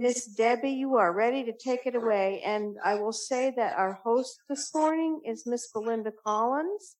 Miss 0.00 0.26
Debbie, 0.26 0.70
you 0.70 0.94
are 0.94 1.12
ready 1.12 1.42
to 1.42 1.52
take 1.52 1.84
it 1.84 1.96
away. 1.96 2.40
And 2.44 2.76
I 2.84 2.94
will 2.94 3.12
say 3.12 3.52
that 3.56 3.76
our 3.76 3.94
host 4.04 4.38
this 4.48 4.72
morning 4.72 5.20
is 5.26 5.44
Miss 5.44 5.72
Belinda 5.72 6.12
Collins, 6.24 6.94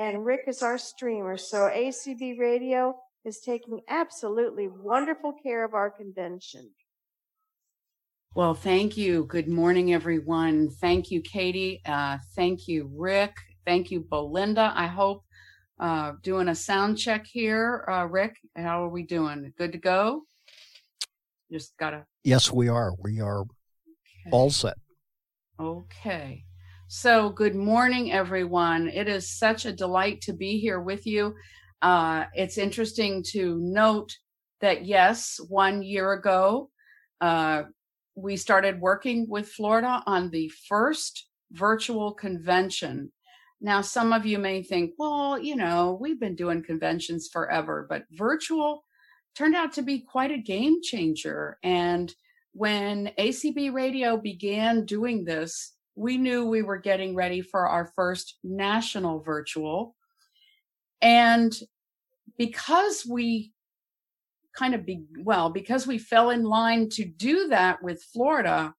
and 0.00 0.26
Rick 0.26 0.42
is 0.48 0.60
our 0.60 0.76
streamer. 0.76 1.36
So 1.36 1.70
ACB 1.72 2.40
Radio 2.40 2.96
is 3.24 3.38
taking 3.38 3.80
absolutely 3.88 4.66
wonderful 4.66 5.32
care 5.32 5.64
of 5.64 5.74
our 5.74 5.90
convention. 5.90 6.70
Well, 8.34 8.54
thank 8.54 8.96
you. 8.96 9.26
Good 9.26 9.48
morning, 9.48 9.92
everyone. 9.92 10.70
Thank 10.70 11.12
you, 11.12 11.20
Katie. 11.20 11.80
Uh, 11.86 12.18
thank 12.34 12.66
you, 12.66 12.90
Rick. 12.96 13.36
Thank 13.64 13.92
you, 13.92 14.00
Belinda. 14.00 14.72
I 14.74 14.88
hope 14.88 15.22
uh, 15.78 16.14
doing 16.22 16.48
a 16.48 16.54
sound 16.56 16.98
check 16.98 17.26
here. 17.26 17.84
Uh, 17.88 18.06
Rick, 18.06 18.36
how 18.56 18.84
are 18.84 18.88
we 18.88 19.04
doing? 19.04 19.52
Good 19.56 19.70
to 19.72 19.78
go? 19.78 20.22
Just 21.50 21.76
gotta. 21.78 22.06
Yes, 22.22 22.52
we 22.52 22.68
are. 22.68 22.92
We 23.02 23.20
are 23.20 23.40
okay. 23.40 24.30
all 24.30 24.50
set. 24.50 24.76
Okay. 25.58 26.44
So, 26.86 27.30
good 27.30 27.54
morning, 27.54 28.12
everyone. 28.12 28.88
It 28.88 29.08
is 29.08 29.30
such 29.30 29.64
a 29.64 29.72
delight 29.72 30.20
to 30.22 30.32
be 30.32 30.58
here 30.58 30.80
with 30.80 31.06
you. 31.06 31.34
Uh, 31.82 32.24
it's 32.34 32.58
interesting 32.58 33.24
to 33.30 33.58
note 33.60 34.16
that, 34.60 34.84
yes, 34.84 35.40
one 35.48 35.82
year 35.82 36.12
ago, 36.12 36.70
uh, 37.20 37.62
we 38.14 38.36
started 38.36 38.80
working 38.80 39.26
with 39.28 39.48
Florida 39.48 40.02
on 40.06 40.30
the 40.30 40.48
first 40.68 41.28
virtual 41.52 42.12
convention. 42.12 43.10
Now, 43.60 43.80
some 43.80 44.12
of 44.12 44.24
you 44.24 44.38
may 44.38 44.62
think, 44.62 44.92
well, 44.98 45.38
you 45.38 45.56
know, 45.56 45.98
we've 46.00 46.20
been 46.20 46.36
doing 46.36 46.62
conventions 46.62 47.28
forever, 47.32 47.86
but 47.88 48.04
virtual 48.12 48.84
turned 49.34 49.54
out 49.54 49.72
to 49.74 49.82
be 49.82 50.00
quite 50.00 50.30
a 50.30 50.38
game 50.38 50.82
changer. 50.82 51.58
And 51.62 52.14
when 52.52 53.12
ACB 53.18 53.72
Radio 53.72 54.16
began 54.16 54.84
doing 54.84 55.24
this, 55.24 55.74
we 55.94 56.16
knew 56.16 56.46
we 56.46 56.62
were 56.62 56.78
getting 56.78 57.14
ready 57.14 57.42
for 57.42 57.66
our 57.66 57.92
first 57.94 58.38
national 58.42 59.20
virtual. 59.20 59.94
And 61.02 61.54
because 62.36 63.06
we 63.08 63.52
kind 64.56 64.74
of 64.74 64.84
be 64.84 65.04
well 65.20 65.50
because 65.50 65.86
we 65.86 65.98
fell 65.98 66.30
in 66.30 66.42
line 66.42 66.88
to 66.88 67.04
do 67.04 67.48
that 67.48 67.82
with 67.82 68.02
Florida 68.12 68.74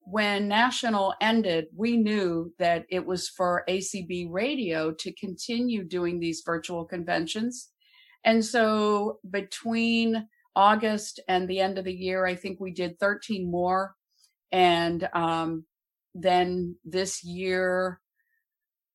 when 0.00 0.48
national 0.48 1.14
ended 1.20 1.66
we 1.76 1.96
knew 1.96 2.52
that 2.58 2.86
it 2.88 3.04
was 3.04 3.28
for 3.28 3.64
ACB 3.68 4.28
radio 4.30 4.92
to 4.92 5.12
continue 5.14 5.84
doing 5.84 6.18
these 6.18 6.42
virtual 6.46 6.84
conventions 6.84 7.70
and 8.28 8.44
so 8.44 9.20
between 9.30 10.28
August 10.54 11.18
and 11.28 11.48
the 11.48 11.60
end 11.60 11.78
of 11.78 11.86
the 11.86 11.94
year 11.94 12.26
I 12.26 12.34
think 12.34 12.60
we 12.60 12.72
did 12.72 12.98
13 12.98 13.50
more 13.50 13.94
and 14.52 15.08
um, 15.14 15.64
then 16.14 16.76
this 16.84 17.24
year 17.24 18.00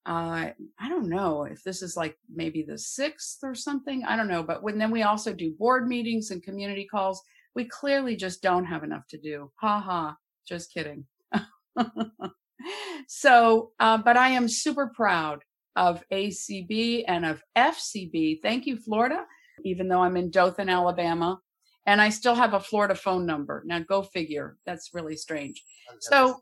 uh, 0.05 0.51
I 0.79 0.89
don't 0.89 1.09
know 1.09 1.45
if 1.45 1.63
this 1.63 1.81
is 1.81 1.95
like 1.95 2.17
maybe 2.33 2.61
the 2.61 2.77
sixth 2.77 3.39
or 3.41 3.55
something. 3.55 4.03
I 4.05 4.17
don't 4.17 4.27
know. 4.27 4.43
But 4.43 4.61
when 4.61 4.77
then 4.77 4.91
we 4.91 5.03
also 5.03 5.33
do 5.33 5.55
board 5.57 5.87
meetings 5.87 6.29
and 6.29 6.43
community 6.43 6.85
calls, 6.85 7.21
we 7.55 7.63
clearly 7.63 8.17
just 8.17 8.41
don't 8.41 8.65
have 8.65 8.83
enough 8.83 9.07
to 9.11 9.17
do. 9.17 9.49
Ha 9.61 9.79
ha. 9.79 10.17
Just 10.45 10.73
kidding. 10.73 11.05
so, 13.07 13.71
uh, 13.79 13.97
but 13.97 14.17
I 14.17 14.29
am 14.31 14.49
super 14.49 14.91
proud 14.93 15.39
of 15.75 16.03
ACB 16.11 17.03
and 17.07 17.25
of 17.25 17.43
FCB. 17.57 18.41
Thank 18.41 18.65
you, 18.65 18.77
Florida, 18.77 19.25
even 19.63 19.87
though 19.87 20.01
I'm 20.01 20.17
in 20.17 20.29
Dothan, 20.29 20.69
Alabama. 20.69 21.39
And 21.85 22.01
I 22.01 22.09
still 22.09 22.35
have 22.35 22.53
a 22.53 22.59
Florida 22.59 22.95
phone 22.95 23.25
number. 23.25 23.63
Now, 23.65 23.79
go 23.79 24.03
figure. 24.03 24.57
That's 24.65 24.93
really 24.93 25.17
strange. 25.17 25.63
So, 25.99 26.39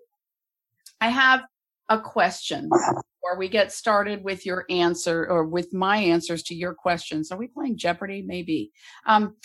I 1.00 1.10
have 1.10 1.42
a 1.90 2.00
question 2.00 2.70
before 2.70 3.38
we 3.38 3.50
get 3.50 3.72
started 3.72 4.24
with 4.24 4.46
your 4.46 4.66
answer 4.70 5.28
or 5.28 5.46
with 5.46 5.74
my 5.74 5.98
answers 5.98 6.44
to 6.44 6.56
your 6.56 6.74
questions. 6.74 7.32
Are 7.32 7.38
we 7.38 7.48
playing 7.48 7.78
Jeopardy? 7.78 8.22
Maybe. 8.22 8.72
Um, 9.06 9.36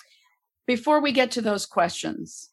before 0.66 1.00
we 1.00 1.12
get 1.12 1.30
to 1.32 1.40
those 1.40 1.64
questions, 1.64 2.50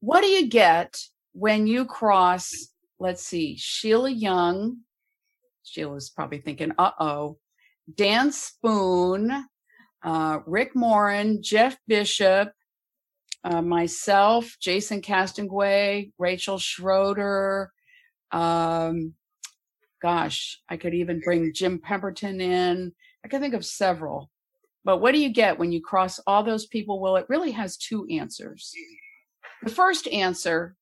what 0.00 0.22
do 0.22 0.26
you 0.26 0.48
get 0.48 1.00
when 1.32 1.66
you 1.66 1.84
cross, 1.84 2.50
let's 2.98 3.24
see, 3.24 3.56
Sheila 3.56 4.10
Young? 4.10 4.78
Sheila's 5.64 6.10
probably 6.10 6.38
thinking, 6.38 6.72
uh 6.78 6.92
oh, 6.98 7.38
Dan 7.94 8.32
Spoon, 8.32 9.46
uh, 10.02 10.38
Rick 10.46 10.74
Morin, 10.74 11.42
Jeff 11.42 11.76
Bishop, 11.86 12.52
uh, 13.44 13.62
myself, 13.62 14.56
Jason 14.60 15.00
Castonguay, 15.00 16.12
Rachel 16.18 16.58
Schroeder, 16.58 17.72
um, 18.30 19.14
gosh, 20.00 20.60
I 20.68 20.76
could 20.76 20.94
even 20.94 21.20
bring 21.20 21.52
Jim 21.54 21.78
Pemberton 21.78 22.40
in. 22.40 22.92
I 23.24 23.28
can 23.28 23.40
think 23.40 23.54
of 23.54 23.64
several. 23.64 24.30
But 24.84 24.98
what 24.98 25.12
do 25.12 25.20
you 25.20 25.28
get 25.28 25.58
when 25.58 25.70
you 25.70 25.80
cross 25.80 26.18
all 26.26 26.42
those 26.42 26.66
people? 26.66 27.00
Well, 27.00 27.16
it 27.16 27.26
really 27.28 27.52
has 27.52 27.76
two 27.76 28.06
answers. 28.10 28.72
The 29.62 29.70
first 29.70 30.08
answer 30.08 30.76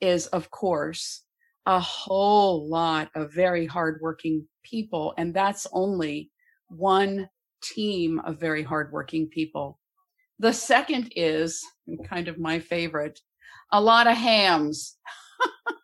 is, 0.00 0.26
of 0.26 0.50
course, 0.50 1.22
a 1.70 1.78
whole 1.78 2.68
lot 2.68 3.08
of 3.14 3.32
very 3.32 3.64
hardworking 3.64 4.44
people. 4.64 5.14
And 5.16 5.32
that's 5.32 5.68
only 5.72 6.32
one 6.68 7.30
team 7.62 8.18
of 8.24 8.40
very 8.40 8.64
hardworking 8.64 9.28
people. 9.28 9.78
The 10.40 10.52
second 10.52 11.12
is 11.14 11.64
kind 12.08 12.26
of 12.26 12.40
my 12.40 12.58
favorite 12.58 13.20
a 13.70 13.80
lot 13.80 14.08
of 14.08 14.16
hams. 14.16 14.96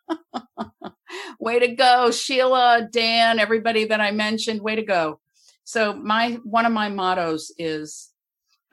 way 1.39 1.57
to 1.59 1.69
go, 1.69 2.11
Sheila, 2.11 2.89
Dan, 2.91 3.39
everybody 3.39 3.85
that 3.85 4.01
I 4.01 4.11
mentioned. 4.11 4.61
Way 4.61 4.75
to 4.75 4.83
go. 4.83 5.21
So 5.63 5.93
my 5.93 6.39
one 6.43 6.65
of 6.65 6.73
my 6.73 6.89
mottos 6.89 7.49
is 7.57 8.11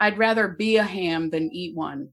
I'd 0.01 0.19
rather 0.19 0.49
be 0.49 0.79
a 0.79 0.83
ham 0.83 1.31
than 1.31 1.53
eat 1.53 1.77
one. 1.77 2.09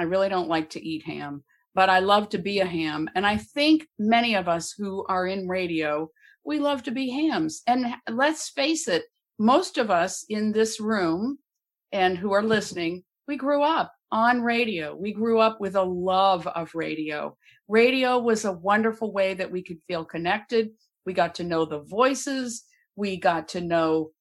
I 0.00 0.04
really 0.04 0.30
don't 0.30 0.48
like 0.48 0.70
to 0.70 0.82
eat 0.82 1.04
ham, 1.04 1.44
but 1.76 1.90
I 1.90 1.98
love 1.98 2.30
to 2.30 2.38
be 2.38 2.60
a 2.60 2.66
ham. 2.66 3.06
And 3.14 3.26
I 3.26 3.36
think 3.36 3.86
many 3.98 4.34
of 4.34 4.48
us 4.48 4.72
who 4.72 5.04
are 5.10 5.26
in 5.26 5.46
radio, 5.46 6.08
we 6.42 6.58
love 6.58 6.82
to 6.84 6.90
be 6.90 7.10
hams. 7.10 7.60
And 7.66 7.94
let's 8.10 8.48
face 8.48 8.88
it, 8.88 9.04
most 9.38 9.76
of 9.76 9.90
us 9.90 10.24
in 10.30 10.52
this 10.52 10.80
room 10.80 11.38
and 11.92 12.16
who 12.16 12.32
are 12.32 12.42
listening, 12.42 13.04
we 13.28 13.36
grew 13.36 13.62
up 13.62 13.92
on 14.10 14.40
radio. 14.40 14.96
We 14.96 15.12
grew 15.12 15.38
up 15.38 15.60
with 15.60 15.76
a 15.76 15.82
love 15.82 16.46
of 16.46 16.74
radio. 16.74 17.36
Radio 17.68 18.20
was 18.20 18.46
a 18.46 18.52
wonderful 18.52 19.12
way 19.12 19.34
that 19.34 19.52
we 19.52 19.62
could 19.62 19.78
feel 19.86 20.06
connected. 20.06 20.70
We 21.04 21.12
got 21.12 21.34
to 21.34 21.44
know 21.44 21.66
the 21.66 21.80
voices. 21.80 22.64
We 22.96 23.18
got 23.18 23.48
to 23.48 23.60
know 23.60 24.12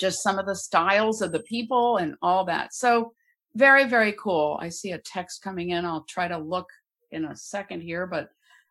just 0.00 0.22
some 0.22 0.38
of 0.38 0.46
the 0.46 0.56
styles 0.56 1.20
of 1.20 1.32
the 1.32 1.40
people 1.40 1.98
and 1.98 2.14
all 2.22 2.46
that. 2.46 2.72
So, 2.72 3.12
very, 3.56 3.84
very 3.84 4.12
cool. 4.12 4.58
I 4.60 4.68
see 4.68 4.92
a 4.92 4.98
text 4.98 5.42
coming 5.42 5.70
in. 5.70 5.84
I'll 5.84 6.04
try 6.08 6.28
to 6.28 6.38
look 6.38 6.68
in 7.10 7.24
a 7.24 7.36
second 7.36 7.80
here. 7.80 8.06
But 8.06 8.28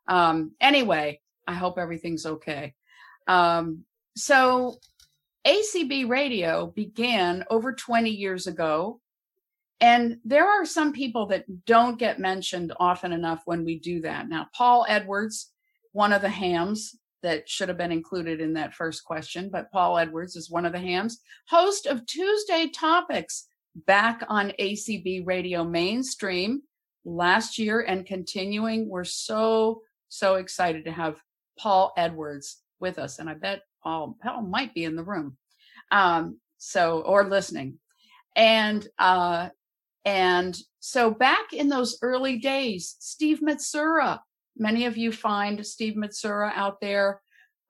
um, 0.08 0.52
anyway, 0.62 1.20
I 1.48 1.54
hope 1.54 1.78
everything's 1.78 2.26
okay. 2.26 2.74
Um, 3.28 3.84
so, 4.16 4.78
ACB 5.46 6.10
radio 6.10 6.68
began 6.68 7.44
over 7.52 7.74
20 7.74 8.10
years 8.10 8.48
ago 8.48 9.00
and 9.82 10.18
there 10.24 10.48
are 10.48 10.66
some 10.66 10.94
people 10.94 11.26
that 11.28 11.66
don't 11.66 12.00
get 12.00 12.20
mentioned 12.20 12.74
often 12.80 13.12
enough 13.12 13.42
when 13.46 13.66
we 13.66 13.78
do 13.78 14.02
that. 14.02 14.30
Now, 14.30 14.48
Paul 14.54 14.86
Edwards, 14.88 15.52
one 15.92 16.14
of 16.14 16.22
the 16.22 16.30
hams 16.30 16.96
that 17.24 17.50
should 17.50 17.68
have 17.68 17.78
been 17.78 17.92
included 17.92 18.40
in 18.40 18.54
that 18.54 18.74
first 18.74 19.04
question, 19.04 19.50
but 19.52 19.72
Paul 19.72 19.98
Edwards 19.98 20.36
is 20.36 20.50
one 20.50 20.66
of 20.66 20.72
the 20.72 20.80
hams, 20.80 21.20
host 21.50 21.88
of 21.88 22.06
Tuesday 22.06 22.70
Topics 22.70 23.48
back 23.76 24.24
on 24.30 24.54
ACB 24.60 25.26
Radio 25.26 25.64
Mainstream 25.64 26.62
last 27.04 27.58
year 27.58 27.82
and 27.82 28.06
continuing. 28.06 28.90
We're 28.90 29.04
so, 29.04 29.82
so 30.10 30.36
excited 30.36 30.86
to 30.86 30.92
have 30.92 31.22
Paul 31.60 31.94
Edwards 31.98 32.62
with 32.80 33.00
us. 33.00 33.20
And 33.20 33.30
I 33.30 33.34
bet 33.34 33.62
Paul, 33.84 34.18
Paul 34.22 34.44
might 34.44 34.74
be 34.74 34.84
in 34.84 34.96
the 34.96 35.04
room. 35.04 35.38
Um, 35.92 36.40
so, 36.58 37.02
or 37.02 37.26
listening. 37.26 37.80
And 38.36 38.88
uh, 38.98 39.50
and 40.06 40.56
so 40.80 41.10
back 41.10 41.52
in 41.52 41.68
those 41.68 41.98
early 42.02 42.38
days, 42.38 42.96
Steve 43.00 43.40
Matsura, 43.42 44.20
many 44.56 44.86
of 44.86 44.98
you 44.98 45.12
find 45.12 45.66
Steve 45.66 45.96
Matsura 45.96 46.52
out 46.54 46.80
there 46.80 47.22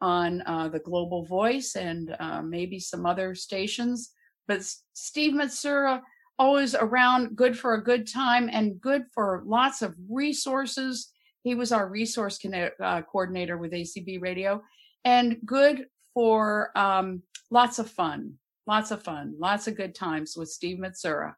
on 0.02 0.44
uh, 0.46 0.68
the 0.68 0.80
Global 0.80 1.26
Voice 1.26 1.76
and 1.76 2.16
uh, 2.20 2.42
maybe 2.42 2.80
some 2.80 3.06
other 3.06 3.34
stations. 3.34 4.12
But 4.48 4.62
Steve 4.94 5.34
Matsura, 5.34 6.02
always 6.38 6.76
around, 6.76 7.36
good 7.36 7.58
for 7.58 7.74
a 7.74 7.84
good 7.84 8.08
time 8.08 8.50
and 8.52 8.80
good 8.80 9.04
for 9.14 9.44
lots 9.46 9.82
of 9.82 9.96
resources. 10.10 11.12
He 11.44 11.56
was 11.56 11.72
our 11.72 11.88
resource 11.88 12.40
uh, 12.46 13.02
coordinator 13.04 13.58
with 13.58 13.72
ACB 13.72 14.22
Radio 14.22 14.62
and 15.04 15.38
good 15.46 15.86
for 16.14 16.72
um, 16.78 17.22
lots 17.52 17.80
of 17.80 17.90
fun, 17.90 18.34
lots 18.68 18.92
of 18.92 19.04
fun, 19.04 19.36
lots 19.40 19.68
of 19.68 19.76
good 19.76 19.96
times 19.96 20.36
with 20.36 20.50
Steve 20.50 20.80
Matsura. 20.80 21.34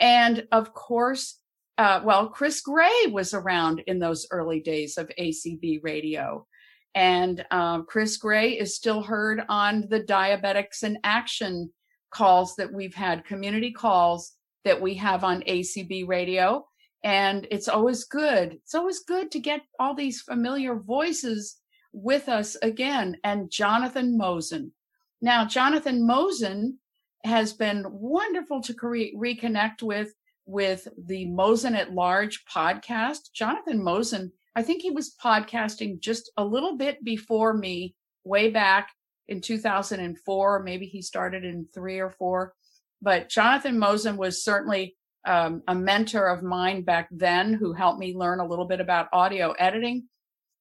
And 0.00 0.46
of 0.52 0.72
course, 0.72 1.38
uh, 1.78 2.00
well, 2.04 2.28
Chris 2.28 2.60
Gray 2.62 3.06
was 3.10 3.34
around 3.34 3.82
in 3.86 3.98
those 3.98 4.26
early 4.30 4.60
days 4.60 4.96
of 4.96 5.10
ACB 5.18 5.80
radio. 5.82 6.46
And 6.94 7.44
um, 7.50 7.84
Chris 7.86 8.16
Gray 8.16 8.52
is 8.52 8.74
still 8.74 9.02
heard 9.02 9.42
on 9.50 9.86
the 9.90 10.00
Diabetics 10.00 10.82
in 10.82 10.98
Action 11.04 11.70
calls 12.10 12.56
that 12.56 12.72
we've 12.72 12.94
had, 12.94 13.24
community 13.24 13.72
calls 13.72 14.32
that 14.64 14.80
we 14.80 14.94
have 14.94 15.24
on 15.24 15.42
ACB 15.42 16.06
radio. 16.06 16.64
And 17.04 17.46
it's 17.50 17.68
always 17.68 18.04
good. 18.04 18.54
It's 18.54 18.74
always 18.74 19.00
good 19.00 19.30
to 19.30 19.38
get 19.38 19.60
all 19.78 19.94
these 19.94 20.22
familiar 20.22 20.74
voices 20.74 21.56
with 21.92 22.28
us 22.28 22.56
again. 22.62 23.16
And 23.22 23.50
Jonathan 23.50 24.18
Mosen. 24.18 24.72
Now, 25.22 25.46
Jonathan 25.46 26.06
Mosen 26.06 26.78
has 27.24 27.52
been 27.52 27.84
wonderful 27.88 28.60
to 28.62 28.74
re- 28.82 29.14
reconnect 29.16 29.82
with 29.82 30.12
with 30.46 30.86
the 30.96 31.26
Mosen 31.26 31.74
at 31.74 31.92
Large 31.92 32.44
podcast. 32.44 33.32
Jonathan 33.34 33.82
Mosen, 33.82 34.30
I 34.54 34.62
think 34.62 34.80
he 34.82 34.90
was 34.90 35.14
podcasting 35.22 36.00
just 36.00 36.30
a 36.36 36.44
little 36.44 36.76
bit 36.76 37.02
before 37.04 37.52
me, 37.52 37.96
way 38.24 38.50
back 38.50 38.90
in 39.28 39.40
2004. 39.40 40.62
Maybe 40.62 40.86
he 40.86 41.02
started 41.02 41.44
in 41.44 41.66
three 41.74 41.98
or 41.98 42.10
four. 42.10 42.54
But 43.02 43.28
Jonathan 43.28 43.78
Mosen 43.78 44.16
was 44.16 44.42
certainly 44.42 44.96
um, 45.26 45.62
a 45.68 45.74
mentor 45.74 46.28
of 46.28 46.42
mine 46.42 46.82
back 46.82 47.08
then 47.10 47.52
who 47.52 47.72
helped 47.72 47.98
me 47.98 48.16
learn 48.16 48.40
a 48.40 48.46
little 48.46 48.64
bit 48.64 48.80
about 48.80 49.08
audio 49.12 49.52
editing. 49.52 50.08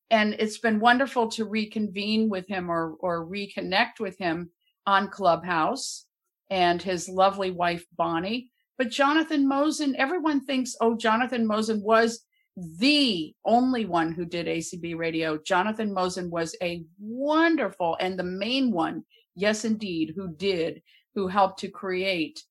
And 0.09 0.35
it's 0.39 0.57
been 0.57 0.79
wonderful 0.79 1.29
to 1.31 1.45
reconvene 1.45 2.29
with 2.29 2.47
him 2.47 2.69
or, 2.69 2.95
or 2.99 3.25
reconnect 3.25 3.99
with 3.99 4.17
him 4.17 4.51
on 4.85 5.09
Clubhouse 5.09 6.05
and 6.49 6.81
his 6.81 7.09
lovely 7.09 7.51
wife, 7.51 7.85
Bonnie. 7.95 8.51
But 8.77 8.89
Jonathan 8.89 9.47
Mosen, 9.47 9.95
everyone 9.97 10.45
thinks, 10.45 10.75
oh, 10.81 10.95
Jonathan 10.97 11.47
Mosen 11.47 11.81
was 11.81 12.24
the 12.57 13.33
only 13.43 13.85
one 13.85 14.11
who 14.11 14.25
did 14.25 14.47
ACB 14.47 14.97
radio. 14.97 15.37
Jonathan 15.37 15.93
Mosen 15.93 16.29
was 16.29 16.55
a 16.61 16.83
wonderful 16.99 17.97
and 17.99 18.17
the 18.17 18.23
main 18.23 18.71
one, 18.71 19.03
yes, 19.35 19.65
indeed, 19.65 20.13
who 20.15 20.33
did, 20.33 20.81
who 21.15 21.27
helped 21.27 21.59
to 21.59 21.69
create 21.69 22.41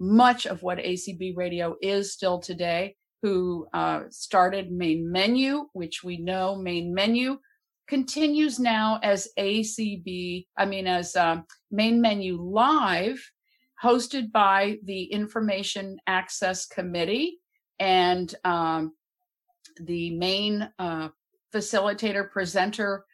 much 0.00 0.46
of 0.46 0.62
what 0.62 0.78
ACB 0.78 1.36
radio 1.36 1.76
is 1.80 2.12
still 2.12 2.38
today, 2.38 2.96
who 3.22 3.66
uh, 3.72 4.02
started 4.10 4.70
Main 4.70 5.10
Menu, 5.10 5.68
which 5.72 6.04
we 6.04 6.18
know 6.18 6.56
Main 6.56 6.92
Menu 6.92 7.38
continues 7.88 8.58
now 8.58 8.98
as 9.02 9.28
ACB, 9.38 10.46
I 10.56 10.66
mean, 10.66 10.86
as 10.86 11.16
um, 11.16 11.44
Main 11.70 12.00
Menu 12.00 12.40
Live 12.40 13.30
hosted 13.82 14.32
by 14.32 14.78
the 14.84 15.04
Information 15.04 15.98
Access 16.06 16.66
Committee 16.66 17.38
and 17.78 18.34
um, 18.44 18.92
the 19.80 20.10
main 20.10 20.68
uh, 20.78 21.08
facilitator, 21.54 22.30
presenter, 22.30 23.04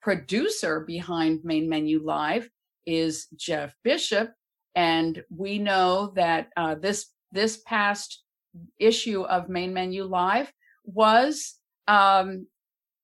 producer 0.00 0.80
behind 0.80 1.44
Main 1.44 1.68
Menu 1.68 2.02
Live 2.02 2.48
is 2.86 3.28
Jeff 3.36 3.74
Bishop, 3.84 4.32
and 4.74 5.22
we 5.30 5.58
know 5.58 6.12
that 6.16 6.48
uh, 6.56 6.74
this 6.74 7.10
this 7.30 7.62
past 7.66 8.22
issue 8.78 9.22
of 9.22 9.48
Main 9.48 9.72
Menu 9.72 10.04
Live 10.04 10.52
was 10.84 11.58
um, 11.88 12.46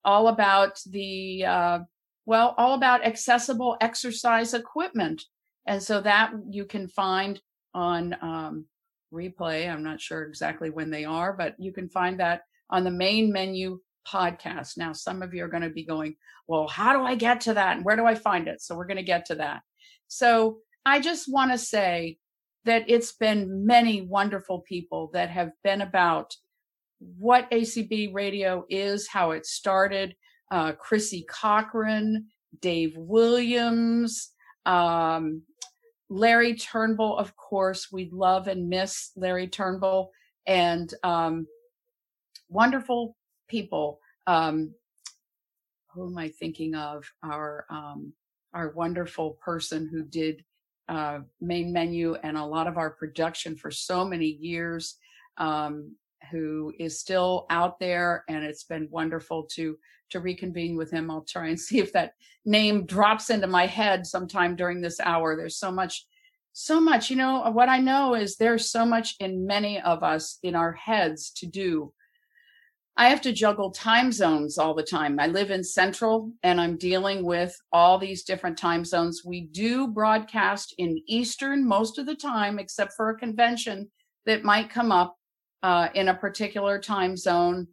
all 0.05 0.29
about 0.29 0.81
the 0.87 1.45
uh, 1.45 1.79
well, 2.27 2.55
all 2.59 2.75
about 2.75 3.07
accessible 3.07 3.77
exercise 3.81 4.53
equipment 4.53 5.25
and 5.67 5.83
so 5.83 6.01
that 6.01 6.33
you 6.51 6.65
can 6.65 6.89
find 6.89 7.41
on 7.75 8.17
um, 8.23 8.65
replay. 9.13 9.71
I'm 9.71 9.83
not 9.83 10.01
sure 10.01 10.25
exactly 10.25 10.71
when 10.71 10.91
they 10.91 11.05
are, 11.05 11.33
but 11.33 11.55
you 11.59 11.73
can 11.73 11.89
find 11.89 12.19
that 12.21 12.43
on 12.71 12.85
the 12.85 12.91
main 12.91 13.33
menu 13.33 13.81
podcast. 14.07 14.77
Now, 14.77 14.93
some 14.93 15.23
of 15.23 15.35
you 15.35 15.45
are 15.45 15.49
going 15.49 15.63
to 15.63 15.71
be 15.71 15.85
going, 15.85 16.17
well, 16.47 16.67
how 16.69 16.93
do 16.93 17.03
I 17.05 17.15
get 17.15 17.41
to 17.43 17.55
that? 17.55 17.77
And 17.77 17.85
where 17.85 17.97
do 17.97 18.07
I 18.07 18.15
find 18.15 18.49
it? 18.49 18.63
So 18.63 18.77
we're 18.77 18.87
going 18.87 18.97
to 18.97 19.03
get 19.03 19.27
to 19.27 19.35
that. 19.37 19.61
So 20.09 20.59
I 20.87 21.01
just 21.01 21.31
want 21.31 21.53
to 21.53 21.59
say 21.59 22.19
that 22.65 22.85
it's 22.89 23.13
been 23.13 23.67
many 23.67 24.03
wonderful 24.03 24.61
people 24.61 25.11
that 25.13 25.31
have 25.31 25.51
been 25.63 25.83
about 25.83 26.35
what 26.99 27.51
ACB 27.51 28.13
radio 28.13 28.65
is, 28.69 29.09
how 29.09 29.33
it 29.33 29.47
started. 29.47 30.15
Uh, 30.51 30.73
Chrissy 30.73 31.27
Cochran, 31.29 32.27
Dave 32.61 32.95
Williams, 32.97 34.33
um, 34.65 35.43
Larry 36.11 36.55
Turnbull, 36.55 37.19
of 37.19 37.37
course, 37.37 37.89
we 37.93 38.09
love 38.13 38.49
and 38.49 38.69
miss 38.69 39.11
Larry 39.15 39.47
Turnbull 39.47 40.11
and 40.47 40.93
um, 41.03 41.47
wonderful 42.49 43.17
people. 43.49 44.01
Um, 44.27 44.75
who 45.93 46.07
am 46.07 46.19
I 46.19 46.29
thinking 46.29 46.75
of? 46.75 47.05
Our 47.23 47.67
um, 47.71 48.13
our 48.55 48.71
wonderful 48.71 49.39
person 49.43 49.89
who 49.91 50.05
did 50.05 50.45
uh, 50.89 51.21
main 51.41 51.73
menu 51.73 52.15
and 52.23 52.37
a 52.37 52.45
lot 52.45 52.67
of 52.67 52.79
our 52.79 52.91
production 52.91 53.57
for 53.57 53.71
so 53.71 54.05
many 54.05 54.27
years, 54.27 54.97
um, 55.37 55.95
who 56.31 56.73
is 56.79 56.99
still 56.99 57.47
out 57.51 57.79
there, 57.79 58.25
and 58.29 58.45
it's 58.45 58.65
been 58.65 58.89
wonderful 58.91 59.45
to 59.55 59.77
to 60.11 60.21
reconvene 60.21 60.77
with 60.77 60.91
him. 60.91 61.11
I'll 61.11 61.23
try 61.23 61.49
and 61.49 61.61
see 61.67 61.79
if 61.79 61.93
that 61.93 62.13
name 62.45 62.87
drops 62.87 63.31
into 63.31 63.47
my 63.47 63.67
head 63.67 64.07
sometime 64.07 64.57
during 64.57 64.81
this 64.81 65.01
hour. 65.01 65.37
There's 65.37 65.59
so 65.59 65.71
much, 65.71 66.07
so 66.53 66.81
much, 66.81 67.11
you 67.11 67.17
know, 67.17 67.51
what 67.51 67.69
I 67.69 67.79
know 67.79 68.15
is 68.15 68.37
there's 68.37 68.71
so 68.71 68.87
much 68.87 69.15
in 69.21 69.47
many 69.47 69.81
of 69.81 70.03
us 70.03 70.39
in 70.43 70.55
our 70.55 70.73
heads 70.73 71.31
to 71.37 71.47
do. 71.47 71.93
I 72.99 73.09
have 73.09 73.21
to 73.23 73.33
juggle 73.33 73.71
time 73.71 74.13
zones 74.13 74.59
all 74.59 74.75
the 74.75 74.83
time. 74.83 75.19
I 75.19 75.29
live 75.29 75.51
in 75.51 75.65
Central 75.65 76.33
and 76.43 76.61
I'm 76.61 76.77
dealing 76.77 77.25
with 77.25 77.57
all 77.73 77.97
these 77.97 78.25
different 78.25 78.59
time 78.59 78.85
zones. 78.85 79.23
We 79.25 79.47
do 79.47 79.87
broadcast 79.87 80.75
in 80.77 81.01
Eastern 81.07 81.67
most 81.67 81.99
of 81.99 82.07
the 82.07 82.17
time, 82.17 82.59
except 82.59 82.93
for 82.97 83.11
a 83.11 83.19
convention 83.19 83.89
that 84.27 84.45
might 84.45 84.69
come 84.69 84.93
up 84.93 85.17
uh, 85.63 85.89
in 85.95 86.09
a 86.09 86.15
particular 86.15 86.79
time 86.79 87.17
zone 87.17 87.69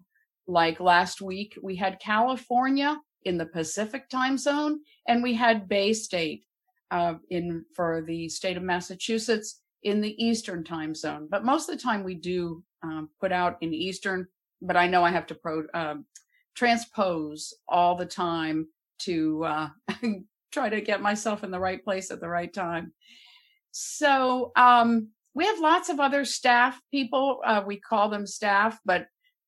like 0.48 0.80
last 0.80 1.22
week, 1.22 1.58
we 1.62 1.76
had 1.76 2.00
California 2.00 3.00
in 3.24 3.38
the 3.38 3.46
Pacific 3.46 4.10
time 4.10 4.38
zone, 4.38 4.80
and 5.08 5.24
we 5.24 5.34
had 5.34 5.68
Bay 5.68 5.94
State 5.94 6.46
uh, 6.92 7.16
in 7.30 7.66
for 7.76 8.04
the 8.06 8.30
state 8.30 8.58
of 8.58 8.64
Massachusetts 8.64 9.62
in 9.84 10.02
the 10.02 10.24
Eastern 10.24 10.64
time 10.64 10.94
zone. 10.94 11.28
But 11.30 11.46
most 11.46 11.70
of 11.70 11.76
the 11.76 11.82
time, 11.82 12.04
we 12.04 12.16
do 12.16 12.64
um, 12.84 13.10
put 13.20 13.32
out 13.32 13.58
in 13.62 13.74
Eastern. 13.74 14.28
But 14.66 14.78
I 14.78 14.88
know 14.88 15.04
I 15.04 15.12
have 15.12 15.28
to 15.28 15.36
pro, 15.36 15.64
um, 15.74 16.06
transpose 16.56 17.54
all 17.68 17.96
the 17.96 18.06
time 18.06 18.68
to 19.00 19.44
uh, 19.44 19.70
try 20.52 20.70
to 20.70 20.82
get 20.82 21.02
myself 21.02 21.44
in 21.44 21.52
the 21.52 21.60
right 21.60 21.84
place 21.84 22.12
at 22.12 22.22
the 22.22 22.30
right 22.30 22.54
time. 22.54 22.94
So 23.72 24.52
um, 24.56 25.10
we 25.34 25.46
have 25.46 25.60
lots 25.60 25.90
of 25.90 26.00
other 26.00 26.24
staff 26.26 26.80
people. 26.92 27.42
Uh, 27.46 27.62
we 27.66 27.78
call 27.78 28.10
them 28.10 28.26
staff, 28.26 28.80
but 28.86 29.08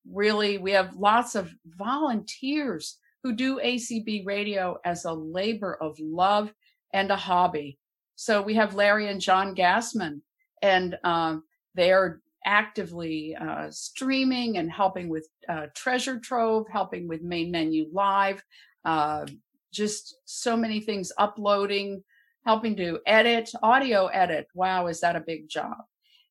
really, 0.09 0.57
we 0.57 0.71
have 0.71 0.95
lots 0.95 1.35
of 1.35 1.53
volunteers 1.65 2.97
who 3.23 3.33
do 3.33 3.59
ACB 3.59 4.25
radio 4.25 4.77
as 4.85 5.05
a 5.05 5.13
labor 5.13 5.77
of 5.81 5.97
love 5.99 6.53
and 6.93 7.09
a 7.09 7.15
hobby. 7.15 7.79
So 8.15 8.41
we 8.41 8.55
have 8.55 8.75
Larry 8.75 9.07
and 9.07 9.21
John 9.21 9.55
Gassman, 9.55 10.21
and 10.61 10.97
um, 11.03 11.43
they 11.75 11.91
are 11.91 12.21
actively 12.47 13.35
uh, 13.35 13.67
streaming 13.69 14.57
and 14.57 14.71
helping 14.71 15.09
with 15.09 15.27
uh, 15.49 15.67
Treasure 15.75 16.17
Trove, 16.17 16.65
helping 16.71 17.07
with 17.07 17.21
Main 17.21 17.51
Menu 17.51 17.87
Live, 17.91 18.41
uh, 18.85 19.25
just 19.71 20.15
so 20.25 20.55
many 20.55 20.79
things, 20.79 21.11
uploading, 21.17 22.03
helping 22.45 22.75
to 22.77 22.99
edit, 23.05 23.51
audio 23.61 24.07
edit. 24.07 24.47
Wow, 24.55 24.87
is 24.87 25.01
that 25.01 25.17
a 25.17 25.19
big 25.27 25.49
job? 25.49 25.77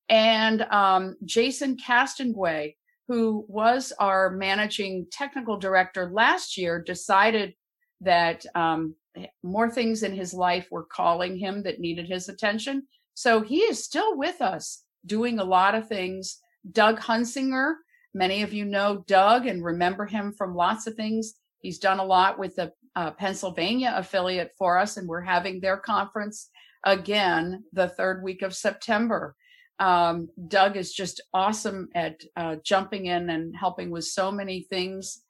And 0.09 0.63
um, 0.63 1.17
Jason 1.25 1.77
Castonguay, 1.77 2.77
who 3.09 3.45
was 3.47 3.93
our 4.01 4.31
managing 4.31 5.07
technical 5.13 5.59
director 5.59 6.11
last 6.11 6.57
year, 6.57 6.83
decided 6.83 7.55
that 8.01 8.47
um, 8.55 8.95
more 9.43 9.71
things 9.71 10.03
in 10.03 10.15
his 10.15 10.33
life 10.33 10.67
were 10.71 10.85
calling 10.85 11.37
him 11.37 11.63
that 11.65 11.79
needed 11.79 12.09
his 12.09 12.31
attention. 12.31 12.87
So 13.13 13.43
he 13.43 13.59
is 13.59 13.85
still 13.85 14.17
with 14.17 14.41
us 14.41 14.86
doing 15.07 15.39
a 15.39 15.45
lot 15.45 15.75
of 15.75 15.89
things. 15.89 16.39
Doug 16.73 16.99
Hunsinger, 17.01 17.75
many 18.15 18.43
of 18.43 18.53
you 18.53 18.65
know 18.65 19.05
Doug 19.07 19.47
and 19.47 19.65
remember 19.65 20.05
him 20.05 20.33
from 20.37 20.55
lots 20.55 20.87
of 20.87 20.95
things. 20.95 21.35
He's 21.61 21.79
done 21.79 21.99
a 21.99 22.05
lot 22.05 22.39
with 22.39 22.57
the 22.57 22.73
uh, 22.95 23.11
Pennsylvania 23.13 23.93
affiliate 23.97 24.53
for 24.59 24.79
us, 24.79 24.97
and 24.97 25.09
we're 25.09 25.21
having 25.21 25.61
their 25.61 25.77
conference 25.77 26.51
again 26.85 27.65
the 27.73 27.89
third 27.89 28.23
week 28.23 28.43
of 28.43 28.55
September. 28.55 29.35
Um, 29.79 30.29
Doug 30.49 30.77
is 30.77 30.93
just 30.93 31.21
awesome 31.35 31.89
at 31.95 32.23
uh, 32.37 32.57
jumping 32.65 33.07
in 33.07 33.29
and 33.29 33.55
helping 33.55 33.91
with 33.91 34.05
so 34.05 34.33
many 34.33 34.63
things. 34.71 35.23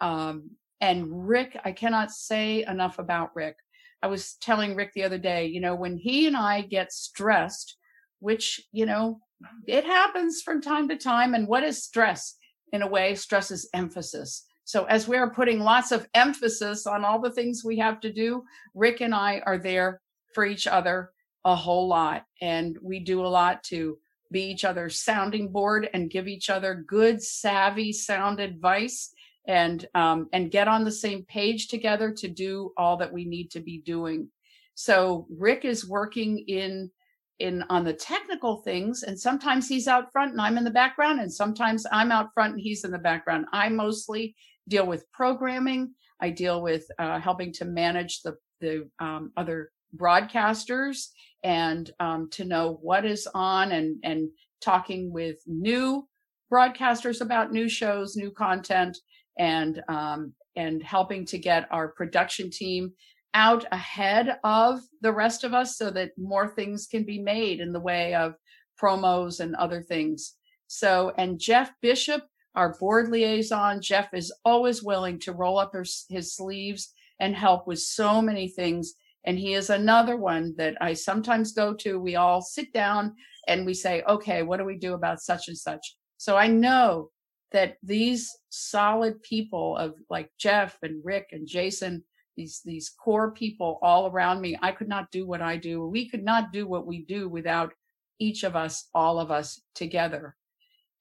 Um, 0.00 0.50
and 0.80 1.28
Rick, 1.28 1.58
I 1.64 1.72
cannot 1.72 2.10
say 2.10 2.64
enough 2.66 2.98
about 2.98 3.36
Rick. 3.36 3.56
I 4.02 4.06
was 4.06 4.34
telling 4.40 4.74
Rick 4.74 4.92
the 4.94 5.02
other 5.02 5.18
day, 5.18 5.46
you 5.46 5.60
know, 5.60 5.74
when 5.74 5.98
he 5.98 6.26
and 6.26 6.36
I 6.36 6.62
get 6.62 6.90
stressed, 6.90 7.76
which, 8.20 8.60
you 8.72 8.86
know, 8.86 9.20
it 9.66 9.84
happens 9.84 10.42
from 10.42 10.60
time 10.60 10.88
to 10.88 10.96
time. 10.96 11.34
And 11.34 11.48
what 11.48 11.64
is 11.64 11.82
stress? 11.82 12.36
In 12.72 12.82
a 12.82 12.86
way, 12.86 13.14
stress 13.16 13.50
is 13.50 13.68
emphasis. 13.74 14.46
So 14.64 14.84
as 14.84 15.08
we're 15.08 15.30
putting 15.30 15.58
lots 15.58 15.90
of 15.90 16.06
emphasis 16.14 16.86
on 16.86 17.04
all 17.04 17.20
the 17.20 17.32
things 17.32 17.64
we 17.64 17.78
have 17.78 18.00
to 18.00 18.12
do, 18.12 18.44
Rick 18.74 19.00
and 19.00 19.12
I 19.14 19.42
are 19.44 19.58
there 19.58 20.00
for 20.32 20.44
each 20.46 20.68
other 20.68 21.10
a 21.44 21.56
whole 21.56 21.88
lot. 21.88 22.24
And 22.40 22.78
we 22.80 23.00
do 23.00 23.24
a 23.24 23.26
lot 23.26 23.64
to 23.64 23.98
be 24.30 24.42
each 24.42 24.64
other's 24.64 25.00
sounding 25.00 25.50
board 25.50 25.88
and 25.92 26.10
give 26.10 26.28
each 26.28 26.50
other 26.50 26.84
good, 26.86 27.20
savvy 27.20 27.92
sound 27.92 28.38
advice 28.38 29.12
and 29.48 29.86
um, 29.94 30.28
and 30.32 30.50
get 30.50 30.68
on 30.68 30.84
the 30.84 30.92
same 30.92 31.24
page 31.24 31.68
together 31.68 32.12
to 32.12 32.28
do 32.28 32.72
all 32.76 32.96
that 32.98 33.12
we 33.12 33.24
need 33.24 33.50
to 33.50 33.60
be 33.60 33.82
doing. 33.84 34.28
So 34.74 35.26
Rick 35.36 35.64
is 35.64 35.88
working 35.88 36.38
in 36.46 36.90
in 37.40 37.64
on 37.70 37.84
the 37.84 37.92
technical 37.92 38.62
things 38.62 39.02
and 39.02 39.18
sometimes 39.18 39.68
he's 39.68 39.88
out 39.88 40.12
front 40.12 40.32
and 40.32 40.40
I'm 40.40 40.58
in 40.58 40.64
the 40.64 40.70
background 40.70 41.20
and 41.20 41.32
sometimes 41.32 41.86
I'm 41.90 42.12
out 42.12 42.28
front 42.34 42.52
and 42.52 42.60
he's 42.60 42.84
in 42.84 42.90
the 42.90 42.98
background. 42.98 43.46
I 43.52 43.68
mostly 43.70 44.36
deal 44.68 44.86
with 44.86 45.10
programming. 45.12 45.94
I 46.20 46.30
deal 46.30 46.62
with 46.62 46.84
uh, 46.98 47.18
helping 47.18 47.52
to 47.54 47.64
manage 47.64 48.22
the 48.22 48.36
the 48.60 48.88
um, 49.00 49.32
other 49.36 49.70
broadcasters 49.96 51.08
and 51.42 51.90
um, 51.98 52.28
to 52.30 52.44
know 52.44 52.78
what 52.82 53.04
is 53.04 53.26
on 53.34 53.72
and 53.72 53.96
and 54.04 54.28
talking 54.60 55.12
with 55.12 55.36
new 55.46 56.06
broadcasters 56.52 57.20
about 57.20 57.52
new 57.52 57.68
shows, 57.68 58.16
new 58.16 58.30
content, 58.30 58.98
and 59.38 59.82
um, 59.88 60.34
and 60.56 60.82
helping 60.82 61.24
to 61.24 61.38
get 61.38 61.66
our 61.70 61.88
production 61.92 62.50
team 62.50 62.92
out 63.34 63.64
ahead 63.72 64.38
of 64.44 64.80
the 65.00 65.12
rest 65.12 65.44
of 65.44 65.54
us 65.54 65.76
so 65.76 65.90
that 65.90 66.10
more 66.18 66.48
things 66.48 66.86
can 66.86 67.04
be 67.04 67.20
made 67.20 67.60
in 67.60 67.72
the 67.72 67.80
way 67.80 68.14
of 68.14 68.34
promos 68.80 69.40
and 69.40 69.54
other 69.56 69.82
things. 69.82 70.34
So, 70.66 71.12
and 71.18 71.38
Jeff 71.38 71.72
Bishop, 71.80 72.22
our 72.54 72.76
board 72.78 73.10
liaison, 73.10 73.80
Jeff 73.80 74.12
is 74.14 74.32
always 74.44 74.82
willing 74.82 75.18
to 75.20 75.32
roll 75.32 75.58
up 75.58 75.74
his, 75.74 76.06
his 76.08 76.34
sleeves 76.34 76.92
and 77.20 77.34
help 77.34 77.66
with 77.66 77.80
so 77.80 78.20
many 78.20 78.48
things. 78.48 78.94
And 79.24 79.38
he 79.38 79.54
is 79.54 79.70
another 79.70 80.16
one 80.16 80.54
that 80.56 80.76
I 80.80 80.94
sometimes 80.94 81.52
go 81.52 81.74
to. 81.74 82.00
We 82.00 82.16
all 82.16 82.40
sit 82.40 82.72
down 82.72 83.14
and 83.46 83.66
we 83.66 83.74
say, 83.74 84.02
okay, 84.08 84.42
what 84.42 84.56
do 84.56 84.64
we 84.64 84.78
do 84.78 84.94
about 84.94 85.20
such 85.20 85.48
and 85.48 85.58
such? 85.58 85.96
So 86.16 86.36
I 86.36 86.46
know 86.46 87.10
that 87.52 87.76
these 87.82 88.30
solid 88.50 89.22
people 89.22 89.76
of 89.76 89.94
like 90.08 90.30
Jeff 90.38 90.78
and 90.82 91.04
Rick 91.04 91.28
and 91.32 91.46
Jason 91.46 92.04
these 92.40 92.62
these 92.64 92.88
core 92.88 93.32
people 93.32 93.78
all 93.82 94.06
around 94.06 94.40
me. 94.40 94.56
I 94.62 94.72
could 94.72 94.88
not 94.88 95.10
do 95.10 95.26
what 95.26 95.42
i 95.42 95.56
do. 95.56 95.86
We 95.86 96.08
could 96.08 96.24
not 96.24 96.52
do 96.52 96.66
what 96.66 96.86
we 96.86 97.04
do 97.04 97.28
without 97.28 97.72
each 98.18 98.44
of 98.44 98.56
us 98.56 98.88
all 98.94 99.20
of 99.20 99.30
us 99.30 99.60
together. 99.74 100.36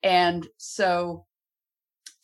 And 0.04 0.48
so 0.58 1.26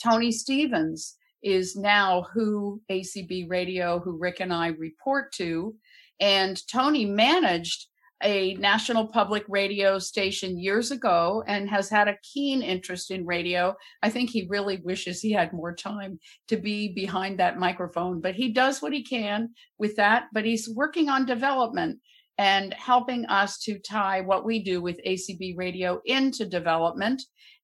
tony 0.04 0.32
stevens 0.32 1.16
is 1.44 1.76
now 1.76 2.26
who 2.34 2.82
acb 2.92 3.50
radio 3.50 4.00
who 4.00 4.18
rick 4.18 4.42
and 4.42 4.54
i 4.54 4.68
report 4.68 5.32
to. 5.34 5.76
And 6.20 6.62
tony 6.68 7.06
managed 7.06 7.88
a 8.24 8.56
national 8.56 9.08
public 9.08 9.44
radio 9.48 10.00
station 10.00 10.58
years 10.58 10.92
ago 10.92 11.44
and 11.48 11.70
has 11.70 11.90
had 11.90 12.08
a 12.08 12.18
keen 12.24 12.62
interest 12.62 13.12
in 13.12 13.26
radio. 13.26 13.76
I 14.02 14.10
think 14.10 14.30
he 14.30 14.48
really 14.50 14.82
wishes 14.84 15.20
he 15.20 15.32
had 15.32 15.54
more 15.54 15.76
time 15.76 16.20
to 16.48 16.58
be 16.58 16.94
behind 16.94 17.40
that 17.40 17.60
microphone, 17.60 18.22
but 18.22 18.36
he 18.36 18.54
does 18.54 18.82
what 18.82 18.94
he 18.94 19.04
can 19.04 19.50
with 19.78 19.96
that. 19.98 20.26
But 20.34 20.46
he's 20.46 20.70
working 20.70 21.10
on 21.10 21.26
development 21.26 22.00
and 22.38 22.74
helping 22.74 23.26
us 23.26 23.60
to 23.60 23.80
tie 23.80 24.22
what 24.22 24.46
we 24.46 24.60
do 24.64 24.82
with 24.82 25.00
ACB 25.06 25.58
radio 25.58 26.02
into 26.06 26.46
development. 26.46 27.22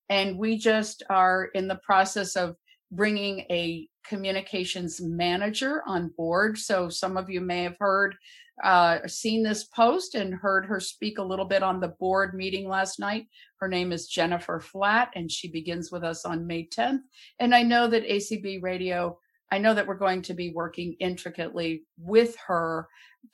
And 0.10 0.38
we 0.38 0.58
just 0.58 1.04
are 1.10 1.46
in 1.54 1.68
the 1.68 1.80
process 1.84 2.36
of 2.36 2.56
bringing 2.92 3.40
a 3.50 3.88
communications 4.06 5.00
manager 5.02 5.84
on 5.88 6.12
board. 6.18 6.58
So 6.58 6.90
some 6.90 7.18
of 7.18 7.30
you 7.30 7.42
may 7.42 7.64
have 7.64 7.78
heard 7.80 8.16
uh, 8.64 9.00
seen 9.08 9.44
this 9.44 9.64
post 9.66 10.16
and 10.16 10.34
heard 10.34 10.66
her 10.66 10.80
speak 10.80 11.18
a 11.18 11.24
little 11.24 11.46
bit 11.46 11.64
on 11.64 11.80
the 11.80 11.96
board 12.00 12.34
meeting 12.34 12.68
last 12.68 13.00
night. 13.00 13.28
Her 13.58 13.68
name 13.68 13.92
is 13.92 14.08
Jennifer 14.08 14.60
Flat, 14.60 15.10
and 15.16 15.32
she 15.32 15.50
begins 15.50 15.92
with 15.92 16.04
us 16.04 16.26
on 16.26 16.48
May 16.48 16.68
10th. 16.68 17.02
And 17.40 17.56
I 17.56 17.64
know 17.64 17.88
that 17.88 18.08
ACB 18.08 18.62
Radio, 18.62 19.18
I 19.52 19.58
know 19.58 19.74
that 19.74 19.88
we're 19.88 19.96
going 19.96 20.22
to 20.24 20.34
be 20.34 20.52
working 20.54 20.96
intricately 21.00 21.84
with 21.98 22.36
her 22.48 22.88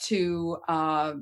to 0.03 0.57
uh, 0.67 1.13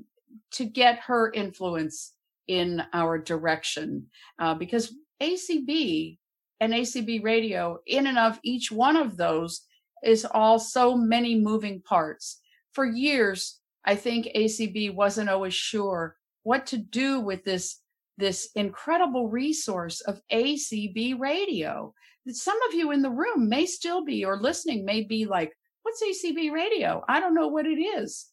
to 0.52 0.66
get 0.66 1.00
her 1.00 1.32
influence 1.32 2.14
in 2.48 2.84
our 2.94 3.18
direction, 3.18 4.08
uh, 4.40 4.54
because 4.54 4.94
ACB 5.22 6.18
and 6.60 6.74
ACB 6.74 7.24
Radio, 7.24 7.80
in 7.88 8.08
and 8.08 8.18
of 8.18 8.40
each 8.44 8.72
one 8.72 8.98
of 8.98 9.18
those, 9.18 9.62
is 10.04 10.26
all 10.26 10.60
so 10.60 10.96
many 10.96 11.40
moving 11.40 11.82
parts. 11.82 12.42
For 12.74 12.86
years, 12.86 13.60
I 13.86 13.96
think 13.96 14.28
ACB 14.36 14.94
wasn't 14.94 15.30
always 15.30 15.54
sure 15.54 16.16
what 16.44 16.66
to 16.68 16.78
do 16.78 17.20
with 17.20 17.44
this 17.44 17.82
this 18.18 18.50
incredible 18.56 19.28
resource 19.28 20.02
of 20.02 20.22
ACB 20.32 21.20
radio. 21.20 21.94
That 22.26 22.36
Some 22.36 22.58
of 22.70 22.74
you 22.74 22.92
in 22.92 23.02
the 23.02 23.10
room 23.10 23.50
may 23.50 23.66
still 23.66 24.06
be 24.06 24.24
or 24.24 24.40
listening 24.40 24.86
may 24.86 25.04
be 25.04 25.26
like, 25.26 25.52
what's 25.84 26.02
ACB 26.02 26.52
radio? 26.52 27.04
I 27.10 27.20
don't 27.20 27.36
know 27.36 27.50
what 27.50 27.66
it 27.66 27.80
is. 27.80 28.28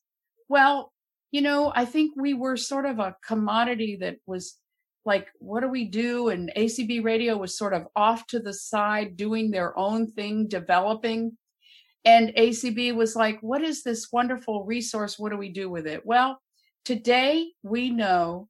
Well, 0.48 0.92
you 1.32 1.40
know, 1.40 1.72
I 1.74 1.84
think 1.84 2.12
we 2.16 2.34
were 2.34 2.56
sort 2.56 2.86
of 2.86 2.98
a 2.98 3.16
commodity 3.26 3.98
that 4.00 4.16
was 4.26 4.58
like, 5.04 5.28
what 5.38 5.60
do 5.60 5.68
we 5.68 5.86
do? 5.86 6.28
And 6.28 6.52
ACB 6.56 7.02
radio 7.02 7.36
was 7.36 7.58
sort 7.58 7.74
of 7.74 7.86
off 7.96 8.26
to 8.28 8.38
the 8.38 8.52
side, 8.54 9.16
doing 9.16 9.50
their 9.50 9.76
own 9.76 10.06
thing, 10.06 10.46
developing. 10.46 11.36
And 12.04 12.32
ACB 12.36 12.94
was 12.94 13.14
like, 13.14 13.38
what 13.40 13.62
is 13.62 13.82
this 13.82 14.08
wonderful 14.12 14.64
resource? 14.64 15.18
What 15.18 15.30
do 15.30 15.38
we 15.38 15.50
do 15.50 15.70
with 15.70 15.86
it? 15.86 16.04
Well, 16.04 16.40
today 16.84 17.50
we 17.62 17.90
know 17.90 18.48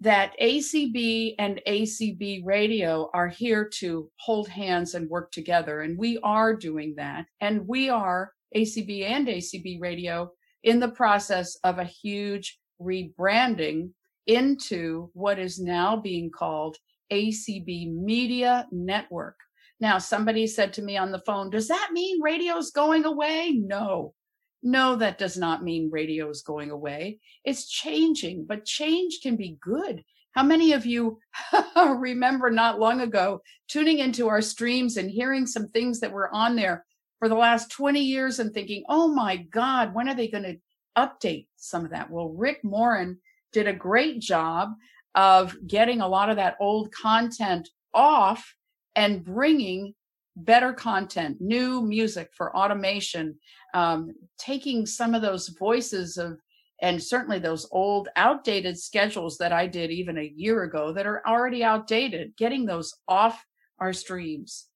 that 0.00 0.34
ACB 0.40 1.34
and 1.38 1.60
ACB 1.66 2.44
radio 2.44 3.10
are 3.14 3.28
here 3.28 3.68
to 3.78 4.10
hold 4.20 4.48
hands 4.48 4.94
and 4.94 5.08
work 5.08 5.32
together. 5.32 5.80
And 5.80 5.98
we 5.98 6.18
are 6.22 6.54
doing 6.54 6.94
that. 6.96 7.26
And 7.40 7.66
we 7.66 7.88
are 7.88 8.32
ACB 8.54 9.04
and 9.04 9.26
ACB 9.26 9.80
radio 9.80 10.30
in 10.62 10.80
the 10.80 10.88
process 10.90 11.56
of 11.64 11.78
a 11.78 11.84
huge 11.84 12.58
rebranding 12.80 13.90
into 14.26 15.10
what 15.14 15.38
is 15.38 15.58
now 15.58 15.96
being 15.96 16.30
called 16.30 16.76
ACB 17.10 17.92
Media 17.92 18.66
Network. 18.70 19.36
Now, 19.80 19.98
somebody 19.98 20.46
said 20.46 20.72
to 20.74 20.82
me 20.82 20.96
on 20.96 21.12
the 21.12 21.22
phone, 21.24 21.50
Does 21.50 21.68
that 21.68 21.90
mean 21.92 22.20
radio's 22.20 22.70
going 22.70 23.04
away? 23.04 23.52
No, 23.54 24.14
no, 24.62 24.96
that 24.96 25.18
does 25.18 25.36
not 25.36 25.62
mean 25.62 25.90
radio 25.90 26.28
is 26.30 26.42
going 26.42 26.70
away. 26.70 27.20
It's 27.44 27.68
changing, 27.68 28.46
but 28.46 28.64
change 28.64 29.20
can 29.22 29.36
be 29.36 29.56
good. 29.60 30.04
How 30.32 30.42
many 30.42 30.72
of 30.72 30.84
you 30.84 31.18
remember 31.76 32.50
not 32.50 32.80
long 32.80 33.00
ago 33.00 33.40
tuning 33.68 33.98
into 33.98 34.28
our 34.28 34.42
streams 34.42 34.96
and 34.96 35.10
hearing 35.10 35.46
some 35.46 35.68
things 35.68 36.00
that 36.00 36.12
were 36.12 36.32
on 36.34 36.56
there 36.56 36.84
for 37.18 37.28
the 37.28 37.34
last 37.34 37.70
20 37.70 38.00
years 38.00 38.38
and 38.38 38.52
thinking, 38.52 38.84
oh 38.88 39.08
my 39.08 39.36
God, 39.36 39.94
when 39.94 40.08
are 40.08 40.14
they 40.14 40.28
going 40.28 40.44
to 40.44 40.56
update 40.96 41.46
some 41.56 41.84
of 41.84 41.90
that? 41.90 42.10
Well, 42.10 42.30
Rick 42.30 42.62
Morin 42.62 43.18
did 43.52 43.66
a 43.66 43.72
great 43.72 44.20
job 44.20 44.70
of 45.14 45.56
getting 45.66 46.00
a 46.00 46.08
lot 46.08 46.30
of 46.30 46.36
that 46.36 46.56
old 46.60 46.92
content 46.92 47.68
off 47.94 48.54
and 48.98 49.24
bringing 49.24 49.94
better 50.34 50.72
content, 50.72 51.36
new 51.40 51.80
music 51.82 52.30
for 52.36 52.54
automation, 52.56 53.38
um, 53.72 54.10
taking 54.38 54.86
some 54.86 55.14
of 55.14 55.22
those 55.22 55.50
voices 55.50 56.18
of, 56.18 56.36
and 56.82 57.00
certainly 57.00 57.38
those 57.38 57.68
old 57.70 58.08
outdated 58.16 58.76
schedules 58.76 59.38
that 59.38 59.52
I 59.52 59.68
did 59.68 59.92
even 59.92 60.18
a 60.18 60.32
year 60.34 60.64
ago 60.64 60.92
that 60.92 61.06
are 61.06 61.22
already 61.24 61.62
outdated, 61.62 62.36
getting 62.36 62.66
those 62.66 62.92
off 63.06 63.44
our 63.78 63.92
streams. 63.92 64.66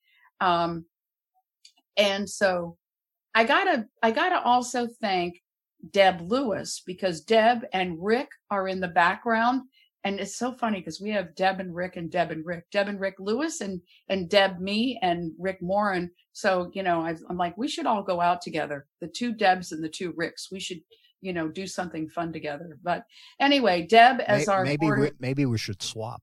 Um, 0.40 0.84
and 1.96 2.30
so 2.30 2.76
I 3.34 3.42
gotta, 3.42 3.86
I 4.04 4.12
gotta 4.12 4.40
also 4.40 4.86
thank 5.00 5.42
Deb 5.90 6.20
Lewis 6.20 6.80
because 6.86 7.22
Deb 7.22 7.64
and 7.72 7.96
Rick 8.00 8.28
are 8.52 8.68
in 8.68 8.78
the 8.78 8.86
background 8.86 9.62
and 10.04 10.18
it's 10.18 10.36
so 10.36 10.52
funny 10.52 10.80
because 10.80 11.00
we 11.00 11.10
have 11.10 11.34
Deb 11.36 11.60
and 11.60 11.74
Rick 11.74 11.96
and 11.96 12.10
Deb 12.10 12.30
and 12.32 12.44
Rick, 12.44 12.70
Deb 12.72 12.88
and 12.88 13.00
Rick 13.00 13.16
Lewis 13.18 13.60
and 13.60 13.80
and 14.08 14.28
Deb 14.28 14.58
me 14.58 14.98
and 15.02 15.32
Rick 15.38 15.62
Morin. 15.62 16.10
So 16.32 16.70
you 16.74 16.82
know, 16.82 17.02
i 17.02 17.10
am 17.30 17.36
like, 17.36 17.56
we 17.56 17.68
should 17.68 17.86
all 17.86 18.02
go 18.02 18.20
out 18.20 18.42
together, 18.42 18.86
the 19.00 19.08
two 19.08 19.32
Debs 19.32 19.72
and 19.72 19.82
the 19.82 19.88
two 19.88 20.12
Ricks. 20.16 20.50
We 20.50 20.58
should, 20.58 20.80
you 21.20 21.32
know, 21.32 21.48
do 21.48 21.66
something 21.66 22.08
fun 22.08 22.32
together. 22.32 22.78
But 22.82 23.04
anyway, 23.40 23.86
Deb 23.86 24.20
as 24.20 24.46
maybe, 24.46 24.52
our 24.52 24.64
maybe 24.64 24.90
we, 24.90 25.10
maybe 25.20 25.46
we 25.46 25.58
should 25.58 25.82
swap. 25.82 26.22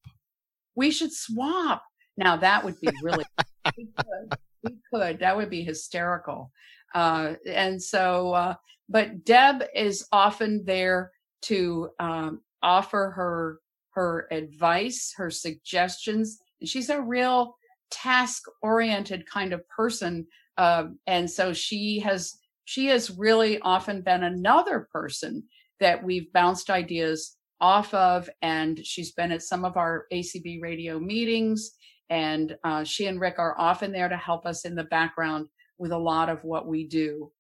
We 0.76 0.92
should 0.92 1.14
swap. 1.14 1.84
Now 2.18 2.36
that 2.38 2.64
would 2.64 2.80
be 2.82 2.90
really 3.02 3.26
we 3.78 3.88
could 3.98 4.38
we 4.64 4.72
could 4.94 5.20
that 5.20 5.38
would 5.38 5.50
be 5.50 5.64
hysterical. 5.64 6.52
Uh, 6.94 7.36
and 7.48 7.82
so, 7.82 8.34
uh, 8.34 8.56
but 8.90 9.24
Deb 9.24 9.64
is 9.74 10.06
often 10.12 10.66
there 10.66 11.12
to 11.44 11.92
um, 12.00 12.42
offer 12.62 13.12
her 13.16 13.60
her 14.00 14.30
advice, 14.32 15.14
her 15.18 15.30
suggestions. 15.30 16.40
She's 16.64 16.90
a 16.90 17.02
real 17.02 17.58
task 17.92 18.44
oriented 18.62 19.30
kind 19.30 19.52
of 19.52 19.68
person. 19.68 20.26
Um, 20.58 21.00
and 21.06 21.30
so 21.30 21.52
she 21.52 22.00
has, 22.00 22.38
she 22.64 22.86
has 22.88 23.12
really 23.12 23.60
often 23.60 24.02
been 24.02 24.24
another 24.24 24.88
person 24.90 25.44
that 25.82 26.02
we've 26.02 26.32
bounced 26.32 26.70
ideas 26.70 27.36
off 27.60 27.94
of. 27.94 28.30
And 28.42 28.80
she's 28.86 29.12
been 29.12 29.34
at 29.34 29.44
some 29.44 29.66
of 29.66 29.76
our 29.76 30.06
ACB 30.14 30.62
radio 30.62 30.98
meetings. 30.98 31.72
And 32.10 32.56
uh, 32.64 32.86
she 32.86 33.08
and 33.08 33.20
Rick 33.20 33.36
are 33.38 33.60
often 33.60 33.92
there 33.92 34.08
to 34.08 34.16
help 34.16 34.46
us 34.46 34.64
in 34.64 34.76
the 34.76 34.86
background 34.86 35.48
with 35.78 35.92
a 35.92 35.98
lot 35.98 36.30
of 36.30 36.42
what 36.46 36.68
we 36.68 36.88
do. 36.88 37.34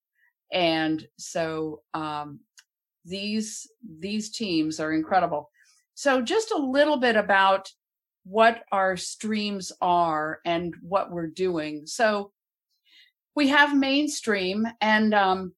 And 0.52 1.08
so 1.18 1.84
um, 1.94 2.42
these 3.06 3.66
these 4.00 4.30
teams 4.30 4.82
are 4.82 4.92
incredible. 4.92 5.50
So 6.00 6.22
just 6.22 6.52
a 6.52 6.58
little 6.58 6.96
bit 6.96 7.18
about 7.18 7.74
what 8.24 8.64
our 8.72 8.96
streams 8.96 9.74
are 9.82 10.40
and 10.46 10.74
what 10.82 11.12
we're 11.12 11.28
doing. 11.28 11.88
So 11.88 12.32
we 13.36 13.50
have 13.50 13.76
mainstream 13.76 14.66
and 14.80 15.14
um, 15.14 15.52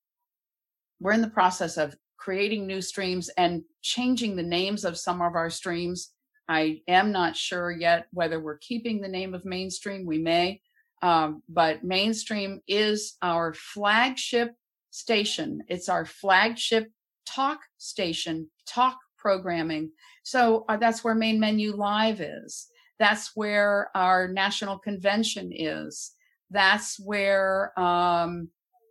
we're 1.00 1.12
in 1.12 1.21
the 1.21 1.29
process 1.29 1.77
of 1.77 1.95
creating 2.17 2.65
new 2.65 2.81
streams 2.81 3.29
and 3.38 3.62
changing 3.83 4.36
the 4.36 4.41
names 4.41 4.83
of 4.83 4.98
some 4.98 5.21
of 5.21 5.36
our 5.36 5.51
streams. 5.51 6.10
I 6.50 6.81
am 6.88 7.12
not 7.12 7.38
sure 7.38 7.69
yet 7.69 8.07
whether 8.12 8.39
we're 8.39 8.57
keeping 8.57 9.00
the 9.00 9.07
name 9.07 9.36
of 9.36 9.45
mainstream. 9.45 10.07
We 10.07 10.17
may, 10.17 10.60
um, 11.03 11.43
but 11.50 11.83
mainstream 11.83 12.62
is 12.67 13.15
our 13.21 13.53
flagship 13.53 14.55
station. 14.89 15.62
It's 15.67 15.88
our 15.88 16.03
flagship 16.03 16.89
talk 17.27 17.60
station, 17.77 18.50
talk 18.65 18.98
programming. 19.22 19.92
So 20.24 20.66
uh, 20.68 20.78
that's 20.78 21.04
where 21.04 21.16
Main 21.16 21.40
Menu 21.40 21.75
Live 21.75 22.20
is. 22.20 22.68
That's 23.00 23.32
where 23.36 23.90
our 23.96 24.28
national 24.28 24.80
convention 24.80 25.51
is. 25.54 26.12
That's 26.50 27.00
where, 27.00 27.78
um, 27.80 28.50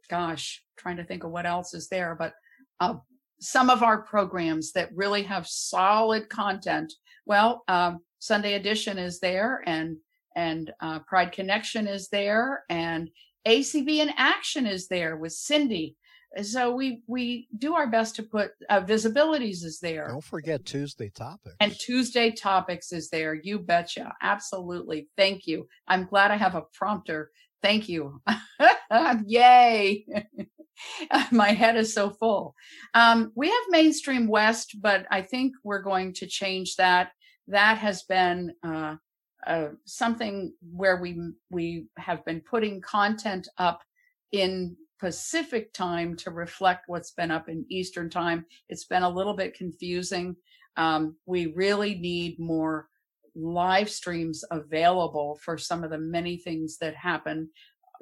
gosh, 0.08 0.62
trying 0.78 0.96
to 0.96 1.04
think 1.04 1.24
of 1.24 1.30
what 1.30 1.46
else 1.46 1.74
is 1.74 1.88
there, 1.88 2.16
but 2.18 2.32
uh, 2.80 2.94
some 3.40 3.70
of 3.70 3.82
our 3.82 4.02
programs 4.02 4.72
that 4.72 4.94
really 4.94 5.22
have 5.24 5.46
solid 5.46 6.28
content. 6.28 6.92
Well, 7.26 7.62
um, 7.68 8.00
Sunday 8.18 8.54
Edition 8.54 8.98
is 8.98 9.20
there, 9.20 9.62
and 9.66 9.96
and 10.36 10.72
uh, 10.80 11.00
Pride 11.00 11.32
Connection 11.32 11.86
is 11.86 12.08
there, 12.08 12.64
and 12.70 13.10
ACB 13.46 13.88
in 13.98 14.10
Action 14.16 14.66
is 14.66 14.88
there 14.88 15.16
with 15.16 15.32
Cindy. 15.32 15.96
So 16.42 16.74
we 16.74 17.02
we 17.08 17.48
do 17.58 17.74
our 17.74 17.88
best 17.88 18.16
to 18.16 18.22
put 18.22 18.52
uh, 18.68 18.80
visibilities 18.82 19.64
is 19.64 19.80
there. 19.80 20.08
Don't 20.08 20.22
forget 20.22 20.64
Tuesday 20.64 21.10
topics. 21.10 21.56
And 21.58 21.76
Tuesday 21.76 22.30
topics 22.30 22.92
is 22.92 23.10
there. 23.10 23.34
You 23.34 23.58
betcha. 23.58 24.14
Absolutely. 24.22 25.08
Thank 25.16 25.46
you. 25.46 25.66
I'm 25.88 26.06
glad 26.06 26.30
I 26.30 26.36
have 26.36 26.54
a 26.54 26.62
prompter. 26.72 27.30
Thank 27.62 27.88
you. 27.88 28.22
Yay. 29.26 30.06
my 31.32 31.50
head 31.50 31.76
is 31.76 31.92
so 31.92 32.10
full. 32.10 32.54
Um, 32.94 33.32
we 33.34 33.48
have 33.48 33.64
Mainstream 33.68 34.28
West, 34.28 34.76
but 34.80 35.06
I 35.10 35.22
think 35.22 35.54
we're 35.64 35.82
going 35.82 36.14
to 36.14 36.26
change 36.26 36.76
that. 36.76 37.10
That 37.48 37.78
has 37.78 38.04
been 38.04 38.52
uh, 38.64 38.96
uh, 39.46 39.68
something 39.84 40.54
where 40.72 41.00
we 41.00 41.18
we 41.50 41.86
have 41.98 42.24
been 42.24 42.40
putting 42.40 42.80
content 42.80 43.48
up 43.58 43.82
in 44.32 44.76
Pacific 45.00 45.72
time 45.72 46.14
to 46.16 46.30
reflect 46.30 46.84
what's 46.86 47.12
been 47.12 47.30
up 47.30 47.48
in 47.48 47.64
Eastern 47.70 48.10
time. 48.10 48.44
It's 48.68 48.84
been 48.84 49.02
a 49.02 49.08
little 49.08 49.34
bit 49.34 49.54
confusing. 49.54 50.36
Um, 50.76 51.16
we 51.24 51.46
really 51.46 51.94
need 51.94 52.38
more 52.38 52.88
live 53.34 53.88
streams 53.88 54.44
available 54.50 55.38
for 55.42 55.56
some 55.56 55.82
of 55.84 55.90
the 55.90 55.98
many 55.98 56.36
things 56.36 56.76
that 56.78 56.94
happen 56.94 57.48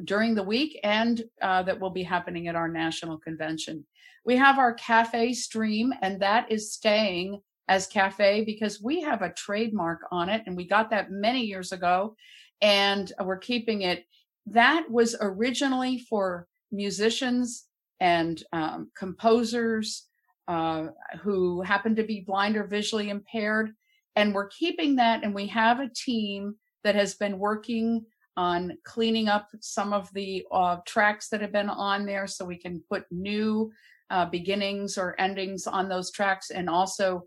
during 0.04 0.34
the 0.34 0.42
week 0.42 0.78
and 0.82 1.22
uh, 1.40 1.62
that 1.62 1.78
will 1.78 1.90
be 1.90 2.02
happening 2.02 2.48
at 2.48 2.56
our 2.56 2.68
national 2.68 3.18
convention. 3.18 3.84
We 4.24 4.36
have 4.36 4.58
our 4.58 4.74
cafe 4.74 5.32
stream, 5.34 5.92
and 6.02 6.20
that 6.20 6.50
is 6.50 6.72
staying 6.72 7.40
as 7.68 7.86
cafe 7.86 8.44
because 8.44 8.82
we 8.82 9.00
have 9.02 9.22
a 9.22 9.32
trademark 9.32 10.00
on 10.10 10.28
it, 10.28 10.42
and 10.46 10.56
we 10.56 10.66
got 10.66 10.90
that 10.90 11.10
many 11.10 11.42
years 11.44 11.72
ago, 11.72 12.16
and 12.60 13.12
we're 13.22 13.38
keeping 13.38 13.82
it. 13.82 14.04
That 14.46 14.90
was 14.90 15.16
originally 15.20 15.98
for 15.98 16.46
musicians 16.70 17.66
and 18.00 18.42
um, 18.52 18.90
composers 18.96 20.08
uh, 20.48 20.86
who 21.20 21.62
happen 21.62 21.94
to 21.96 22.02
be 22.02 22.20
blind 22.20 22.56
or 22.56 22.64
visually 22.64 23.10
impaired. 23.10 23.70
And 24.16 24.34
we're 24.34 24.48
keeping 24.48 24.96
that, 24.96 25.22
and 25.22 25.34
we 25.34 25.46
have 25.48 25.80
a 25.80 25.90
team 25.94 26.56
that 26.84 26.94
has 26.94 27.14
been 27.14 27.38
working 27.38 28.04
on 28.36 28.78
cleaning 28.84 29.28
up 29.28 29.48
some 29.60 29.92
of 29.92 30.08
the 30.14 30.44
uh, 30.52 30.76
tracks 30.86 31.28
that 31.28 31.40
have 31.40 31.52
been 31.52 31.68
on 31.68 32.06
there 32.06 32.26
so 32.26 32.44
we 32.44 32.56
can 32.56 32.82
put 32.88 33.04
new 33.10 33.70
uh, 34.10 34.24
beginnings 34.24 34.96
or 34.96 35.20
endings 35.20 35.66
on 35.66 35.88
those 35.88 36.10
tracks 36.10 36.50
and 36.50 36.70
also 36.70 37.22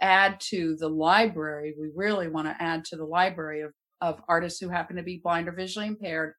add 0.00 0.40
to 0.40 0.74
the 0.76 0.88
library. 0.88 1.74
We 1.78 1.90
really 1.94 2.28
want 2.28 2.48
to 2.48 2.56
add 2.58 2.84
to 2.86 2.96
the 2.96 3.04
library 3.04 3.60
of, 3.60 3.72
of 4.00 4.20
artists 4.26 4.58
who 4.58 4.68
happen 4.68 4.96
to 4.96 5.02
be 5.02 5.20
blind 5.22 5.48
or 5.48 5.52
visually 5.52 5.86
impaired 5.86 6.34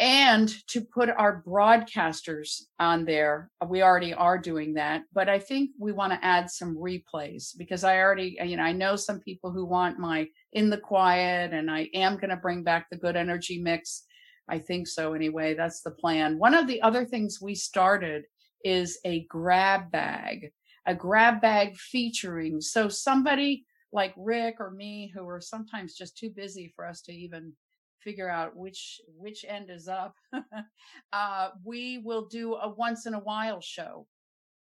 and 0.00 0.48
to 0.68 0.80
put 0.80 1.10
our 1.10 1.42
broadcasters 1.46 2.62
on 2.78 3.04
there. 3.04 3.50
We 3.68 3.82
already 3.82 4.14
are 4.14 4.38
doing 4.38 4.72
that, 4.74 5.02
but 5.12 5.28
I 5.28 5.38
think 5.38 5.72
we 5.78 5.92
want 5.92 6.14
to 6.14 6.24
add 6.24 6.50
some 6.50 6.74
replays 6.74 7.56
because 7.56 7.84
I 7.84 7.98
already, 7.98 8.38
you 8.42 8.56
know, 8.56 8.62
I 8.62 8.72
know 8.72 8.96
some 8.96 9.20
people 9.20 9.52
who 9.52 9.66
want 9.66 9.98
my 9.98 10.26
in 10.54 10.70
the 10.70 10.78
quiet 10.78 11.52
and 11.52 11.70
I 11.70 11.90
am 11.92 12.14
going 12.14 12.30
to 12.30 12.36
bring 12.36 12.64
back 12.64 12.86
the 12.90 12.96
good 12.96 13.14
energy 13.14 13.60
mix. 13.60 14.04
I 14.48 14.58
think 14.58 14.88
so 14.88 15.12
anyway. 15.12 15.54
That's 15.54 15.82
the 15.82 15.90
plan. 15.90 16.38
One 16.38 16.54
of 16.54 16.66
the 16.66 16.80
other 16.80 17.04
things 17.04 17.38
we 17.40 17.54
started 17.54 18.24
is 18.64 18.98
a 19.04 19.26
grab 19.28 19.90
bag, 19.90 20.50
a 20.86 20.94
grab 20.94 21.42
bag 21.42 21.76
featuring. 21.76 22.62
So 22.62 22.88
somebody 22.88 23.66
like 23.92 24.14
Rick 24.16 24.56
or 24.60 24.70
me 24.70 25.12
who 25.14 25.28
are 25.28 25.42
sometimes 25.42 25.94
just 25.94 26.16
too 26.16 26.30
busy 26.30 26.72
for 26.74 26.86
us 26.86 27.02
to 27.02 27.12
even 27.12 27.52
figure 28.02 28.28
out 28.28 28.56
which 28.56 29.00
which 29.16 29.44
end 29.48 29.70
is 29.70 29.88
up 29.88 30.14
uh, 31.12 31.48
we 31.64 31.98
will 31.98 32.26
do 32.26 32.54
a 32.54 32.68
once 32.68 33.06
in 33.06 33.14
a 33.14 33.20
while 33.20 33.60
show. 33.60 34.06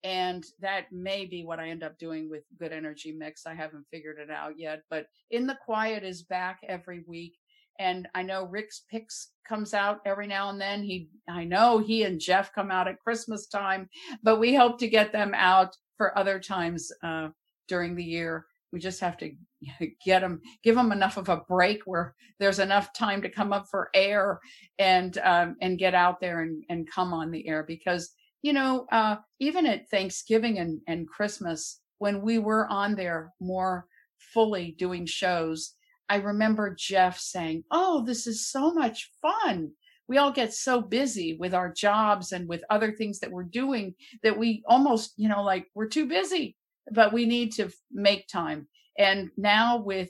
And 0.03 0.45
that 0.61 0.91
may 0.91 1.25
be 1.25 1.43
what 1.43 1.59
i 1.59 1.69
end 1.69 1.83
up 1.83 1.97
doing 1.97 2.29
with 2.29 2.43
good 2.59 2.71
energy 2.71 3.11
mix. 3.11 3.45
I 3.45 3.55
haven't 3.55 3.87
figured 3.91 4.17
it 4.19 4.29
out 4.29 4.53
yet 4.57 4.81
but 4.89 5.07
in 5.31 5.47
the 5.47 5.57
quiet 5.65 6.03
is 6.03 6.23
back 6.23 6.59
every 6.67 7.03
week. 7.07 7.37
And 7.79 8.07
i 8.15 8.23
know 8.23 8.45
rick's 8.45 8.83
picks 8.89 9.31
comes 9.47 9.73
out 9.73 9.99
every 10.05 10.27
now 10.27 10.49
and 10.49 10.59
then. 10.61 10.83
He 10.83 11.09
i 11.29 11.43
know 11.43 11.79
he 11.79 12.03
and 12.03 12.19
jeff 12.19 12.53
come 12.53 12.71
out 12.71 12.87
at 12.87 12.99
christmas 12.99 13.47
time 13.47 13.89
but 14.23 14.39
we 14.39 14.55
hope 14.55 14.79
to 14.79 14.87
get 14.87 15.11
them 15.11 15.33
out 15.35 15.75
for 15.97 16.17
other 16.17 16.39
times 16.39 16.91
uh, 17.03 17.29
during 17.67 17.95
the 17.95 18.03
year 18.03 18.45
we 18.71 18.79
just 18.79 18.99
have 18.99 19.17
to 19.17 19.31
get 20.05 20.21
them, 20.21 20.41
give 20.63 20.75
them 20.75 20.91
enough 20.91 21.17
of 21.17 21.29
a 21.29 21.41
break 21.47 21.81
where 21.85 22.15
there's 22.39 22.59
enough 22.59 22.93
time 22.93 23.21
to 23.21 23.29
come 23.29 23.53
up 23.53 23.67
for 23.69 23.89
air 23.93 24.39
and 24.79 25.17
um, 25.19 25.55
and 25.61 25.79
get 25.79 25.93
out 25.93 26.19
there 26.19 26.41
and, 26.41 26.63
and 26.69 26.89
come 26.89 27.13
on 27.13 27.31
the 27.31 27.47
air 27.47 27.63
because 27.63 28.13
you 28.41 28.53
know 28.53 28.85
uh, 28.91 29.17
even 29.39 29.65
at 29.65 29.89
Thanksgiving 29.89 30.59
and, 30.59 30.79
and 30.87 31.07
Christmas 31.07 31.81
when 31.99 32.21
we 32.21 32.37
were 32.37 32.67
on 32.67 32.95
there 32.95 33.33
more 33.39 33.87
fully 34.19 34.75
doing 34.77 35.05
shows, 35.05 35.73
I 36.09 36.17
remember 36.17 36.75
Jeff 36.77 37.17
saying, 37.19 37.63
"Oh, 37.71 38.03
this 38.05 38.27
is 38.27 38.47
so 38.47 38.73
much 38.73 39.11
fun." 39.21 39.71
We 40.09 40.19
all 40.19 40.31
get 40.31 40.53
so 40.53 40.81
busy 40.81 41.35
with 41.37 41.53
our 41.53 41.69
jobs 41.73 42.31
and 42.31 42.47
with 42.47 42.63
other 42.69 42.93
things 42.93 43.19
that 43.19 43.31
we're 43.31 43.43
doing 43.43 43.93
that 44.23 44.37
we 44.37 44.63
almost, 44.65 45.11
you 45.17 45.27
know, 45.27 45.43
like 45.43 45.67
we're 45.75 45.89
too 45.89 46.05
busy 46.05 46.55
but 46.91 47.13
we 47.13 47.25
need 47.25 47.53
to 47.53 47.69
make 47.91 48.27
time. 48.27 48.67
And 48.97 49.29
now 49.37 49.77
with 49.77 50.09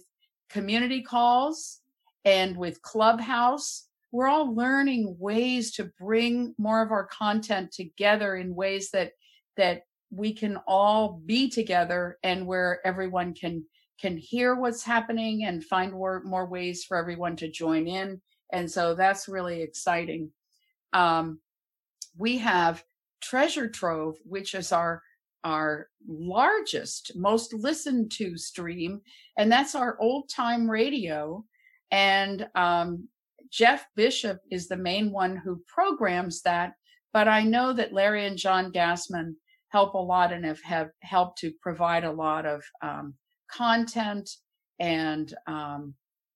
community 0.50 1.02
calls 1.02 1.82
and 2.26 2.58
with 2.58 2.82
Clubhouse, 2.82 3.88
we're 4.12 4.28
all 4.28 4.56
learning 4.56 5.16
ways 5.20 5.72
to 5.74 5.92
bring 6.00 6.56
more 6.58 6.82
of 6.82 6.92
our 6.92 7.06
content 7.08 7.72
together 7.72 8.36
in 8.36 8.56
ways 8.56 8.92
that 8.92 9.12
that 9.58 9.84
we 10.12 10.34
can 10.34 10.58
all 10.68 11.22
be 11.26 11.50
together 11.50 12.18
and 12.24 12.48
where 12.48 12.80
everyone 12.86 13.34
can 13.34 13.66
can 14.00 14.16
hear 14.16 14.56
what's 14.56 14.84
happening 14.84 15.44
and 15.44 15.66
find 15.66 15.92
more, 15.92 16.22
more 16.24 16.46
ways 16.46 16.84
for 16.84 16.98
everyone 16.98 17.36
to 17.36 17.50
join 17.52 17.88
in 17.88 18.22
and 18.52 18.72
so 18.72 18.96
that's 18.96 19.28
really 19.28 19.62
exciting 19.62 20.32
um, 20.94 21.40
we 22.18 22.38
have 22.38 22.84
treasure 23.22 23.68
trove 23.68 24.16
which 24.24 24.56
is 24.56 24.72
our 24.72 25.04
our 25.44 25.88
largest, 26.08 27.12
most 27.16 27.54
listened 27.54 28.12
to 28.12 28.38
stream, 28.38 29.02
and 29.38 29.52
that's 29.52 29.76
our 29.76 29.98
old 30.02 30.30
time 30.30 30.70
radio. 30.70 31.44
And 31.92 32.48
um, 32.56 33.08
Jeff 33.52 33.86
Bishop 33.96 34.40
is 34.52 34.68
the 34.68 34.78
main 34.78 35.12
one 35.12 35.38
who 35.38 35.62
programs 35.68 36.42
that. 36.42 36.74
But 37.14 37.28
I 37.28 37.44
know 37.44 37.74
that 37.74 37.94
Larry 37.94 38.26
and 38.26 38.38
John 38.38 38.72
Gassman 38.72 39.36
help 39.70 39.94
a 39.94 39.98
lot 39.98 40.34
and 40.34 40.46
have, 40.46 40.62
have 40.64 40.90
helped 41.02 41.40
to 41.40 41.52
provide 41.62 42.04
a 42.04 42.12
lot 42.12 42.46
of 42.46 42.64
um, 42.82 43.14
content 43.50 44.30
and 44.80 45.34
um, 45.48 45.94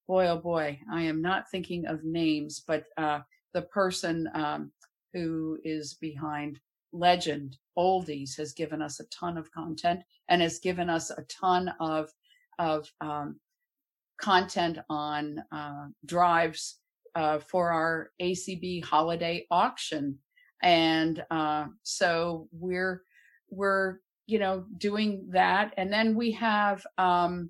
boy 0.07 0.27
oh 0.27 0.37
boy 0.37 0.79
i 0.91 1.01
am 1.01 1.21
not 1.21 1.49
thinking 1.51 1.85
of 1.85 2.03
names 2.03 2.63
but 2.67 2.85
uh, 2.97 3.19
the 3.53 3.61
person 3.63 4.27
um, 4.33 4.71
who 5.13 5.57
is 5.63 5.95
behind 5.95 6.59
legend 6.91 7.57
oldies 7.77 8.37
has 8.37 8.53
given 8.53 8.81
us 8.81 8.99
a 8.99 9.05
ton 9.05 9.37
of 9.37 9.51
content 9.51 10.01
and 10.29 10.41
has 10.41 10.59
given 10.59 10.89
us 10.89 11.09
a 11.09 11.23
ton 11.23 11.73
of 11.79 12.09
of 12.59 12.87
um, 13.01 13.39
content 14.19 14.77
on 14.89 15.43
uh, 15.51 15.87
drives 16.05 16.79
uh, 17.15 17.39
for 17.39 17.71
our 17.71 18.11
acb 18.21 18.83
holiday 18.83 19.45
auction. 19.49 20.17
And 20.61 21.23
uh, 21.31 21.65
so 21.83 22.47
we're 22.51 23.03
we're 23.49 23.97
you 24.27 24.39
know 24.39 24.65
doing 24.77 25.27
that. 25.31 25.73
And 25.77 25.91
then 25.91 26.15
we 26.15 26.31
have 26.33 26.85
um, 26.97 27.49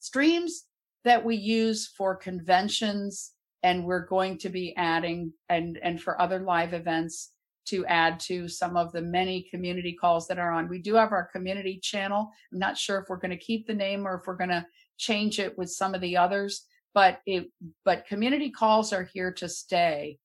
streams 0.00 0.64
that 1.04 1.24
we 1.24 1.36
use 1.36 1.86
for 1.86 2.14
conventions 2.14 3.32
and 3.62 3.84
we're 3.84 4.06
going 4.06 4.38
to 4.38 4.48
be 4.48 4.74
adding 4.76 5.32
and 5.48 5.78
and 5.82 6.00
for 6.00 6.20
other 6.20 6.40
live 6.40 6.74
events 6.74 7.32
to 7.66 7.84
add 7.86 8.20
to 8.20 8.48
some 8.48 8.76
of 8.76 8.92
the 8.92 9.02
many 9.02 9.42
community 9.50 9.92
calls 9.92 10.26
that 10.28 10.38
are 10.38 10.52
on. 10.52 10.68
We 10.68 10.80
do 10.80 10.94
have 10.94 11.12
our 11.12 11.28
community 11.32 11.78
channel. 11.82 12.30
I'm 12.52 12.58
not 12.58 12.78
sure 12.78 12.98
if 12.98 13.08
we're 13.08 13.16
going 13.16 13.30
to 13.30 13.36
keep 13.36 13.66
the 13.66 13.74
name 13.74 14.06
or 14.06 14.16
if 14.16 14.26
we're 14.26 14.36
going 14.36 14.50
to 14.50 14.66
change 14.98 15.38
it 15.38 15.56
with 15.58 15.70
some 15.70 15.94
of 15.94 16.00
the 16.00 16.16
others, 16.16 16.64
but 16.94 17.20
it 17.26 17.50
but 17.84 18.06
community 18.06 18.50
calls 18.50 18.92
are 18.92 19.04
here 19.12 19.32
to 19.32 19.48
stay. 19.48 20.18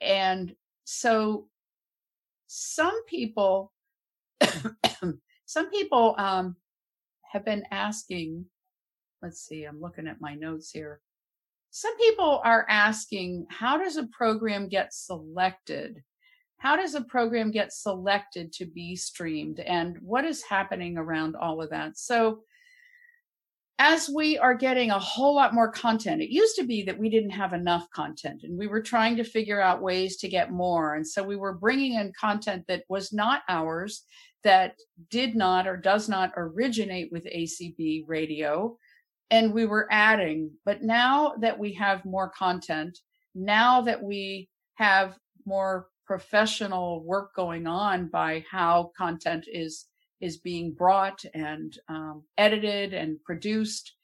And 0.00 0.54
so 0.84 1.46
some 2.46 3.04
people 3.04 3.72
some 5.46 5.70
people 5.70 6.14
um, 6.18 6.56
have 7.30 7.44
been 7.44 7.62
asking 7.70 8.44
let's 9.22 9.40
see 9.46 9.64
i'm 9.64 9.80
looking 9.80 10.08
at 10.08 10.20
my 10.20 10.34
notes 10.34 10.70
here 10.70 11.00
some 11.70 11.96
people 11.98 12.40
are 12.44 12.66
asking 12.68 13.46
how 13.50 13.78
does 13.78 13.96
a 13.96 14.08
program 14.08 14.68
get 14.68 14.92
selected 14.92 16.02
how 16.60 16.76
does 16.76 16.94
a 16.94 17.02
program 17.02 17.50
get 17.50 17.72
selected 17.72 18.52
to 18.52 18.66
be 18.66 18.94
streamed 18.94 19.60
and 19.60 19.96
what 20.00 20.24
is 20.24 20.42
happening 20.42 20.96
around 20.96 21.34
all 21.36 21.60
of 21.60 21.70
that 21.70 21.98
so 21.98 22.40
as 23.80 24.10
we 24.14 24.36
are 24.36 24.54
getting 24.54 24.90
a 24.90 24.98
whole 24.98 25.34
lot 25.34 25.54
more 25.54 25.72
content, 25.72 26.20
it 26.20 26.28
used 26.28 26.54
to 26.54 26.64
be 26.64 26.82
that 26.82 26.98
we 26.98 27.08
didn't 27.08 27.30
have 27.30 27.54
enough 27.54 27.88
content 27.94 28.42
and 28.42 28.58
we 28.58 28.66
were 28.66 28.82
trying 28.82 29.16
to 29.16 29.24
figure 29.24 29.58
out 29.58 29.80
ways 29.80 30.18
to 30.18 30.28
get 30.28 30.52
more. 30.52 30.96
And 30.96 31.06
so 31.06 31.22
we 31.22 31.36
were 31.36 31.54
bringing 31.54 31.94
in 31.94 32.12
content 32.12 32.66
that 32.68 32.84
was 32.90 33.10
not 33.10 33.40
ours, 33.48 34.04
that 34.44 34.74
did 35.08 35.34
not 35.34 35.66
or 35.66 35.78
does 35.78 36.10
not 36.10 36.30
originate 36.36 37.10
with 37.10 37.24
ACB 37.24 38.04
radio. 38.06 38.76
And 39.30 39.54
we 39.54 39.64
were 39.64 39.88
adding. 39.90 40.50
But 40.66 40.82
now 40.82 41.36
that 41.40 41.58
we 41.58 41.72
have 41.72 42.04
more 42.04 42.28
content, 42.28 42.98
now 43.34 43.80
that 43.80 44.02
we 44.02 44.50
have 44.74 45.16
more 45.46 45.86
professional 46.10 47.04
work 47.04 47.32
going 47.36 47.68
on 47.68 48.08
by 48.08 48.44
how 48.50 48.90
content 48.98 49.44
is 49.46 49.86
is 50.20 50.38
being 50.38 50.72
brought 50.72 51.24
and 51.34 51.78
um, 51.88 52.24
edited 52.36 52.92
and 52.92 53.22
produced. 53.22 53.94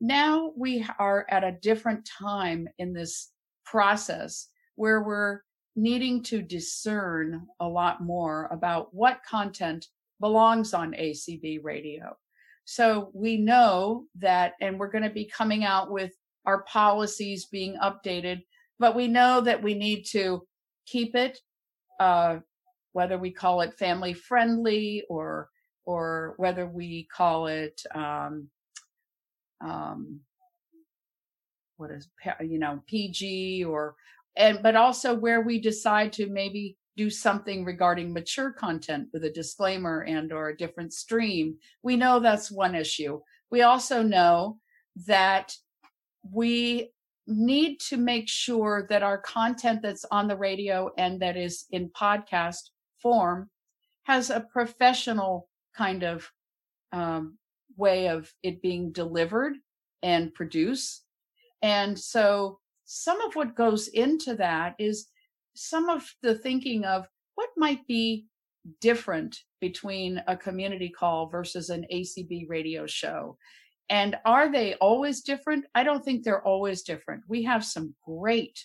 Now 0.00 0.52
we 0.56 0.86
are 1.00 1.26
at 1.28 1.42
a 1.42 1.58
different 1.60 2.08
time 2.20 2.68
in 2.78 2.92
this 2.92 3.32
process 3.64 4.46
where 4.76 5.02
we're 5.02 5.40
needing 5.74 6.22
to 6.22 6.40
discern 6.40 7.44
a 7.58 7.66
lot 7.66 8.00
more 8.00 8.48
about 8.52 8.94
what 8.94 9.24
content 9.28 9.88
belongs 10.20 10.72
on 10.72 10.92
ACB 10.92 11.58
radio. 11.64 12.16
So 12.64 13.10
we 13.12 13.38
know 13.38 14.04
that, 14.20 14.52
and 14.60 14.78
we're 14.78 14.92
going 14.92 15.02
to 15.02 15.10
be 15.10 15.28
coming 15.36 15.64
out 15.64 15.90
with 15.90 16.12
our 16.44 16.62
policies 16.62 17.46
being 17.46 17.76
updated, 17.82 18.42
but 18.78 18.94
we 18.94 19.08
know 19.08 19.40
that 19.40 19.60
we 19.60 19.74
need 19.74 20.04
to 20.12 20.46
keep 20.86 21.16
it, 21.16 21.40
uh, 22.00 22.38
whether 22.92 23.18
we 23.18 23.30
call 23.30 23.60
it 23.60 23.78
family 23.78 24.14
friendly 24.14 25.04
or 25.08 25.48
or 25.84 26.34
whether 26.36 26.66
we 26.66 27.06
call 27.14 27.46
it 27.46 27.80
um, 27.94 28.48
um, 29.64 30.20
what 31.76 31.90
is 31.90 32.08
you 32.40 32.58
know 32.58 32.82
PG 32.86 33.64
or 33.64 33.94
and 34.36 34.62
but 34.62 34.76
also 34.76 35.14
where 35.14 35.42
we 35.42 35.60
decide 35.60 36.12
to 36.14 36.26
maybe 36.28 36.76
do 36.96 37.10
something 37.10 37.64
regarding 37.64 38.12
mature 38.12 38.50
content 38.50 39.08
with 39.12 39.24
a 39.24 39.30
disclaimer 39.30 40.02
and 40.04 40.32
or 40.32 40.48
a 40.48 40.56
different 40.56 40.92
stream 40.92 41.56
we 41.82 41.96
know 41.96 42.18
that's 42.18 42.50
one 42.50 42.74
issue. 42.74 43.20
We 43.50 43.62
also 43.62 44.02
know 44.02 44.58
that 45.06 45.54
we 46.30 46.90
need 47.26 47.80
to 47.80 47.96
make 47.96 48.28
sure 48.28 48.86
that 48.88 49.02
our 49.02 49.18
content 49.18 49.82
that's 49.82 50.04
on 50.10 50.28
the 50.28 50.36
radio 50.36 50.90
and 50.96 51.20
that 51.20 51.36
is 51.36 51.66
in 51.70 51.90
podcast 51.90 52.70
form 53.02 53.50
has 54.04 54.30
a 54.30 54.46
professional 54.52 55.48
kind 55.76 56.04
of 56.04 56.30
um, 56.92 57.36
way 57.76 58.08
of 58.08 58.32
it 58.42 58.62
being 58.62 58.92
delivered 58.92 59.54
and 60.02 60.32
produced. 60.34 61.04
And 61.62 61.98
so 61.98 62.60
some 62.84 63.20
of 63.20 63.34
what 63.34 63.56
goes 63.56 63.88
into 63.88 64.36
that 64.36 64.76
is 64.78 65.08
some 65.54 65.88
of 65.88 66.14
the 66.22 66.34
thinking 66.34 66.84
of 66.84 67.08
what 67.34 67.48
might 67.56 67.86
be 67.86 68.26
different 68.80 69.38
between 69.60 70.22
a 70.26 70.36
community 70.36 70.88
call 70.88 71.28
versus 71.28 71.70
an 71.70 71.84
ACB 71.92 72.48
radio 72.48 72.86
show. 72.86 73.36
And 73.88 74.16
are 74.24 74.50
they 74.50 74.74
always 74.74 75.20
different? 75.22 75.64
I 75.74 75.84
don't 75.84 76.04
think 76.04 76.24
they're 76.24 76.46
always 76.46 76.82
different. 76.82 77.22
We 77.28 77.44
have 77.44 77.64
some 77.64 77.94
great 78.04 78.58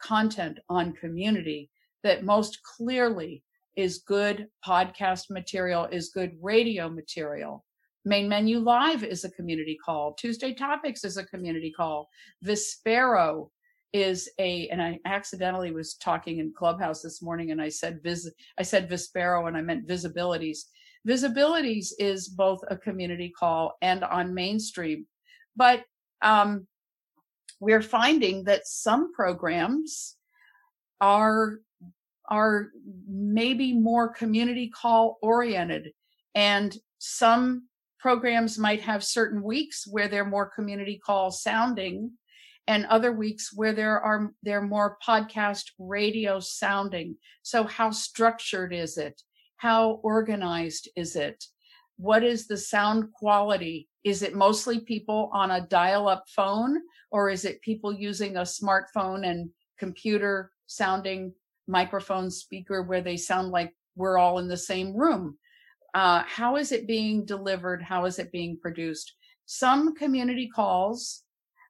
content 0.00 0.58
on 0.68 0.92
community 0.92 1.70
that 2.02 2.24
most 2.24 2.60
clearly 2.62 3.42
is 3.76 3.98
good 3.98 4.48
podcast 4.66 5.30
material, 5.30 5.86
is 5.86 6.10
good 6.10 6.32
radio 6.40 6.88
material. 6.88 7.64
Main 8.04 8.28
Menu 8.28 8.58
Live 8.60 9.02
is 9.02 9.24
a 9.24 9.30
community 9.30 9.76
call. 9.84 10.14
Tuesday 10.14 10.54
Topics 10.54 11.04
is 11.04 11.16
a 11.16 11.26
community 11.26 11.72
call. 11.76 12.08
Vispero 12.44 13.50
is 13.92 14.28
a, 14.38 14.68
and 14.68 14.80
I 14.80 14.98
accidentally 15.04 15.72
was 15.72 15.94
talking 15.94 16.38
in 16.38 16.52
Clubhouse 16.56 17.02
this 17.02 17.22
morning 17.22 17.50
and 17.50 17.60
I 17.60 17.68
said 17.68 18.02
vis, 18.02 18.30
I 18.58 18.62
said 18.62 18.88
Vispero 18.90 19.48
and 19.48 19.56
I 19.56 19.62
meant 19.62 19.88
Visibilities. 19.88 20.58
Visibilities 21.06 21.92
is 21.98 22.28
both 22.28 22.60
a 22.68 22.76
community 22.76 23.32
call 23.36 23.76
and 23.80 24.02
on 24.02 24.34
mainstream, 24.34 25.06
but 25.54 25.84
um, 26.22 26.66
we're 27.60 27.82
finding 27.82 28.44
that 28.44 28.66
some 28.66 29.12
programs 29.12 30.16
are 31.00 31.58
are 32.28 32.70
maybe 33.08 33.72
more 33.72 34.08
community 34.08 34.68
call 34.68 35.16
oriented 35.22 35.92
and 36.34 36.76
some 36.98 37.68
programs 38.00 38.58
might 38.58 38.80
have 38.80 39.04
certain 39.04 39.42
weeks 39.42 39.86
where 39.86 40.08
they're 40.08 40.24
more 40.24 40.50
community 40.50 41.00
call 41.04 41.30
sounding 41.30 42.10
and 42.66 42.84
other 42.86 43.12
weeks 43.12 43.52
where 43.54 43.72
there 43.72 44.00
are 44.00 44.32
they're 44.42 44.62
more 44.62 44.98
podcast 45.06 45.70
radio 45.78 46.40
sounding. 46.40 47.16
So 47.42 47.64
how 47.64 47.90
structured 47.90 48.72
is 48.72 48.98
it 48.98 49.22
how 49.56 50.00
organized 50.02 50.88
is 50.96 51.16
it 51.16 51.44
what 51.98 52.22
is 52.22 52.46
the 52.46 52.56
sound 52.56 53.10
quality 53.12 53.88
is 54.04 54.22
it 54.22 54.34
mostly 54.34 54.80
people 54.80 55.30
on 55.32 55.50
a 55.50 55.66
dial 55.68 56.08
up 56.08 56.24
phone 56.28 56.78
or 57.10 57.30
is 57.30 57.44
it 57.44 57.60
people 57.62 57.92
using 57.92 58.36
a 58.36 58.42
smartphone 58.42 59.26
and 59.26 59.48
computer 59.78 60.50
sounding 60.66 61.32
microphone 61.66 62.30
speaker 62.30 62.82
where 62.82 63.00
they 63.00 63.16
sound 63.16 63.50
like 63.50 63.74
we're 63.96 64.18
all 64.18 64.38
in 64.38 64.48
the 64.48 64.56
same 64.56 64.94
room. 64.94 65.38
Uh, 65.94 66.22
how 66.26 66.56
is 66.56 66.72
it 66.72 66.86
being 66.86 67.24
delivered? 67.24 67.82
How 67.82 68.04
is 68.04 68.18
it 68.18 68.30
being 68.30 68.58
produced? 68.60 69.14
Some 69.46 69.94
community 69.94 70.48
calls 70.48 71.22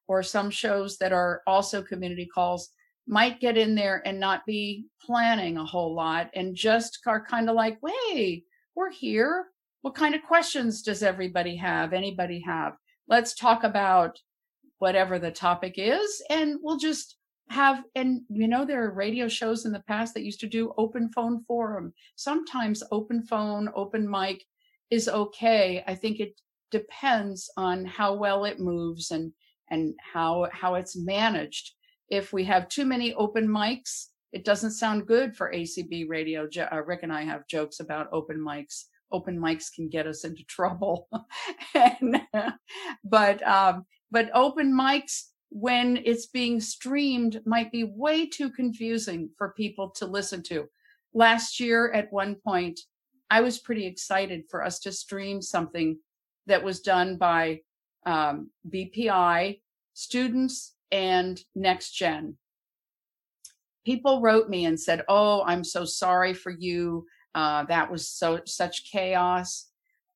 or 0.09 0.23
some 0.23 0.51
shows 0.51 0.99
that 0.99 1.13
are 1.13 1.43
also 1.47 1.83
community 1.83 2.27
calls 2.27 2.71
might 3.07 3.41
get 3.41 3.57
in 3.57 3.75
there 3.75 4.03
and 4.05 4.19
not 4.19 4.47
be 4.47 4.87
planning 5.01 5.57
a 5.57 5.65
whole 5.65 5.95
lot 5.95 6.31
and 6.35 6.57
just 6.57 7.01
are 7.07 7.25
kind 7.25 7.49
of 7.49 7.55
like, 7.55 7.79
hey, 8.09 8.43
we're 8.75 8.91
here. 8.91 9.47
What 9.83 9.95
kind 9.95 10.15
of 10.15 10.23
questions 10.23 10.83
does 10.83 11.03
everybody 11.03 11.57
have? 11.57 11.93
Anybody 11.93 12.43
have? 12.47 12.77
Let's 13.09 13.35
talk 13.35 13.63
about 13.63 14.19
whatever 14.79 15.19
the 15.19 15.31
topic 15.31 15.75
is 15.77 16.23
and 16.29 16.57
we'll 16.63 16.77
just 16.77 17.17
have 17.49 17.85
and 17.95 18.23
you 18.29 18.49
know 18.49 18.65
there 18.65 18.85
are 18.85 18.93
radio 18.93 19.29
shows 19.29 19.65
in 19.65 19.73
the 19.73 19.83
past 19.87 20.15
that 20.15 20.25
used 20.25 20.41
to 20.41 20.49
do 20.49 20.75
open 20.77 21.09
phone 21.11 21.45
forum 21.45 21.93
sometimes 22.17 22.83
open 22.91 23.23
phone 23.23 23.71
open 23.75 24.09
mic 24.09 24.43
is 24.91 25.09
okay 25.09 25.83
i 25.87 25.95
think 25.95 26.19
it 26.19 26.39
depends 26.73 27.49
on 27.57 27.85
how 27.85 28.15
well 28.15 28.45
it 28.45 28.59
moves 28.59 29.13
and 29.13 29.33
and 29.71 29.95
how 30.13 30.49
how 30.53 30.75
it's 30.75 30.97
managed 30.97 31.75
if 32.09 32.33
we 32.33 32.45
have 32.45 32.69
too 32.69 32.85
many 32.85 33.15
open 33.15 33.47
mics 33.47 34.07
it 34.33 34.45
doesn't 34.45 34.73
sound 34.73 35.07
good 35.07 35.37
for 35.37 35.53
acb 35.53 36.09
radio 36.09 36.49
uh, 36.73 36.83
rick 36.83 37.01
and 37.03 37.13
i 37.13 37.23
have 37.23 37.47
jokes 37.47 37.81
about 37.81 38.09
open 38.13 38.39
mics 38.39 38.85
open 39.13 39.39
mics 39.39 39.73
can 39.73 39.89
get 39.89 40.07
us 40.07 40.25
into 40.25 40.45
trouble. 40.49 41.09
and, 41.75 42.21
but, 43.05 43.47
um, 43.47 43.85
but 44.11 44.31
open 44.35 44.73
mics 44.73 45.25
when 45.51 46.01
it's 46.05 46.27
being 46.27 46.61
streamed 46.61 47.41
might 47.47 47.71
be 47.71 47.85
way 47.85 48.27
too 48.27 48.51
confusing 48.51 49.31
for 49.39 49.55
people 49.57 49.91
to 49.91 50.07
listen 50.07 50.43
to. 50.43 50.67
Last 51.15 51.61
year 51.61 51.93
at 51.93 52.13
one 52.13 52.35
point, 52.35 52.81
I 53.31 53.41
was 53.41 53.59
pretty 53.59 53.87
excited 53.87 54.45
for 54.51 54.63
us 54.65 54.79
to 54.81 54.93
stream 54.93 55.41
something 55.41 55.99
that 56.47 56.63
was 56.63 56.81
done 56.81 57.17
by 57.17 57.61
um, 58.05 58.51
BPI 58.69 59.61
students 59.95 60.75
and 60.91 61.41
next 61.55 61.93
gen. 61.93 62.37
People 63.85 64.21
wrote 64.21 64.49
me 64.49 64.65
and 64.65 64.79
said, 64.79 65.05
"Oh, 65.09 65.45
I'm 65.45 65.63
so 65.65 65.85
sorry 65.85 66.35
for 66.35 66.51
you. 66.51 67.07
Uh, 67.35 67.65
that 67.65 67.91
was 67.91 68.09
so 68.09 68.41
such 68.45 68.91
chaos." 68.91 69.71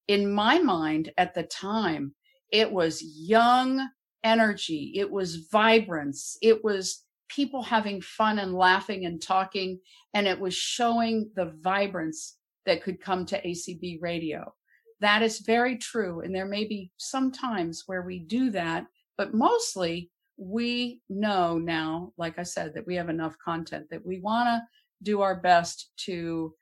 In 0.08 0.32
my 0.32 0.58
mind, 0.58 1.12
at 1.16 1.34
the 1.34 1.44
time, 1.44 2.14
it 2.50 2.72
was 2.72 3.02
young 3.02 3.88
energy. 4.24 4.92
It 4.96 5.10
was 5.10 5.46
vibrance. 5.52 6.36
It 6.42 6.64
was 6.64 7.04
people 7.28 7.62
having 7.62 8.00
fun 8.00 8.40
and 8.40 8.54
laughing 8.54 9.06
and 9.06 9.22
talking, 9.22 9.80
and 10.14 10.26
it 10.26 10.38
was 10.38 10.54
showing 10.54 11.30
the 11.36 11.52
vibrance 11.60 12.38
that 12.66 12.82
could 12.82 13.00
come 13.00 13.24
to 13.26 13.40
ACB 13.46 13.98
radio. 14.00 14.52
That 15.00 15.22
is 15.22 15.40
very 15.40 15.78
true. 15.78 16.20
And 16.20 16.34
there 16.34 16.46
may 16.46 16.64
be 16.64 16.90
some 16.96 17.32
times 17.32 17.84
where 17.86 18.02
we 18.02 18.18
do 18.18 18.50
that, 18.50 18.86
but 19.16 19.32
mostly 19.32 20.10
we 20.40 21.02
know 21.10 21.58
now, 21.58 22.12
like 22.16 22.38
I 22.38 22.44
said, 22.44 22.72
that 22.74 22.86
we 22.86 22.96
have 22.96 23.10
enough 23.10 23.36
content 23.38 23.86
that 23.90 24.04
we 24.04 24.20
want 24.20 24.48
to 24.48 24.62
do 25.02 25.20
our 25.20 25.36
best 25.36 25.90
to 26.06 26.54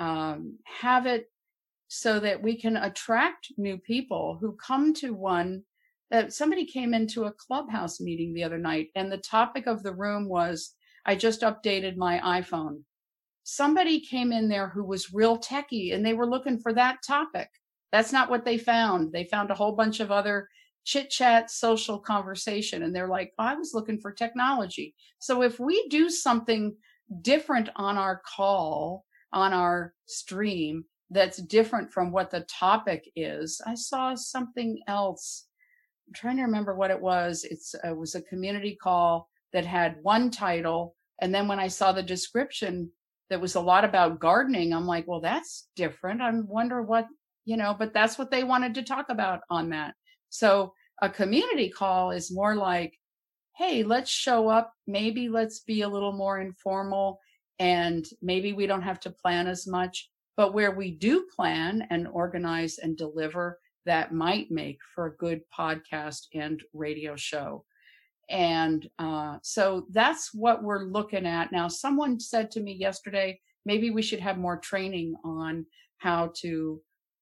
um, 0.00 0.58
have 0.64 1.06
it 1.06 1.30
so 1.86 2.18
that 2.18 2.42
we 2.42 2.56
can 2.56 2.76
attract 2.76 3.52
new 3.56 3.78
people 3.78 4.36
who 4.40 4.56
come 4.56 4.92
to 4.94 5.14
one 5.14 5.62
that 6.10 6.32
somebody 6.32 6.64
came 6.64 6.92
into 6.92 7.24
a 7.24 7.32
clubhouse 7.32 8.00
meeting 8.00 8.34
the 8.34 8.42
other 8.42 8.58
night 8.58 8.88
and 8.96 9.12
the 9.12 9.18
topic 9.18 9.68
of 9.68 9.82
the 9.84 9.94
room 9.94 10.28
was 10.28 10.74
I 11.06 11.14
just 11.14 11.42
updated 11.42 11.96
my 11.96 12.18
iPhone. 12.42 12.82
Somebody 13.44 14.00
came 14.00 14.32
in 14.32 14.48
there 14.48 14.68
who 14.68 14.84
was 14.84 15.14
real 15.14 15.38
techie 15.38 15.94
and 15.94 16.04
they 16.04 16.14
were 16.14 16.28
looking 16.28 16.58
for 16.58 16.72
that 16.72 16.98
topic. 17.06 17.48
That's 17.92 18.12
not 18.12 18.28
what 18.28 18.44
they 18.44 18.58
found. 18.58 19.12
They 19.12 19.24
found 19.24 19.50
a 19.50 19.54
whole 19.54 19.72
bunch 19.72 20.00
of 20.00 20.10
other 20.10 20.48
chit 20.84 21.10
chat, 21.10 21.50
social 21.50 21.98
conversation. 21.98 22.82
And 22.82 22.94
they're 22.94 23.08
like, 23.08 23.32
I 23.38 23.54
was 23.54 23.74
looking 23.74 24.00
for 24.00 24.12
technology. 24.12 24.94
So 25.18 25.42
if 25.42 25.60
we 25.60 25.88
do 25.88 26.08
something 26.08 26.74
different 27.22 27.68
on 27.76 27.98
our 27.98 28.22
call, 28.24 29.04
on 29.32 29.52
our 29.52 29.94
stream, 30.06 30.84
that's 31.10 31.38
different 31.38 31.92
from 31.92 32.12
what 32.12 32.30
the 32.30 32.40
topic 32.42 33.10
is, 33.16 33.60
I 33.66 33.74
saw 33.74 34.14
something 34.14 34.80
else. 34.86 35.46
I'm 36.08 36.14
trying 36.14 36.36
to 36.36 36.42
remember 36.44 36.74
what 36.74 36.90
it 36.90 37.00
was. 37.00 37.44
It's, 37.44 37.74
uh, 37.74 37.90
it 37.90 37.96
was 37.96 38.14
a 38.14 38.22
community 38.22 38.78
call 38.80 39.28
that 39.52 39.66
had 39.66 39.96
one 40.02 40.30
title. 40.30 40.96
And 41.20 41.34
then 41.34 41.48
when 41.48 41.58
I 41.58 41.68
saw 41.68 41.92
the 41.92 42.02
description 42.02 42.90
that 43.28 43.40
was 43.40 43.56
a 43.56 43.60
lot 43.60 43.84
about 43.84 44.20
gardening, 44.20 44.72
I'm 44.72 44.86
like, 44.86 45.06
well, 45.06 45.20
that's 45.20 45.68
different. 45.74 46.22
I 46.22 46.30
wonder 46.32 46.82
what 46.82 47.06
you 47.44 47.56
know, 47.56 47.74
but 47.76 47.92
that's 47.92 48.18
what 48.18 48.30
they 48.30 48.44
wanted 48.44 48.74
to 48.74 48.82
talk 48.82 49.06
about 49.08 49.40
on 49.50 49.70
that. 49.70 49.94
So 50.30 50.72
a 51.02 51.08
community 51.08 51.68
call 51.68 52.10
is 52.10 52.32
more 52.32 52.56
like, 52.56 52.98
hey, 53.56 53.82
let's 53.82 54.10
show 54.10 54.48
up. 54.48 54.72
Maybe 54.86 55.28
let's 55.28 55.60
be 55.60 55.82
a 55.82 55.88
little 55.88 56.12
more 56.12 56.40
informal 56.40 57.20
and 57.58 58.06
maybe 58.22 58.54
we 58.54 58.66
don't 58.66 58.82
have 58.82 59.00
to 59.00 59.10
plan 59.10 59.46
as 59.46 59.66
much. 59.66 60.08
But 60.36 60.54
where 60.54 60.70
we 60.70 60.92
do 60.92 61.26
plan 61.36 61.86
and 61.90 62.08
organize 62.08 62.78
and 62.78 62.96
deliver, 62.96 63.60
that 63.84 64.14
might 64.14 64.50
make 64.50 64.78
for 64.94 65.06
a 65.06 65.16
good 65.16 65.42
podcast 65.56 66.26
and 66.34 66.62
radio 66.72 67.16
show. 67.16 67.64
And 68.30 68.88
uh, 68.98 69.38
so 69.42 69.86
that's 69.90 70.32
what 70.32 70.62
we're 70.62 70.84
looking 70.84 71.26
at. 71.26 71.52
Now, 71.52 71.68
someone 71.68 72.20
said 72.20 72.50
to 72.52 72.60
me 72.60 72.72
yesterday, 72.72 73.40
maybe 73.66 73.90
we 73.90 74.02
should 74.02 74.20
have 74.20 74.38
more 74.38 74.58
training 74.58 75.16
on 75.24 75.66
how 75.98 76.32
to 76.36 76.80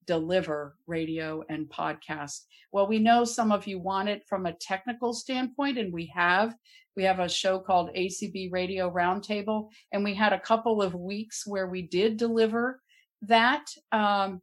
deliver 0.08 0.74
radio 0.86 1.44
and 1.50 1.68
podcast. 1.68 2.46
Well, 2.72 2.88
we 2.88 2.98
know 2.98 3.24
some 3.24 3.52
of 3.52 3.66
you 3.66 3.78
want 3.78 4.08
it 4.08 4.22
from 4.26 4.46
a 4.46 4.54
technical 4.54 5.12
standpoint, 5.12 5.78
and 5.78 5.92
we 5.92 6.10
have. 6.16 6.56
We 6.96 7.04
have 7.04 7.20
a 7.20 7.28
show 7.28 7.60
called 7.60 7.94
ACB 7.94 8.50
Radio 8.50 8.90
Roundtable, 8.90 9.68
and 9.92 10.02
we 10.02 10.14
had 10.14 10.32
a 10.32 10.40
couple 10.40 10.82
of 10.82 10.94
weeks 10.94 11.46
where 11.46 11.68
we 11.68 11.82
did 11.82 12.16
deliver 12.16 12.80
that. 13.22 13.66
Um, 13.92 14.40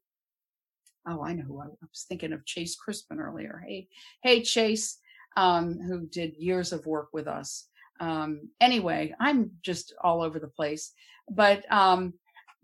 oh, 1.08 1.24
I 1.24 1.34
know 1.34 1.44
who 1.44 1.60
I, 1.60 1.66
was 1.66 2.06
thinking 2.08 2.32
of 2.32 2.46
Chase 2.46 2.76
Crispin 2.76 3.20
earlier. 3.20 3.62
Hey, 3.68 3.88
hey, 4.24 4.44
Chase, 4.44 5.00
um, 5.36 5.80
who 5.80 6.06
did 6.06 6.38
years 6.38 6.72
of 6.74 6.86
work 6.86 7.10
with 7.12 7.28
us. 7.28 7.68
Um, 8.00 8.50
anyway, 8.62 9.16
I'm 9.20 9.52
just 9.64 9.96
all 10.04 10.22
over 10.22 10.38
the 10.38 10.48
place, 10.48 10.92
but 11.30 11.70
um, 11.72 12.14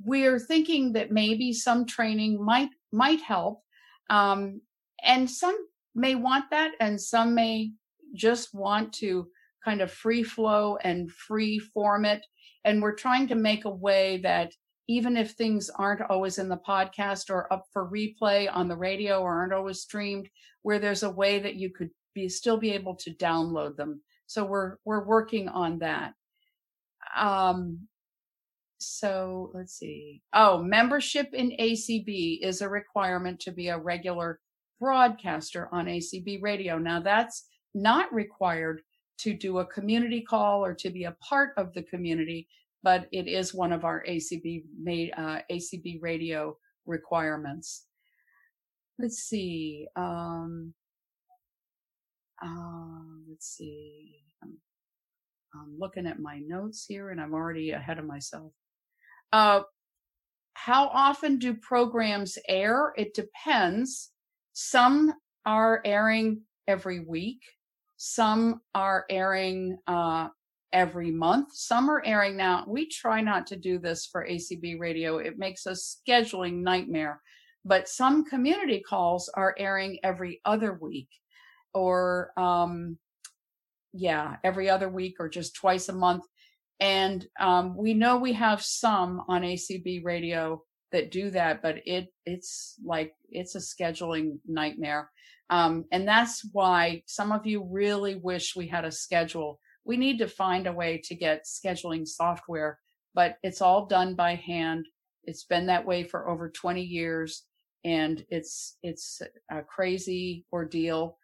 we're 0.04 0.40
thinking 0.40 0.94
that 0.94 1.12
maybe 1.12 1.52
some 1.52 1.86
training 1.86 2.44
might 2.44 2.70
might 2.92 3.22
help. 3.22 3.62
Um, 4.10 4.62
and 5.04 5.30
some 5.30 5.58
may 5.96 6.16
want 6.16 6.46
that, 6.52 6.72
and 6.80 7.00
some 7.00 7.36
may 7.36 7.72
just 8.14 8.54
want 8.54 8.94
to 8.94 9.28
kind 9.64 9.82
of 9.82 9.92
free 9.92 10.24
flow 10.24 10.78
and 10.84 11.12
free 11.12 11.60
form 11.60 12.06
it. 12.06 12.26
And 12.66 12.82
we're 12.82 12.96
trying 12.96 13.28
to 13.30 13.36
make 13.36 13.66
a 13.66 13.70
way 13.70 14.18
that 14.24 14.52
even 14.88 15.16
if 15.16 15.32
things 15.32 15.70
aren't 15.70 16.02
always 16.10 16.38
in 16.38 16.50
the 16.50 16.58
podcast 16.58 17.30
or 17.30 17.52
up 17.54 17.66
for 17.72 17.90
replay 17.90 18.50
on 18.52 18.68
the 18.68 18.76
radio 18.76 19.22
or 19.22 19.40
aren't 19.40 19.54
always 19.54 19.82
streamed, 19.82 20.28
where 20.64 20.80
there's 20.80 21.04
a 21.04 21.10
way 21.10 21.40
that 21.40 21.56
you 21.56 21.70
could 21.72 21.90
be 22.14 22.28
still 22.28 22.58
be 22.58 22.72
able 22.72 22.96
to 22.96 23.14
download 23.16 23.78
them. 23.78 24.02
So 24.28 24.44
we're 24.44 24.78
we're 24.86 25.06
working 25.06 25.48
on 25.48 25.80
that. 25.80 26.14
Um, 27.16 27.88
so 28.82 29.52
let's 29.54 29.78
see. 29.78 30.22
Oh, 30.34 30.62
membership 30.62 31.34
in 31.34 31.52
ACB 31.60 32.40
is 32.42 32.62
a 32.62 32.70
requirement 32.70 33.40
to 33.42 33.52
be 33.52 33.70
a 33.70 33.78
regular 33.78 34.40
broadcaster 34.80 35.70
on 35.72 35.86
ACB 35.86 36.42
radio. 36.42 36.78
Now 36.78 37.00
that's 37.00 37.46
not 37.74 38.14
required 38.14 38.82
to 39.20 39.34
do 39.34 39.60
a 39.60 39.66
community 39.66 40.22
call 40.22 40.66
or 40.66 40.74
to 40.74 40.90
be 40.90 41.04
a 41.04 41.16
part 41.22 41.52
of 41.58 41.74
the 41.74 41.84
community, 41.84 42.48
but 42.82 43.08
it 43.12 43.28
is 43.28 43.54
one 43.54 43.72
of 43.72 43.86
our 43.86 44.04
ACB 44.10 44.64
made 44.82 45.12
uh, 45.16 45.40
ACB 45.52 46.00
radio 46.02 46.58
requirements. 46.86 47.86
Let's 48.98 49.18
see. 49.18 49.88
Um, 49.96 50.74
uh, 52.44 53.04
let's 53.30 53.56
see. 53.56 54.16
I'm, 54.42 54.58
I'm 55.54 55.76
looking 55.78 56.08
at 56.08 56.20
my 56.20 56.40
notes 56.40 56.86
here 56.88 57.12
and 57.12 57.22
I'm 57.22 57.34
already 57.34 57.72
ahead 57.72 58.00
of 58.00 58.06
myself. 58.06 58.52
Uh, 59.32 59.62
how 60.54 60.88
often 60.88 61.40
do 61.40 61.54
programs 61.56 62.38
air? 62.48 62.94
It 62.98 63.14
depends. 63.14 64.12
Some 64.54 65.14
are 65.46 65.82
airing 65.86 66.42
every 66.68 67.00
week. 67.00 67.42
Some 67.98 68.62
are 68.76 69.06
airing 69.10 69.78
uh, 69.88 70.28
every 70.74 71.12
month. 71.12 71.50
Some 71.54 71.90
are 71.90 72.04
airing 72.06 72.38
now. 72.38 72.66
We 72.68 72.88
try 72.88 73.22
not 73.22 73.48
to 73.48 73.56
do 73.56 73.80
this 73.80 74.06
for 74.06 74.28
ACB 74.28 74.80
radio. 74.80 75.18
It 75.18 75.38
makes 75.38 75.66
a 75.66 75.72
scheduling 75.72 76.62
nightmare. 76.62 77.22
But 77.64 77.88
some 77.88 78.26
community 78.26 78.82
calls 78.82 79.30
are 79.30 79.56
airing 79.58 80.00
every 80.04 80.42
other 80.46 80.78
week 80.82 81.10
or, 81.74 82.32
um, 82.38 82.98
yeah, 83.94 84.38
every 84.44 84.70
other 84.70 84.90
week 84.90 85.16
or 85.20 85.30
just 85.30 85.56
twice 85.56 85.90
a 85.90 85.94
month. 85.94 86.24
And 86.82 87.26
um, 87.40 87.78
we 87.78 87.94
know 87.94 88.18
we 88.18 88.34
have 88.34 88.62
some 88.62 89.22
on 89.28 89.44
ACB 89.44 90.04
radio 90.04 90.64
that 90.92 91.12
do 91.12 91.30
that, 91.30 91.62
but 91.62 91.76
it 91.86 92.08
it's 92.26 92.76
like 92.84 93.14
it's 93.30 93.56
a 93.56 93.60
scheduling 93.60 94.40
nightmare. 94.48 95.10
Um, 95.52 95.86
and 95.92 96.08
that's 96.08 96.44
why 96.54 97.04
some 97.06 97.32
of 97.32 97.46
you 97.46 97.64
really 97.70 98.16
wish 98.16 98.56
we 98.56 98.68
had 98.68 98.84
a 98.84 98.92
schedule. 98.92 99.60
We 99.86 99.96
need 99.96 100.18
to 100.20 100.28
find 100.28 100.66
a 100.66 100.74
way 100.74 101.02
to 101.06 101.16
get 101.16 101.46
scheduling 101.46 102.08
software, 102.08 102.80
but 103.14 103.36
it's 103.44 103.62
all 103.62 103.86
done 103.86 104.16
by 104.16 104.36
hand. 104.36 104.88
It's 105.24 105.44
been 105.44 105.68
that 105.68 105.86
way 105.86 106.04
for 106.04 106.30
over 106.30 106.50
20 106.50 106.82
years 106.82 107.46
and 107.84 108.24
it's 108.30 108.78
it's 108.82 109.22
a 109.52 109.62
crazy 109.62 110.46
ordeal. 110.52 111.18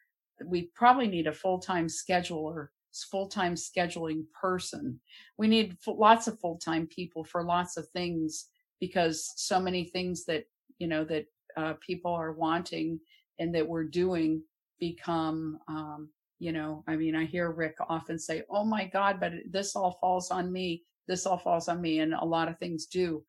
We 0.45 0.71
probably 0.75 1.07
need 1.07 1.27
a 1.27 1.33
full-time 1.33 1.87
scheduler 1.87 2.67
full-time 3.03 3.55
scheduling 3.55 4.23
person. 4.39 4.99
We 5.37 5.47
need 5.47 5.77
lots 5.87 6.27
of 6.27 6.39
full-time 6.39 6.87
people 6.87 7.23
for 7.23 7.43
lots 7.43 7.77
of 7.77 7.87
things 7.89 8.47
because 8.79 9.33
so 9.35 9.59
many 9.59 9.85
things 9.85 10.25
that, 10.25 10.45
you 10.79 10.87
know, 10.87 11.03
that 11.05 11.25
uh, 11.55 11.73
people 11.85 12.11
are 12.11 12.33
wanting 12.33 12.99
and 13.39 13.53
that 13.55 13.67
we're 13.67 13.83
doing 13.83 14.41
become, 14.79 15.59
um, 15.67 16.09
you 16.39 16.51
know, 16.51 16.83
I 16.87 16.95
mean, 16.95 17.15
I 17.15 17.25
hear 17.25 17.51
Rick 17.51 17.75
often 17.89 18.19
say, 18.19 18.43
Oh 18.49 18.63
my 18.63 18.85
God, 18.85 19.19
but 19.19 19.33
this 19.49 19.75
all 19.75 19.97
falls 19.99 20.29
on 20.29 20.51
me. 20.51 20.83
This 21.07 21.25
all 21.25 21.37
falls 21.37 21.67
on 21.67 21.81
me. 21.81 21.99
And 21.99 22.13
a 22.13 22.23
lot 22.23 22.47
of 22.47 22.59
things 22.59 22.85
do. 22.85 23.23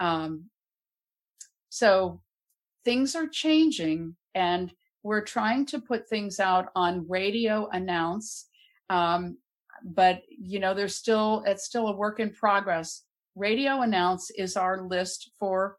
Um, 0.00 0.44
so 1.68 2.20
things 2.84 3.14
are 3.14 3.28
changing 3.28 4.16
and 4.34 4.72
we're 5.02 5.24
trying 5.24 5.66
to 5.66 5.80
put 5.80 6.08
things 6.08 6.40
out 6.40 6.70
on 6.74 7.06
radio 7.08 7.68
announce. 7.68 8.47
Um, 8.90 9.38
but 9.84 10.22
you 10.28 10.60
know, 10.60 10.74
there's 10.74 10.96
still, 10.96 11.42
it's 11.46 11.64
still 11.64 11.88
a 11.88 11.96
work 11.96 12.20
in 12.20 12.30
progress. 12.30 13.04
Radio 13.36 13.82
announce 13.82 14.30
is 14.30 14.56
our 14.56 14.82
list 14.82 15.30
for 15.38 15.76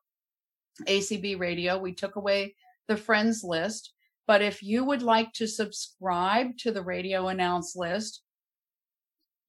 ACB 0.85 1.39
radio. 1.39 1.77
We 1.77 1.93
took 1.93 2.15
away 2.15 2.55
the 2.87 2.97
friends 2.97 3.43
list. 3.43 3.93
But 4.27 4.41
if 4.41 4.61
you 4.61 4.83
would 4.83 5.01
like 5.01 5.33
to 5.33 5.47
subscribe 5.47 6.57
to 6.59 6.71
the 6.71 6.83
radio 6.83 7.29
announce 7.29 7.75
list, 7.75 8.21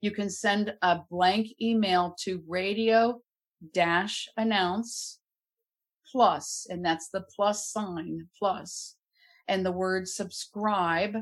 you 0.01 0.11
can 0.11 0.31
send 0.31 0.75
a 0.81 1.01
blank 1.11 1.49
email 1.61 2.17
to 2.25 2.43
radio 2.49 3.21
dash 3.75 4.27
announce 4.37 5.21
plus, 6.11 6.67
and 6.71 6.85
that's 6.85 7.09
the 7.11 7.25
plus 7.37 7.69
sign 7.69 8.27
plus, 8.39 8.97
and 9.49 9.65
the 9.65 9.73
word 9.73 10.09
subscribe, 10.09 11.15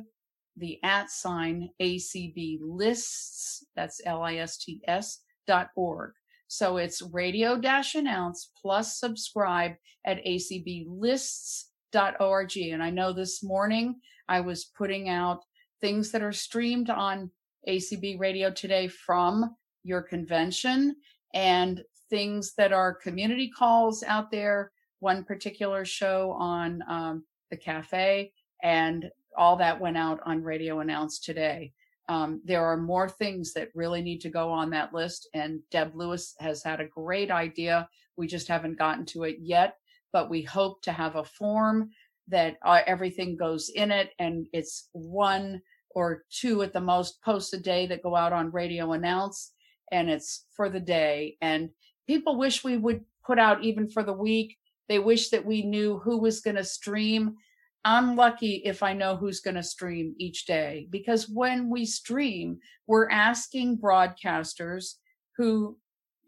the 0.58 0.78
at 0.82 1.10
sign 1.10 1.70
ACB 1.80 2.58
lists, 2.60 3.64
that's 3.76 4.00
L 4.04 4.22
I 4.22 4.36
S 4.36 4.58
T 4.58 4.80
S 4.86 5.20
dot 5.46 5.70
org. 5.76 6.12
So 6.48 6.78
it's 6.78 7.02
radio 7.02 7.58
dash 7.58 7.94
announce 7.94 8.50
plus 8.60 8.98
subscribe 8.98 9.72
at 10.06 10.24
ACB 10.24 10.86
lists 10.88 11.70
dot 11.92 12.16
org. 12.20 12.56
And 12.56 12.82
I 12.82 12.90
know 12.90 13.12
this 13.12 13.42
morning 13.42 13.96
I 14.28 14.40
was 14.40 14.70
putting 14.76 15.08
out 15.08 15.44
things 15.80 16.10
that 16.12 16.22
are 16.22 16.32
streamed 16.32 16.90
on 16.90 17.30
ACB 17.68 18.18
radio 18.18 18.50
today 18.50 18.88
from 18.88 19.54
your 19.84 20.02
convention 20.02 20.96
and 21.34 21.82
things 22.10 22.54
that 22.56 22.72
are 22.72 22.94
community 22.94 23.50
calls 23.50 24.02
out 24.02 24.30
there. 24.30 24.72
One 25.00 25.24
particular 25.24 25.84
show 25.84 26.32
on 26.32 26.82
um, 26.88 27.24
the 27.50 27.56
cafe 27.56 28.32
and 28.62 29.10
all 29.36 29.56
that 29.56 29.80
went 29.80 29.96
out 29.96 30.20
on 30.24 30.42
radio 30.42 30.80
announced 30.80 31.24
today. 31.24 31.72
Um, 32.08 32.40
there 32.44 32.64
are 32.64 32.76
more 32.76 33.08
things 33.08 33.52
that 33.52 33.68
really 33.74 34.00
need 34.00 34.20
to 34.22 34.30
go 34.30 34.50
on 34.50 34.70
that 34.70 34.94
list, 34.94 35.28
and 35.34 35.60
Deb 35.70 35.94
Lewis 35.94 36.34
has 36.40 36.62
had 36.62 36.80
a 36.80 36.88
great 36.88 37.30
idea. 37.30 37.88
We 38.16 38.26
just 38.26 38.48
haven't 38.48 38.78
gotten 38.78 39.04
to 39.06 39.24
it 39.24 39.36
yet, 39.40 39.74
but 40.12 40.30
we 40.30 40.42
hope 40.42 40.80
to 40.82 40.92
have 40.92 41.16
a 41.16 41.24
form 41.24 41.90
that 42.28 42.56
uh, 42.64 42.80
everything 42.86 43.36
goes 43.36 43.68
in 43.68 43.90
it, 43.90 44.10
and 44.18 44.46
it's 44.52 44.88
one 44.92 45.60
or 45.90 46.24
two 46.30 46.62
at 46.62 46.72
the 46.72 46.80
most 46.80 47.20
posts 47.22 47.52
a 47.52 47.58
day 47.58 47.86
that 47.86 48.02
go 48.02 48.16
out 48.16 48.32
on 48.32 48.50
radio 48.52 48.92
announce, 48.92 49.52
and 49.92 50.08
it's 50.08 50.46
for 50.54 50.70
the 50.70 50.80
day. 50.80 51.36
And 51.42 51.70
people 52.06 52.38
wish 52.38 52.64
we 52.64 52.76
would 52.76 53.04
put 53.26 53.38
out 53.38 53.64
even 53.64 53.88
for 53.88 54.02
the 54.02 54.12
week. 54.12 54.56
They 54.88 54.98
wish 54.98 55.28
that 55.30 55.44
we 55.44 55.62
knew 55.62 55.98
who 55.98 56.18
was 56.18 56.40
going 56.40 56.56
to 56.56 56.64
stream 56.64 57.36
I'm 57.84 58.16
lucky 58.16 58.62
if 58.64 58.82
I 58.82 58.92
know 58.92 59.16
who's 59.16 59.40
going 59.40 59.54
to 59.54 59.62
stream 59.62 60.14
each 60.18 60.46
day 60.46 60.88
because 60.90 61.28
when 61.28 61.70
we 61.70 61.86
stream, 61.86 62.58
we're 62.86 63.08
asking 63.10 63.78
broadcasters 63.78 64.94
who 65.36 65.78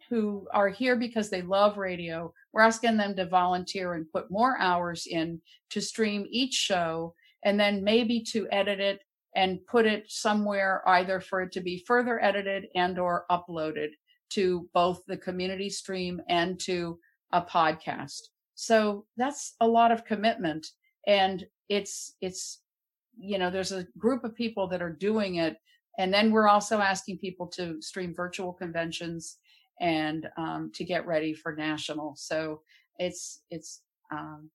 who 0.09 0.49
are 0.53 0.69
here 0.69 0.97
because 0.97 1.31
they 1.31 1.43
love 1.43 1.79
radio. 1.79 2.33
We're 2.53 2.63
asking 2.63 2.97
them 2.97 3.15
to 3.15 3.27
volunteer 3.27 3.95
and 3.95 4.11
put 4.11 4.31
more 4.31 4.59
hours 4.59 5.07
in 5.07 5.41
to 5.71 5.81
stream 5.81 6.27
each 6.31 6.55
show 6.55 7.15
and 7.45 7.59
then 7.59 7.85
maybe 7.85 8.21
to 8.33 8.49
edit 8.51 8.81
it 8.81 9.03
and 9.37 9.65
put 9.67 9.87
it 9.87 10.11
somewhere 10.11 10.83
either 10.89 11.21
for 11.21 11.43
it 11.43 11.53
to 11.53 11.61
be 11.61 11.85
further 11.87 12.23
edited 12.23 12.67
and 12.75 12.99
or 12.99 13.25
uploaded 13.31 13.91
to 14.31 14.69
both 14.75 15.01
the 15.07 15.17
community 15.17 15.71
stream 15.71 16.21
and 16.29 16.59
to 16.61 16.99
a 17.33 17.41
podcast. 17.41 18.21
So 18.57 19.07
that's 19.17 19.55
a 19.61 19.69
lot 19.69 19.93
of 19.93 20.05
commitment 20.05 20.67
and 21.07 21.47
it's 21.69 22.17
it's 22.21 22.63
you 23.19 23.39
know 23.39 23.51
there's 23.51 23.73
a 23.73 23.87
group 23.99 24.25
of 24.25 24.35
people 24.35 24.69
that 24.69 24.83
are 24.83 24.93
doing 24.93 25.37
it 25.37 25.57
and 25.99 26.13
then 26.13 26.31
we're 26.31 26.49
also 26.49 26.79
asking 26.79 27.19
people 27.19 27.47
to 27.47 27.81
stream 27.83 28.15
virtual 28.15 28.53
conventions 28.53 29.39
and 29.81 30.29
um, 30.37 30.71
to 30.75 30.85
get 30.85 31.07
ready 31.07 31.35
for 31.35 31.55
national. 31.55 32.15
So 32.17 32.61
it's 32.99 33.43
it's 33.51 33.83
um, 34.13 34.51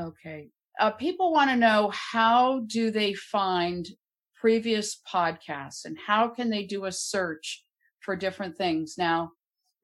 okay. 0.00 0.48
Uh, 0.80 0.90
people 0.90 1.32
want 1.32 1.50
to 1.50 1.56
know 1.56 1.92
how 1.92 2.64
do 2.66 2.90
they 2.90 3.14
find 3.14 3.88
previous 4.34 5.00
podcasts 5.12 5.84
and 5.84 5.96
how 6.06 6.28
can 6.28 6.50
they 6.50 6.64
do 6.64 6.86
a 6.86 6.92
search 6.92 7.64
for 8.00 8.16
different 8.16 8.56
things? 8.56 8.96
Now 8.98 9.30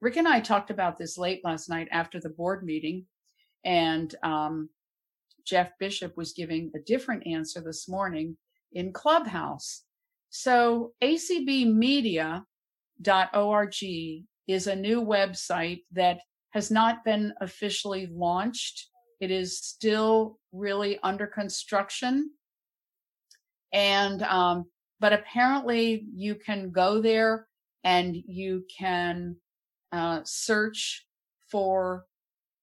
rick 0.01 0.17
and 0.17 0.27
i 0.27 0.39
talked 0.39 0.71
about 0.71 0.97
this 0.97 1.17
late 1.17 1.41
last 1.43 1.69
night 1.69 1.87
after 1.91 2.19
the 2.19 2.29
board 2.29 2.63
meeting 2.63 3.05
and 3.63 4.15
um, 4.23 4.67
Jeff 5.45 5.71
Bishop 5.79 6.15
was 6.17 6.33
giving 6.33 6.71
a 6.75 6.79
different 6.79 7.25
answer 7.27 7.61
this 7.61 7.87
morning 7.87 8.37
in 8.73 8.93
Clubhouse. 8.93 9.83
So 10.29 10.93
acbmedia.org 11.03 12.45
is 14.47 14.67
a 14.67 14.75
new 14.75 15.01
website 15.03 15.81
that 15.91 16.19
has 16.51 16.71
not 16.71 17.03
been 17.03 17.33
officially 17.41 18.09
launched. 18.11 18.87
It 19.19 19.31
is 19.31 19.59
still 19.59 20.39
really 20.51 20.99
under 21.03 21.27
construction. 21.27 22.31
And, 23.73 24.21
um, 24.23 24.65
but 24.99 25.13
apparently 25.13 26.05
you 26.13 26.35
can 26.35 26.71
go 26.71 27.01
there 27.01 27.47
and 27.83 28.15
you 28.15 28.65
can 28.77 29.37
uh, 29.91 30.21
search 30.23 31.05
for 31.49 32.05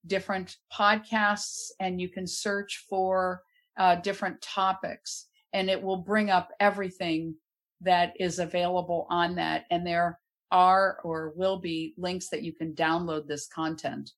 different 0.06 0.56
podcasts 0.72 1.70
and 1.80 2.00
you 2.00 2.08
can 2.08 2.26
search 2.26 2.84
for 2.88 3.42
uh, 3.78 3.96
different 3.96 4.40
topics 4.40 5.26
and 5.52 5.70
it 5.70 5.82
will 5.82 5.96
bring 5.96 6.30
up 6.30 6.50
everything 6.60 7.34
that 7.80 8.12
is 8.18 8.38
available 8.38 9.06
on 9.10 9.34
that. 9.36 9.64
And 9.70 9.86
there 9.86 10.18
are 10.50 10.98
or 11.04 11.32
will 11.36 11.58
be 11.58 11.94
links 11.96 12.28
that 12.30 12.42
you 12.42 12.52
can 12.52 12.72
download 12.74 13.26
this 13.26 13.46
content. 13.46 14.10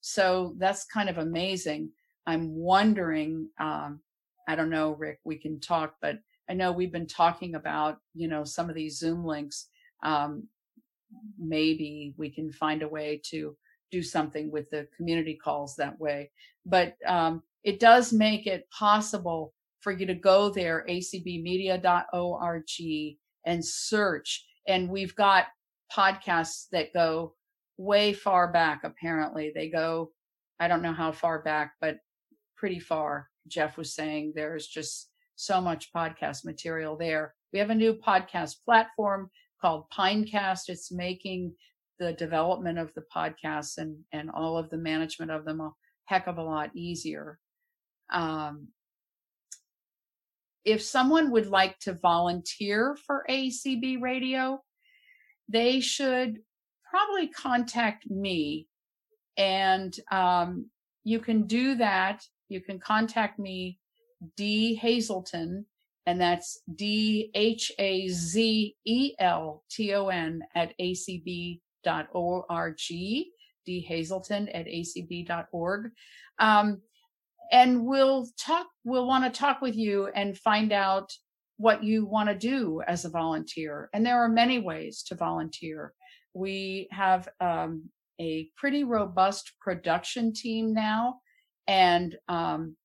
So 0.00 0.54
that's 0.58 0.84
kind 0.84 1.08
of 1.08 1.18
amazing. 1.18 1.90
I'm 2.26 2.54
wondering, 2.54 3.48
um, 3.58 4.00
I 4.46 4.54
don't 4.54 4.70
know, 4.70 4.92
Rick, 4.92 5.20
we 5.24 5.36
can 5.36 5.60
talk, 5.60 5.94
but 6.00 6.18
I 6.48 6.54
know 6.54 6.72
we've 6.72 6.92
been 6.92 7.06
talking 7.06 7.54
about, 7.54 7.98
you 8.14 8.28
know, 8.28 8.44
some 8.44 8.68
of 8.68 8.74
these 8.74 8.98
Zoom 8.98 9.24
links. 9.24 9.66
Um, 10.02 10.48
maybe 11.38 12.14
we 12.16 12.30
can 12.30 12.52
find 12.52 12.82
a 12.82 12.88
way 12.88 13.20
to 13.26 13.56
do 13.90 14.02
something 14.02 14.50
with 14.50 14.68
the 14.70 14.86
community 14.96 15.38
calls 15.42 15.76
that 15.76 15.98
way. 15.98 16.30
But 16.66 16.96
um, 17.06 17.42
it 17.64 17.80
does 17.80 18.12
make 18.12 18.46
it 18.46 18.68
possible 18.70 19.54
for 19.80 19.92
you 19.92 20.06
to 20.06 20.14
go 20.14 20.50
there, 20.50 20.84
acbmedia.org, 20.88 22.62
and 23.46 23.64
search. 23.64 24.46
And 24.66 24.90
we've 24.90 25.14
got 25.14 25.46
podcasts 25.96 26.66
that 26.72 26.92
go 26.92 27.34
way 27.78 28.12
far 28.12 28.52
back, 28.52 28.82
apparently. 28.84 29.52
They 29.54 29.68
go, 29.70 30.12
I 30.60 30.68
don't 30.68 30.82
know 30.82 30.92
how 30.92 31.12
far 31.12 31.42
back, 31.42 31.74
but 31.80 31.98
pretty 32.56 32.80
far. 32.80 33.28
Jeff 33.46 33.78
was 33.78 33.94
saying 33.94 34.32
there's 34.34 34.66
just 34.66 35.10
so 35.36 35.60
much 35.60 35.92
podcast 35.94 36.44
material 36.44 36.96
there. 36.96 37.34
We 37.52 37.58
have 37.60 37.70
a 37.70 37.74
new 37.74 37.94
podcast 37.94 38.56
platform 38.64 39.30
called 39.60 39.84
Pinecast. 39.96 40.68
It's 40.68 40.92
making 40.92 41.54
the 41.98 42.12
development 42.14 42.78
of 42.78 42.92
the 42.94 43.04
podcasts 43.14 43.78
and 43.78 43.96
and 44.12 44.30
all 44.30 44.56
of 44.56 44.70
the 44.70 44.76
management 44.76 45.30
of 45.30 45.44
them 45.44 45.60
a 45.60 45.70
heck 46.06 46.26
of 46.26 46.38
a 46.38 46.42
lot 46.42 46.70
easier. 46.74 47.38
Um, 48.10 48.68
if 50.64 50.82
someone 50.82 51.30
would 51.30 51.46
like 51.46 51.78
to 51.80 51.94
volunteer 51.94 52.96
for 53.06 53.24
ACB 53.28 54.00
radio, 54.00 54.62
they 55.48 55.80
should 55.80 56.38
probably 56.90 57.28
contact 57.28 58.10
me. 58.10 58.66
And 59.36 59.98
um, 60.10 60.66
you 61.04 61.20
can 61.20 61.46
do 61.46 61.74
that. 61.76 62.22
You 62.48 62.60
can 62.60 62.78
contact 62.78 63.38
me, 63.38 63.78
D 64.36 64.74
Hazelton, 64.74 65.64
and 66.06 66.20
that's 66.20 66.60
D 66.74 67.30
H 67.34 67.70
A 67.78 68.08
Z 68.08 68.74
E 68.84 69.14
L 69.18 69.62
T 69.70 69.94
O 69.94 70.08
N 70.08 70.42
at 70.54 70.72
acb 70.80 71.60
acb.org, 71.86 72.76
dhazelton 73.66 74.48
at 74.54 74.66
acb.org. 74.66 75.90
Um, 76.38 76.82
and 77.50 77.86
we'll 77.86 78.26
talk, 78.38 78.66
we'll 78.84 79.06
want 79.06 79.24
to 79.24 79.38
talk 79.38 79.60
with 79.60 79.74
you 79.74 80.08
and 80.14 80.38
find 80.38 80.72
out 80.72 81.12
what 81.56 81.82
you 81.82 82.06
want 82.06 82.28
to 82.28 82.34
do 82.34 82.82
as 82.86 83.04
a 83.04 83.10
volunteer. 83.10 83.88
And 83.92 84.04
there 84.04 84.22
are 84.22 84.28
many 84.28 84.58
ways 84.58 85.02
to 85.04 85.14
volunteer. 85.14 85.92
We 86.34 86.88
have 86.92 87.28
um, 87.40 87.90
a 88.20 88.48
pretty 88.56 88.84
robust 88.84 89.52
production 89.60 90.32
team 90.32 90.72
now. 90.72 91.20
And 91.66 92.16
um, 92.28 92.76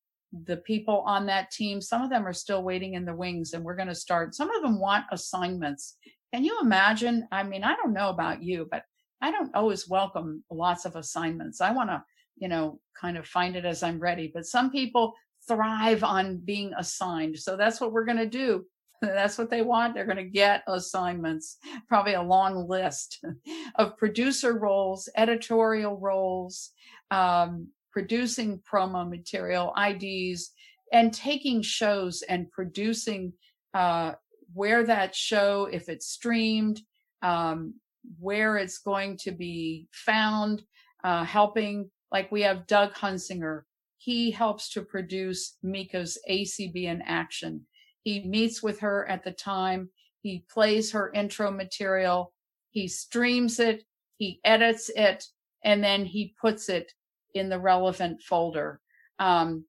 the 0.46 0.58
people 0.58 1.04
on 1.06 1.28
that 1.28 1.52
team, 1.52 1.82
some 1.82 2.02
of 2.02 2.10
them 2.10 2.26
are 2.26 2.34
still 2.34 2.64
waiting 2.64 2.96
in 2.96 3.06
the 3.06 3.16
wings, 3.16 3.54
and 3.54 3.64
we're 3.64 3.76
going 3.76 3.88
to 3.88 3.96
start. 3.96 4.34
Some 4.34 4.50
of 4.50 4.64
them 4.64 4.80
want 4.80 5.06
assignments. 5.12 5.98
Can 6.34 6.44
you 6.44 6.60
imagine? 6.62 7.28
I 7.32 7.44
mean, 7.44 7.64
I 7.64 7.76
don't 7.76 7.94
know 7.94 8.10
about 8.10 8.42
you, 8.42 8.68
but 8.70 8.84
I 9.22 9.32
don't 9.32 9.56
always 9.56 9.88
welcome 9.88 10.44
lots 10.50 10.86
of 10.86 10.96
assignments. 10.96 11.62
I 11.62 11.72
want 11.72 11.90
to 11.90 12.04
you 12.38 12.48
know, 12.48 12.80
kind 13.00 13.18
of 13.18 13.28
find 13.28 13.56
it 13.56 13.66
as 13.66 13.84
I'm 13.84 14.00
ready. 14.00 14.32
But 14.34 14.46
some 14.46 14.72
people 14.72 15.14
thrive 15.48 16.04
on 16.04 16.38
being 16.38 16.74
assigned. 16.78 17.38
So 17.38 17.56
that's 17.56 17.80
what 17.80 17.92
we're 17.92 18.06
going 18.06 18.18
to 18.18 18.26
do. 18.26 18.66
That's 19.02 19.38
what 19.38 19.50
they 19.50 19.64
want. 19.64 19.94
They're 19.94 20.06
going 20.06 20.16
to 20.16 20.24
get 20.24 20.64
assignments, 20.66 21.58
probably 21.90 22.14
a 22.14 22.22
long 22.22 22.70
list 22.70 23.22
of 23.76 23.98
producer 23.98 24.58
roles, 24.58 25.10
editorial 25.18 25.98
roles, 25.98 26.72
um, 27.12 27.68
producing 27.92 28.62
promo 28.62 29.10
material, 29.10 29.74
IDs, 29.78 30.52
and 30.94 31.14
taking 31.14 31.62
shows 31.62 32.22
and 32.30 32.50
producing 32.52 33.34
uh, 33.74 34.14
where 34.54 34.84
that 34.86 35.16
show, 35.16 35.68
if 35.72 35.90
it's 35.90 36.08
streamed, 36.08 36.82
um, 37.22 37.76
where 38.20 38.58
it's 38.58 38.80
going 38.80 39.18
to 39.18 39.32
be 39.32 39.88
found, 39.92 40.64
uh, 41.04 41.24
helping. 41.24 41.90
Like 42.12 42.32
we 42.32 42.42
have 42.42 42.68
Doug 42.68 42.94
Hunsinger. 42.94 43.64
He 43.98 44.32
helps 44.32 44.70
to 44.74 44.82
produce 44.82 45.58
Mika's 45.64 46.18
ACB 46.30 46.84
in 46.84 47.02
action. 47.04 47.66
He 48.04 48.24
meets 48.26 48.62
with 48.62 48.80
her 48.82 49.10
at 49.10 49.24
the 49.24 49.32
time. 49.32 49.90
He 50.22 50.46
plays 50.52 50.92
her 50.92 51.12
intro 51.14 51.52
material. 51.52 52.34
He 52.72 52.88
streams 52.88 53.60
it. 53.60 53.84
He 54.18 54.40
edits 54.44 54.90
it 54.96 55.26
and 55.64 55.84
then 55.84 56.06
he 56.06 56.36
puts 56.40 56.70
it 56.70 56.92
in 57.34 57.50
the 57.50 57.60
relevant 57.60 58.22
folder. 58.22 58.80
Um, 59.20 59.66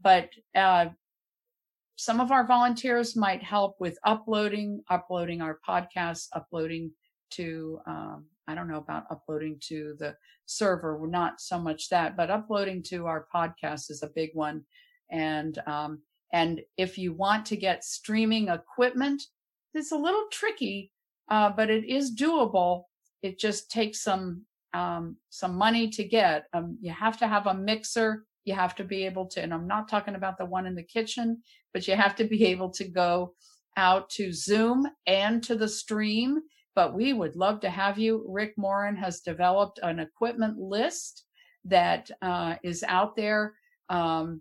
but 0.00 0.30
uh, 0.54 0.86
some 1.98 2.20
of 2.20 2.30
our 2.30 2.46
volunteers 2.46 3.16
might 3.16 3.42
help 3.42 3.74
with 3.80 3.98
uploading, 4.04 4.80
uploading 4.88 5.42
our 5.42 5.58
podcasts, 5.68 6.28
uploading 6.32 6.92
to, 7.30 7.80
um, 7.88 8.24
I 8.46 8.54
don't 8.54 8.68
know 8.68 8.78
about 8.78 9.06
uploading 9.10 9.58
to 9.66 9.96
the 9.98 10.14
server. 10.46 10.96
We're 10.96 11.08
not 11.08 11.40
so 11.40 11.58
much 11.58 11.88
that, 11.88 12.16
but 12.16 12.30
uploading 12.30 12.84
to 12.84 13.06
our 13.06 13.26
podcast 13.34 13.90
is 13.90 14.04
a 14.04 14.10
big 14.14 14.30
one. 14.34 14.62
And, 15.10 15.58
um, 15.66 16.02
and 16.32 16.60
if 16.76 16.98
you 16.98 17.14
want 17.14 17.44
to 17.46 17.56
get 17.56 17.82
streaming 17.82 18.48
equipment, 18.48 19.20
it's 19.74 19.90
a 19.90 19.96
little 19.96 20.26
tricky, 20.30 20.92
uh, 21.32 21.50
but 21.50 21.68
it 21.68 21.84
is 21.84 22.14
doable. 22.14 22.84
It 23.22 23.40
just 23.40 23.72
takes 23.72 24.04
some, 24.04 24.44
um, 24.72 25.16
some 25.30 25.56
money 25.56 25.88
to 25.90 26.04
get. 26.04 26.44
Um, 26.52 26.78
you 26.80 26.92
have 26.92 27.18
to 27.18 27.26
have 27.26 27.48
a 27.48 27.54
mixer 27.54 28.24
you 28.48 28.54
have 28.54 28.74
to 28.76 28.84
be 28.84 29.06
able 29.06 29.26
to, 29.28 29.42
and 29.42 29.54
I'm 29.54 29.68
not 29.68 29.88
talking 29.88 30.16
about 30.16 30.38
the 30.38 30.46
one 30.46 30.66
in 30.66 30.74
the 30.74 30.82
kitchen, 30.82 31.42
but 31.72 31.86
you 31.86 31.94
have 31.94 32.16
to 32.16 32.24
be 32.24 32.46
able 32.46 32.70
to 32.72 32.88
go 32.88 33.34
out 33.76 34.10
to 34.10 34.32
Zoom 34.32 34.86
and 35.06 35.42
to 35.44 35.54
the 35.54 35.68
stream. 35.68 36.40
But 36.74 36.94
we 36.94 37.12
would 37.12 37.36
love 37.36 37.60
to 37.60 37.70
have 37.70 37.98
you. 37.98 38.24
Rick 38.28 38.54
Moran 38.56 38.96
has 38.96 39.20
developed 39.20 39.80
an 39.82 40.00
equipment 40.00 40.58
list 40.58 41.24
that 41.64 42.10
uh, 42.22 42.56
is 42.62 42.84
out 42.88 43.16
there 43.16 43.54
um, 43.88 44.40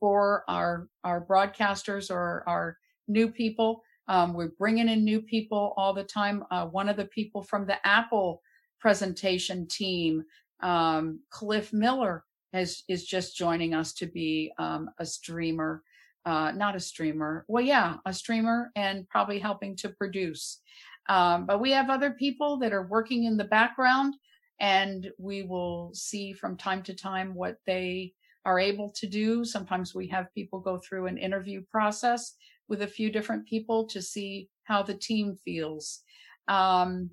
for 0.00 0.44
our 0.48 0.88
our 1.04 1.24
broadcasters 1.24 2.10
or 2.10 2.44
our 2.46 2.76
new 3.08 3.28
people. 3.28 3.82
Um, 4.08 4.34
we're 4.34 4.52
bringing 4.58 4.88
in 4.88 5.04
new 5.04 5.20
people 5.20 5.74
all 5.76 5.94
the 5.94 6.04
time. 6.04 6.44
Uh, 6.50 6.66
one 6.66 6.88
of 6.88 6.96
the 6.96 7.06
people 7.06 7.42
from 7.42 7.66
the 7.66 7.84
Apple 7.86 8.40
presentation 8.80 9.66
team, 9.68 10.22
um, 10.60 11.20
Cliff 11.30 11.72
Miller, 11.72 12.24
has 12.52 12.82
is 12.88 13.04
just 13.04 13.36
joining 13.36 13.74
us 13.74 13.92
to 13.94 14.06
be 14.06 14.52
um, 14.58 14.90
a 14.98 15.06
streamer, 15.06 15.82
uh, 16.24 16.52
not 16.52 16.76
a 16.76 16.80
streamer. 16.80 17.44
Well, 17.48 17.64
yeah, 17.64 17.96
a 18.06 18.12
streamer 18.12 18.70
and 18.76 19.08
probably 19.08 19.38
helping 19.38 19.76
to 19.76 19.90
produce. 19.90 20.60
Um, 21.08 21.46
but 21.46 21.60
we 21.60 21.70
have 21.72 21.90
other 21.90 22.10
people 22.10 22.58
that 22.58 22.72
are 22.72 22.86
working 22.86 23.24
in 23.24 23.36
the 23.36 23.44
background, 23.44 24.14
and 24.60 25.10
we 25.18 25.42
will 25.42 25.90
see 25.94 26.32
from 26.32 26.56
time 26.56 26.82
to 26.84 26.94
time 26.94 27.34
what 27.34 27.58
they 27.66 28.12
are 28.44 28.58
able 28.58 28.90
to 28.90 29.06
do. 29.06 29.44
Sometimes 29.44 29.94
we 29.94 30.06
have 30.08 30.32
people 30.34 30.60
go 30.60 30.78
through 30.78 31.06
an 31.06 31.18
interview 31.18 31.62
process 31.70 32.34
with 32.68 32.82
a 32.82 32.86
few 32.86 33.10
different 33.10 33.46
people 33.46 33.86
to 33.86 34.02
see 34.02 34.48
how 34.64 34.82
the 34.82 34.94
team 34.94 35.36
feels. 35.44 36.00
Um, 36.48 37.10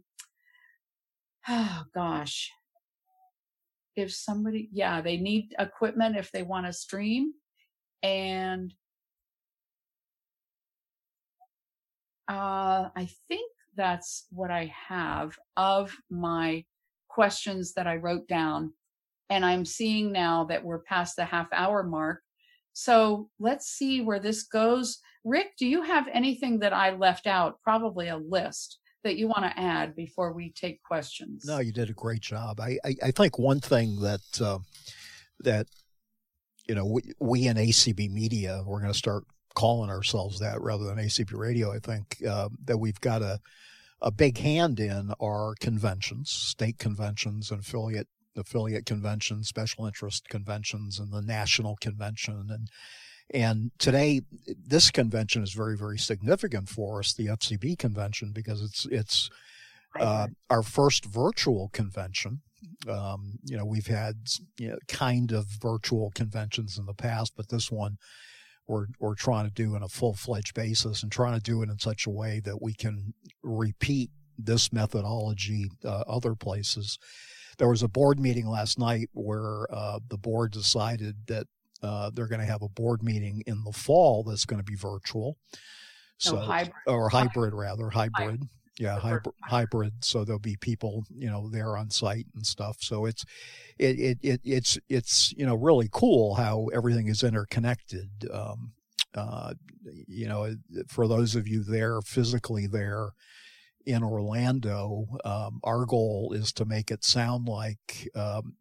oh 1.47 1.83
gosh, 1.95 2.51
if 3.95 4.13
somebody, 4.13 4.69
yeah, 4.71 5.01
they 5.01 5.17
need 5.17 5.53
equipment 5.59 6.17
if 6.17 6.31
they 6.31 6.43
want 6.43 6.65
to 6.65 6.73
stream. 6.73 7.33
And 8.01 8.73
uh, 12.29 12.89
I 12.95 13.09
think 13.27 13.49
that's 13.75 14.25
what 14.31 14.51
I 14.51 14.73
have 14.87 15.37
of 15.57 15.95
my 16.09 16.63
questions 17.07 17.73
that 17.73 17.87
I 17.87 17.97
wrote 17.97 18.27
down. 18.27 18.73
And 19.29 19.45
I'm 19.45 19.65
seeing 19.65 20.11
now 20.11 20.43
that 20.45 20.63
we're 20.63 20.79
past 20.79 21.15
the 21.15 21.25
half 21.25 21.47
hour 21.53 21.83
mark. 21.83 22.21
So 22.73 23.29
let's 23.39 23.67
see 23.67 24.01
where 24.01 24.19
this 24.19 24.43
goes. 24.43 24.99
Rick, 25.23 25.53
do 25.57 25.67
you 25.67 25.83
have 25.83 26.07
anything 26.11 26.59
that 26.59 26.73
I 26.73 26.95
left 26.95 27.27
out? 27.27 27.59
Probably 27.63 28.09
a 28.09 28.17
list 28.17 28.79
that 29.03 29.17
you 29.17 29.27
want 29.27 29.43
to 29.43 29.59
add 29.59 29.95
before 29.95 30.33
we 30.33 30.51
take 30.51 30.81
questions? 30.83 31.45
No, 31.45 31.59
you 31.59 31.71
did 31.71 31.89
a 31.89 31.93
great 31.93 32.21
job. 32.21 32.59
I, 32.59 32.77
I, 32.83 32.95
I 33.03 33.11
think 33.11 33.37
one 33.37 33.59
thing 33.59 33.99
that 34.01 34.41
uh, 34.41 34.59
that 35.39 35.67
you 36.67 36.75
know 36.75 36.85
we, 36.85 37.01
we 37.19 37.47
in 37.47 37.57
ACB 37.57 38.09
Media 38.09 38.63
we're 38.65 38.79
going 38.79 38.91
to 38.91 38.97
start 38.97 39.23
calling 39.55 39.89
ourselves 39.89 40.39
that 40.39 40.61
rather 40.61 40.85
than 40.85 40.97
ACB 40.97 41.37
Radio. 41.37 41.71
I 41.71 41.79
think 41.79 42.17
uh, 42.27 42.49
that 42.65 42.77
we've 42.77 42.99
got 42.99 43.21
a 43.21 43.39
a 44.01 44.11
big 44.11 44.37
hand 44.37 44.79
in 44.81 45.13
our 45.21 45.55
conventions, 45.61 46.29
state 46.29 46.77
conventions, 46.77 47.49
and 47.51 47.61
affiliate 47.61 48.07
affiliate 48.35 48.85
conventions, 48.85 49.47
special 49.47 49.85
interest 49.85 50.27
conventions, 50.29 50.99
and 50.99 51.11
the 51.11 51.21
national 51.21 51.77
convention, 51.77 52.47
and 52.49 52.69
and 53.33 53.71
today, 53.79 54.21
this 54.47 54.91
convention 54.91 55.41
is 55.43 55.53
very, 55.53 55.75
very 55.75 55.97
significant 55.97 56.69
for 56.69 56.99
us, 56.99 57.13
the 57.13 57.27
FCB 57.27 57.77
convention, 57.79 58.31
because 58.31 58.61
it's 58.61 58.85
it's 58.91 59.29
uh, 59.99 60.27
our 60.49 60.63
first 60.63 61.05
virtual 61.05 61.69
convention. 61.73 62.41
Um, 62.87 63.39
you 63.43 63.57
know, 63.57 63.65
we've 63.65 63.87
had 63.87 64.15
you 64.57 64.69
know, 64.69 64.77
kind 64.87 65.31
of 65.31 65.45
virtual 65.45 66.11
conventions 66.15 66.77
in 66.77 66.85
the 66.85 66.93
past, 66.93 67.33
but 67.35 67.49
this 67.49 67.71
one 67.71 67.97
we're 68.67 68.85
we're 68.99 69.15
trying 69.15 69.45
to 69.45 69.51
do 69.51 69.75
in 69.75 69.83
a 69.83 69.89
full 69.89 70.13
fledged 70.13 70.53
basis 70.53 71.03
and 71.03 71.11
trying 71.11 71.33
to 71.33 71.41
do 71.41 71.61
it 71.61 71.69
in 71.69 71.79
such 71.79 72.05
a 72.05 72.11
way 72.11 72.39
that 72.45 72.61
we 72.61 72.73
can 72.73 73.13
repeat 73.41 74.09
this 74.37 74.71
methodology 74.71 75.69
uh, 75.83 76.03
other 76.07 76.35
places. 76.35 76.97
There 77.57 77.69
was 77.69 77.83
a 77.83 77.87
board 77.87 78.19
meeting 78.19 78.47
last 78.47 78.79
night 78.79 79.09
where 79.13 79.67
uh, 79.71 79.99
the 80.07 80.17
board 80.17 80.51
decided 80.51 81.27
that 81.27 81.47
uh, 81.83 82.09
they're 82.13 82.27
going 82.27 82.41
to 82.41 82.47
have 82.47 82.61
a 82.61 82.69
board 82.69 83.03
meeting 83.03 83.43
in 83.45 83.63
the 83.63 83.73
fall 83.73 84.23
that's 84.23 84.45
going 84.45 84.59
to 84.59 84.65
be 84.65 84.75
virtual. 84.75 85.37
Oh, 85.41 85.57
so, 86.17 86.37
hybrid. 86.37 86.73
or 86.87 87.09
hybrid 87.09 87.53
rather, 87.53 87.89
hybrid. 87.89 88.47
Yeah, 88.79 88.97
hybrid, 88.97 89.35
hybrid. 89.43 89.93
So 90.03 90.25
there'll 90.25 90.39
be 90.39 90.55
people, 90.55 91.05
you 91.13 91.29
know, 91.29 91.47
there 91.49 91.77
on 91.77 91.91
site 91.91 92.25
and 92.33 92.43
stuff. 92.45 92.77
So 92.79 93.05
it's, 93.05 93.23
it, 93.77 93.99
it, 93.99 94.17
it 94.23 94.41
it's, 94.43 94.79
it's, 94.89 95.31
you 95.37 95.45
know, 95.45 95.53
really 95.53 95.89
cool 95.91 96.33
how 96.33 96.69
everything 96.73 97.07
is 97.07 97.23
interconnected. 97.23 98.09
Um, 98.33 98.71
uh, 99.13 99.53
you 100.07 100.27
know, 100.27 100.55
for 100.87 101.07
those 101.07 101.35
of 101.35 101.47
you 101.47 101.63
there 101.63 102.01
physically 102.01 102.65
there 102.65 103.09
in 103.85 104.01
Orlando, 104.01 105.05
um, 105.23 105.59
our 105.63 105.85
goal 105.85 106.33
is 106.33 106.51
to 106.53 106.65
make 106.65 106.89
it 106.89 107.03
sound 107.03 107.47
like 107.47 108.09
um, 108.15 108.55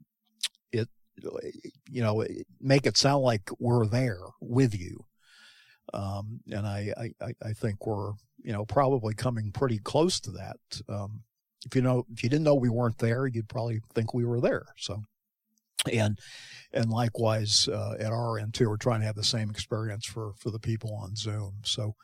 you 1.90 2.02
know, 2.02 2.24
make 2.60 2.86
it 2.86 2.96
sound 2.96 3.22
like 3.22 3.50
we're 3.58 3.86
there 3.86 4.20
with 4.40 4.78
you. 4.78 5.04
Um, 5.92 6.40
and 6.50 6.66
I, 6.66 7.12
I, 7.20 7.32
I 7.44 7.52
think 7.52 7.86
we're, 7.86 8.12
you 8.42 8.52
know, 8.52 8.64
probably 8.64 9.14
coming 9.14 9.52
pretty 9.52 9.78
close 9.78 10.20
to 10.20 10.30
that. 10.32 10.56
Um, 10.88 11.22
if 11.66 11.76
you 11.76 11.82
know, 11.82 12.06
if 12.12 12.22
you 12.22 12.28
didn't 12.28 12.44
know 12.44 12.54
we 12.54 12.70
weren't 12.70 12.98
there, 12.98 13.26
you'd 13.26 13.48
probably 13.48 13.80
think 13.94 14.14
we 14.14 14.24
were 14.24 14.40
there. 14.40 14.64
So, 14.76 15.02
and, 15.92 16.18
and 16.72 16.90
likewise, 16.90 17.68
uh, 17.68 17.96
at 18.00 18.12
our 18.12 18.38
end 18.38 18.54
too, 18.54 18.68
we're 18.68 18.76
trying 18.76 19.00
to 19.00 19.06
have 19.06 19.16
the 19.16 19.24
same 19.24 19.50
experience 19.50 20.06
for, 20.06 20.32
for 20.38 20.50
the 20.50 20.58
people 20.58 20.94
on 20.94 21.14
Zoom. 21.14 21.56
So, 21.64 21.94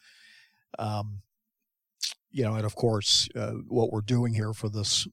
um, 0.78 1.22
you 2.30 2.44
know, 2.44 2.54
and 2.54 2.66
of 2.66 2.74
course, 2.74 3.28
uh, 3.34 3.52
what 3.68 3.90
we're 3.90 4.00
doing 4.00 4.34
here 4.34 4.52
for 4.52 4.68
this 4.68 5.08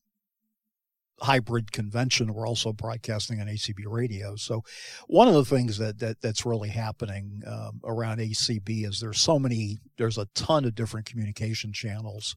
hybrid 1.22 1.72
convention. 1.72 2.34
We're 2.34 2.48
also 2.48 2.74
broadcasting 2.74 3.40
on 3.40 3.48
ACB 3.48 3.84
radio. 3.86 4.36
So 4.36 4.64
one 5.08 5.28
of 5.28 5.34
the 5.34 5.46
things 5.46 5.78
that, 5.78 6.00
that 6.00 6.22
that's 6.22 6.46
really 6.46 6.70
happening 6.70 7.42
um, 7.48 7.82
around 7.84 8.20
ACB 8.20 8.86
is 8.86 9.00
there's 9.00 9.22
so 9.22 9.40
many, 9.40 9.78
there's 9.98 10.18
a 10.18 10.28
ton 10.36 10.66
of 10.66 10.76
different 10.76 11.06
communication 11.06 11.72
channels 11.72 12.36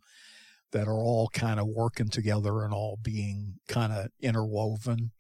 that 0.73 0.87
are 0.87 0.99
all 0.99 1.29
kind 1.33 1.59
of 1.59 1.67
working 1.67 2.09
together 2.09 2.63
and 2.63 2.73
all 2.73 2.99
being 3.03 3.55
kind 3.69 3.93
of 3.93 4.09
interwoven. 4.21 5.11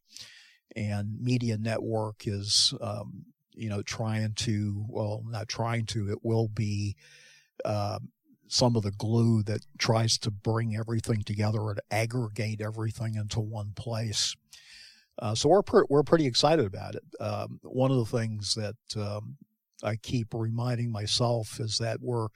And 0.77 1.21
Media 1.21 1.57
Network 1.57 2.27
is, 2.27 2.75
um, 2.81 3.25
you 3.55 3.69
know, 3.69 3.83
trying 3.83 4.35
to, 4.35 4.85
well, 4.89 5.23
not 5.27 5.49
trying 5.49 5.87
to, 5.87 6.11
it 6.11 6.19
will 6.23 6.49
be 6.49 6.95
uh, 7.65 7.99
some 8.49 8.77
of 8.77 8.83
the 8.83 8.91
glue 8.91 9.43
that 9.45 9.67
tries 9.79 10.19
to 10.19 10.31
bring 10.31 10.75
everything 10.75 11.23
together 11.23 11.71
and 11.71 11.81
aggregate 11.91 12.61
everything 12.61 13.15
into 13.15 13.41
one 13.41 13.73
place. 13.77 14.35
Uh, 15.21 15.35
so 15.35 15.49
we're 15.49 15.63
pre- 15.63 15.87
we're 15.89 16.03
pretty 16.03 16.27
excited 16.27 16.65
about 16.65 16.95
it. 16.95 17.03
Um, 17.21 17.61
one 17.63 17.91
of 17.91 17.99
the 17.99 18.19
things 18.19 18.55
that 18.55 18.77
um, 18.97 19.37
I 19.83 19.97
keep 19.97 20.33
reminding 20.33 20.91
myself 20.91 21.61
is 21.61 21.79
that 21.79 21.99
we're 22.01 22.29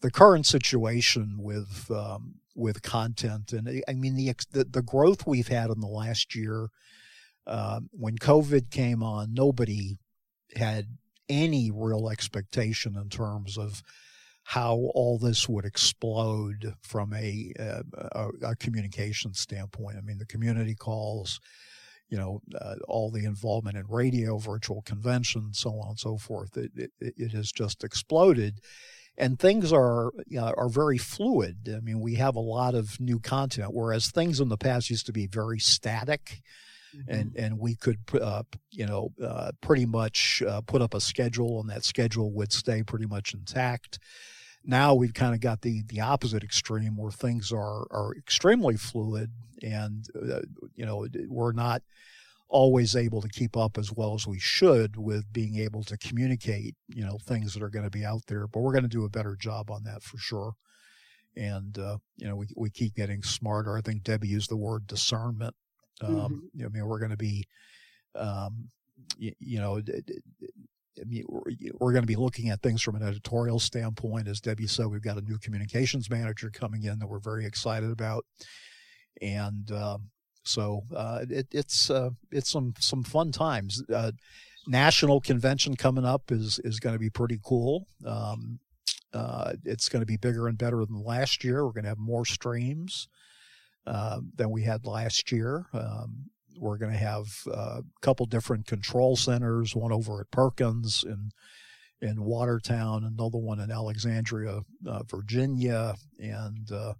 the 0.00 0.10
current 0.10 0.46
situation 0.46 1.36
with 1.38 1.90
um, 1.90 2.36
with 2.54 2.82
content, 2.82 3.52
and 3.52 3.82
I 3.88 3.94
mean 3.94 4.16
the, 4.16 4.34
the, 4.50 4.64
the 4.64 4.82
growth 4.82 5.26
we've 5.26 5.48
had 5.48 5.70
in 5.70 5.80
the 5.80 5.86
last 5.86 6.34
year. 6.34 6.68
Uh, 7.44 7.80
when 7.90 8.16
COVID 8.18 8.70
came 8.70 9.02
on, 9.02 9.34
nobody 9.34 9.96
had 10.54 10.86
any 11.28 11.72
real 11.72 12.08
expectation 12.08 12.96
in 12.96 13.08
terms 13.08 13.58
of 13.58 13.82
how 14.44 14.90
all 14.94 15.18
this 15.18 15.48
would 15.48 15.64
explode 15.64 16.74
from 16.82 17.12
a, 17.14 17.52
a, 17.58 18.28
a 18.42 18.56
communication 18.56 19.32
standpoint. 19.34 19.96
I 19.96 20.00
mean, 20.00 20.18
the 20.18 20.26
community 20.26 20.74
calls, 20.74 21.40
you 22.08 22.18
know, 22.18 22.40
uh, 22.60 22.74
all 22.88 23.10
the 23.10 23.24
involvement 23.24 23.76
in 23.76 23.86
radio, 23.88 24.38
virtual 24.38 24.82
conventions, 24.82 25.58
so 25.60 25.70
on 25.80 25.90
and 25.90 25.98
so 25.98 26.18
forth. 26.18 26.56
It, 26.56 26.72
it, 26.76 26.90
it 27.00 27.32
has 27.32 27.52
just 27.52 27.84
exploded. 27.84 28.60
And 29.18 29.38
things 29.38 29.72
are 29.72 30.10
you 30.26 30.40
know, 30.40 30.52
are 30.56 30.70
very 30.70 30.98
fluid. 30.98 31.68
I 31.74 31.80
mean, 31.80 32.00
we 32.00 32.14
have 32.14 32.34
a 32.34 32.40
lot 32.40 32.74
of 32.74 32.98
new 32.98 33.20
content, 33.20 33.72
whereas 33.72 34.10
things 34.10 34.40
in 34.40 34.48
the 34.48 34.56
past 34.56 34.90
used 34.90 35.06
to 35.06 35.12
be 35.12 35.26
very 35.26 35.58
static. 35.58 36.40
Mm-hmm. 36.96 37.10
and 37.10 37.36
and 37.36 37.58
we 37.58 37.74
could 37.74 38.00
uh, 38.20 38.42
you 38.70 38.86
know 38.86 39.12
uh, 39.22 39.52
pretty 39.62 39.86
much 39.86 40.42
uh, 40.46 40.60
put 40.60 40.82
up 40.82 40.92
a 40.92 41.00
schedule 41.00 41.60
and 41.60 41.70
that 41.70 41.84
schedule 41.84 42.30
would 42.32 42.52
stay 42.52 42.82
pretty 42.82 43.06
much 43.06 43.32
intact. 43.32 43.98
Now 44.64 44.94
we've 44.94 45.14
kind 45.14 45.34
of 45.34 45.40
got 45.40 45.62
the 45.62 45.82
the 45.86 46.00
opposite 46.00 46.44
extreme 46.44 46.96
where 46.96 47.10
things 47.10 47.50
are 47.50 47.86
are 47.90 48.14
extremely 48.16 48.76
fluid 48.76 49.30
and 49.62 50.06
uh, 50.16 50.40
you 50.74 50.84
know 50.84 51.06
we're 51.28 51.52
not 51.52 51.82
always 52.48 52.94
able 52.94 53.22
to 53.22 53.28
keep 53.28 53.56
up 53.56 53.78
as 53.78 53.90
well 53.90 54.14
as 54.14 54.26
we 54.26 54.38
should 54.38 54.98
with 54.98 55.32
being 55.32 55.56
able 55.56 55.82
to 55.84 55.96
communicate 55.96 56.74
you 56.88 57.02
know 57.02 57.16
things 57.24 57.54
that 57.54 57.62
are 57.62 57.70
going 57.70 57.84
to 57.84 57.90
be 57.90 58.04
out 58.04 58.26
there 58.26 58.46
but 58.46 58.60
we're 58.60 58.72
going 58.72 58.82
to 58.82 58.88
do 58.88 59.06
a 59.06 59.08
better 59.08 59.34
job 59.34 59.70
on 59.70 59.84
that 59.84 60.02
for 60.02 60.18
sure. 60.18 60.52
And 61.34 61.78
uh, 61.78 61.96
you 62.18 62.28
know 62.28 62.36
we, 62.36 62.48
we 62.54 62.68
keep 62.68 62.94
getting 62.94 63.22
smarter. 63.22 63.78
I 63.78 63.80
think 63.80 64.02
debbie 64.02 64.28
used 64.28 64.50
the 64.50 64.56
word 64.56 64.86
discernment 64.86 65.54
um, 66.02 66.50
mm-hmm. 66.56 66.66
I 66.66 66.68
mean, 66.68 66.86
we're 66.86 66.98
going 66.98 67.10
to 67.10 67.16
be, 67.16 67.44
um, 68.14 68.68
you, 69.16 69.32
you, 69.40 69.60
know, 69.60 69.78
I 69.78 71.04
mean, 71.04 71.24
we're, 71.28 71.42
we're 71.78 71.92
going 71.92 72.02
to 72.02 72.06
be 72.06 72.16
looking 72.16 72.50
at 72.50 72.62
things 72.62 72.82
from 72.82 72.96
an 72.96 73.02
editorial 73.02 73.58
standpoint. 73.58 74.28
As 74.28 74.40
Debbie 74.40 74.66
said, 74.66 74.86
we've 74.86 75.02
got 75.02 75.18
a 75.18 75.22
new 75.22 75.38
communications 75.38 76.10
manager 76.10 76.50
coming 76.50 76.84
in 76.84 76.98
that 76.98 77.08
we're 77.08 77.18
very 77.18 77.46
excited 77.46 77.90
about, 77.90 78.24
and 79.20 79.70
um, 79.72 80.10
so 80.44 80.82
uh, 80.94 81.20
it, 81.28 81.46
it's 81.52 81.90
uh, 81.90 82.10
it's 82.30 82.50
some 82.50 82.74
some 82.78 83.04
fun 83.04 83.32
times. 83.32 83.82
Uh, 83.92 84.12
national 84.66 85.20
convention 85.20 85.76
coming 85.76 86.04
up 86.04 86.30
is 86.30 86.60
is 86.64 86.80
going 86.80 86.94
to 86.94 87.00
be 87.00 87.10
pretty 87.10 87.38
cool. 87.44 87.86
Um, 88.06 88.58
uh, 89.14 89.52
it's 89.64 89.88
going 89.88 90.00
to 90.00 90.06
be 90.06 90.16
bigger 90.16 90.48
and 90.48 90.56
better 90.56 90.84
than 90.84 91.04
last 91.04 91.44
year. 91.44 91.64
We're 91.64 91.72
going 91.72 91.84
to 91.84 91.90
have 91.90 91.98
more 91.98 92.24
streams 92.24 93.08
uh, 93.86 94.20
than 94.36 94.50
we 94.50 94.62
had 94.62 94.86
last 94.86 95.32
year. 95.32 95.66
Um, 95.72 96.30
we're 96.58 96.78
going 96.78 96.92
to 96.92 96.98
have 96.98 97.26
uh, 97.48 97.80
a 97.80 98.00
couple 98.00 98.26
different 98.26 98.66
control 98.66 99.16
centers, 99.16 99.74
one 99.74 99.92
over 99.92 100.20
at 100.20 100.30
Perkins 100.30 101.04
in 101.06 101.30
in 102.00 102.24
Watertown, 102.24 103.04
another 103.04 103.38
one 103.38 103.60
in 103.60 103.70
Alexandria, 103.70 104.62
uh, 104.88 105.02
Virginia, 105.04 105.94
and 106.18 106.70
uh, 106.72 106.94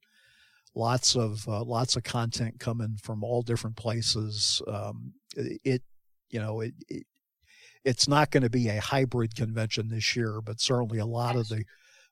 lots 0.76 1.16
of 1.16 1.46
uh, 1.48 1.64
lots 1.64 1.96
of 1.96 2.04
content 2.04 2.60
coming 2.60 2.96
from 3.02 3.24
all 3.24 3.42
different 3.42 3.76
places. 3.76 4.62
Um, 4.68 5.14
it, 5.36 5.82
you 6.30 6.40
know, 6.40 6.60
it, 6.60 6.74
it 6.88 7.06
it's 7.84 8.06
not 8.06 8.30
going 8.30 8.44
to 8.44 8.50
be 8.50 8.68
a 8.68 8.80
hybrid 8.80 9.34
convention 9.34 9.88
this 9.88 10.14
year, 10.14 10.40
but 10.40 10.60
certainly 10.60 10.98
a 10.98 11.06
lot 11.06 11.36
of 11.36 11.48
the 11.48 11.64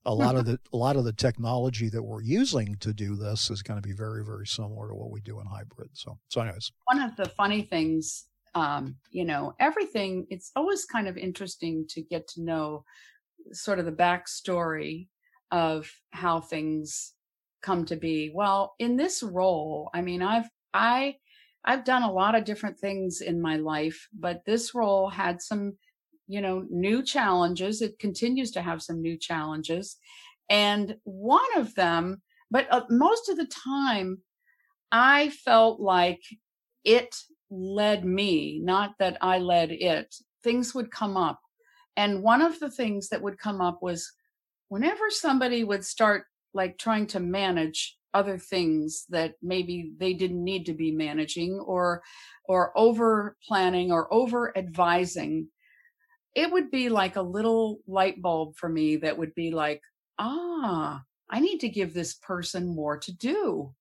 a 0.05 0.15
lot 0.15 0.37
of 0.37 0.45
the 0.47 0.59
a 0.73 0.77
lot 0.77 0.97
of 0.97 1.05
the 1.05 1.13
technology 1.13 1.89
that 1.89 2.03
we're 2.03 2.23
using 2.23 2.77
to 2.77 2.93
do 2.93 3.17
this 3.17 3.51
is 3.51 3.63
going 3.63 3.81
to 3.81 3.87
be 3.87 3.95
very 3.95 4.25
very 4.25 4.47
similar 4.47 4.89
to 4.89 4.95
what 4.95 5.11
we 5.11 5.21
do 5.21 5.41
in 5.41 5.47
hybrid 5.47 5.91
so 5.93 6.19
so 6.29 6.41
anyways. 6.41 6.73
One 6.85 7.03
of 7.03 7.17
the 7.17 7.29
funny 7.29 7.63
things 7.63 8.27
um, 8.55 8.97
you 9.11 9.25
know 9.25 9.55
everything 9.61 10.27
it's 10.31 10.51
always 10.57 10.85
kind 10.85 11.09
of 11.09 11.17
interesting 11.17 11.87
to 11.91 12.03
get 12.03 12.27
to 12.29 12.43
know 12.43 12.85
sort 13.53 13.79
of 13.79 13.85
the 13.85 13.93
backstory 13.93 15.09
of 15.51 15.91
how 16.11 16.41
things 16.41 17.15
come 17.63 17.85
to 17.87 17.97
be. 17.97 18.31
Well 18.35 18.75
in 18.79 18.97
this 18.97 19.23
role 19.23 19.91
i 19.95 20.01
mean 20.01 20.23
i've 20.23 20.49
i 20.73 21.15
i've 21.65 21.85
done 21.85 22.03
a 22.03 22.13
lot 22.13 22.35
of 22.35 22.45
different 22.45 22.79
things 22.79 23.21
in 23.21 23.41
my 23.41 23.57
life 23.57 24.09
but 24.19 24.45
this 24.47 24.75
role 24.75 25.11
had 25.11 25.43
some 25.43 25.77
you 26.31 26.41
know, 26.41 26.65
new 26.71 27.03
challenges. 27.03 27.83
It 27.83 27.99
continues 27.99 28.53
to 28.53 28.63
have 28.63 28.83
some 28.83 29.03
new 29.03 29.19
challenges. 29.19 29.97
And 30.49 30.97
one 31.03 31.57
of 31.57 31.75
them, 31.75 32.23
but 32.53 32.69
uh, 32.71 32.85
most 32.89 33.29
of 33.29 33.37
the 33.37 33.47
time, 33.47 34.19
I 34.93 35.31
felt 35.31 35.81
like 35.81 36.23
it 36.85 37.17
led 37.51 38.05
me, 38.05 38.61
not 38.63 38.93
that 39.01 39.19
I 39.21 39.39
led 39.39 39.73
it. 39.73 40.15
Things 40.45 40.73
would 40.73 40.93
come 40.93 41.17
up. 41.17 41.41
And 41.97 42.23
one 42.23 42.43
of 42.43 42.61
the 42.61 42.71
things 42.71 43.09
that 43.09 43.23
would 43.23 43.39
come 43.39 43.61
up 43.61 43.81
was 43.83 44.13
whenever 44.69 45.11
somebody 45.11 45.65
would 45.65 45.85
start 45.85 46.27
like 46.55 46.79
trying 46.79 47.09
to 47.09 47.21
manage 47.21 47.97
other 48.15 48.39
things 48.39 49.05
that 49.09 49.35
maybe 49.43 49.93
they 49.99 50.15
didn't 50.15 50.43
need 50.43 50.67
to 50.67 50.75
be 50.75 50.93
managing 50.93 51.59
or 51.59 52.03
or 52.45 52.77
over 52.77 53.37
planning 53.47 53.93
or 53.93 54.13
over 54.13 54.57
advising 54.57 55.49
it 56.35 56.53
would 56.53 56.71
be 56.71 56.89
like 56.89 57.17
a 57.17 57.23
little 57.23 57.79
light 57.87 58.21
bulb 58.23 58.57
for 58.57 58.69
me 58.69 58.97
that 58.97 59.19
would 59.19 59.35
be 59.35 59.51
like, 59.51 59.83
ah, 60.19 61.03
I 61.29 61.41
need 61.41 61.59
to 61.61 61.69
give 61.69 61.95
this 61.95 62.15
person 62.15 62.75
more 62.75 62.99
to 62.99 63.13
do. 63.13 63.75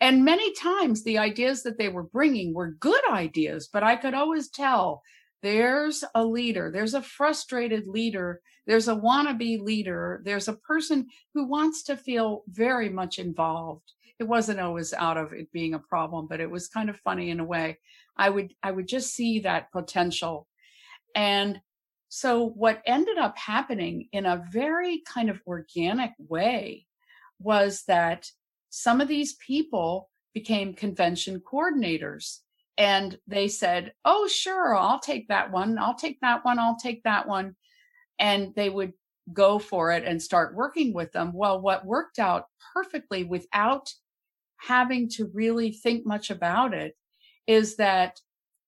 and 0.00 0.24
many 0.24 0.52
times 0.54 1.02
the 1.02 1.18
ideas 1.18 1.62
that 1.62 1.78
they 1.78 1.88
were 1.88 2.02
bringing 2.04 2.54
were 2.54 2.72
good 2.72 3.00
ideas, 3.10 3.68
but 3.72 3.82
I 3.82 3.96
could 3.96 4.14
always 4.14 4.50
tell 4.50 5.02
there's 5.42 6.02
a 6.14 6.24
leader, 6.24 6.70
there's 6.70 6.94
a 6.94 7.02
frustrated 7.02 7.86
leader, 7.86 8.40
there's 8.66 8.88
a 8.88 8.96
wannabe 8.96 9.60
leader, 9.60 10.20
there's 10.24 10.48
a 10.48 10.54
person 10.56 11.06
who 11.34 11.46
wants 11.46 11.84
to 11.84 11.96
feel 11.96 12.42
very 12.48 12.88
much 12.88 13.18
involved. 13.18 13.92
It 14.18 14.24
wasn't 14.24 14.60
always 14.60 14.92
out 14.92 15.16
of 15.16 15.32
it 15.32 15.52
being 15.52 15.74
a 15.74 15.78
problem, 15.78 16.26
but 16.28 16.40
it 16.40 16.50
was 16.50 16.68
kind 16.68 16.90
of 16.90 16.98
funny 17.00 17.30
in 17.30 17.38
a 17.38 17.44
way. 17.44 17.78
I 18.16 18.30
would 18.30 18.52
I 18.64 18.72
would 18.72 18.88
just 18.88 19.14
see 19.14 19.40
that 19.40 19.70
potential 19.70 20.47
and 21.18 21.60
so, 22.08 22.48
what 22.50 22.80
ended 22.86 23.18
up 23.18 23.36
happening 23.36 24.08
in 24.12 24.24
a 24.24 24.44
very 24.50 25.02
kind 25.04 25.28
of 25.28 25.42
organic 25.48 26.12
way 26.16 26.86
was 27.40 27.82
that 27.88 28.30
some 28.70 29.00
of 29.00 29.08
these 29.08 29.34
people 29.44 30.10
became 30.32 30.74
convention 30.74 31.40
coordinators 31.40 32.38
and 32.78 33.18
they 33.26 33.48
said, 33.48 33.94
Oh, 34.04 34.28
sure, 34.28 34.76
I'll 34.76 35.00
take 35.00 35.26
that 35.26 35.50
one. 35.50 35.76
I'll 35.76 35.96
take 35.96 36.20
that 36.20 36.44
one. 36.44 36.60
I'll 36.60 36.78
take 36.80 37.02
that 37.02 37.26
one. 37.26 37.56
And 38.20 38.54
they 38.54 38.70
would 38.70 38.92
go 39.32 39.58
for 39.58 39.90
it 39.90 40.04
and 40.04 40.22
start 40.22 40.54
working 40.54 40.94
with 40.94 41.10
them. 41.10 41.32
Well, 41.34 41.60
what 41.60 41.84
worked 41.84 42.20
out 42.20 42.44
perfectly 42.72 43.24
without 43.24 43.92
having 44.58 45.08
to 45.10 45.32
really 45.34 45.72
think 45.72 46.06
much 46.06 46.30
about 46.30 46.74
it 46.74 46.96
is 47.48 47.74
that 47.76 48.20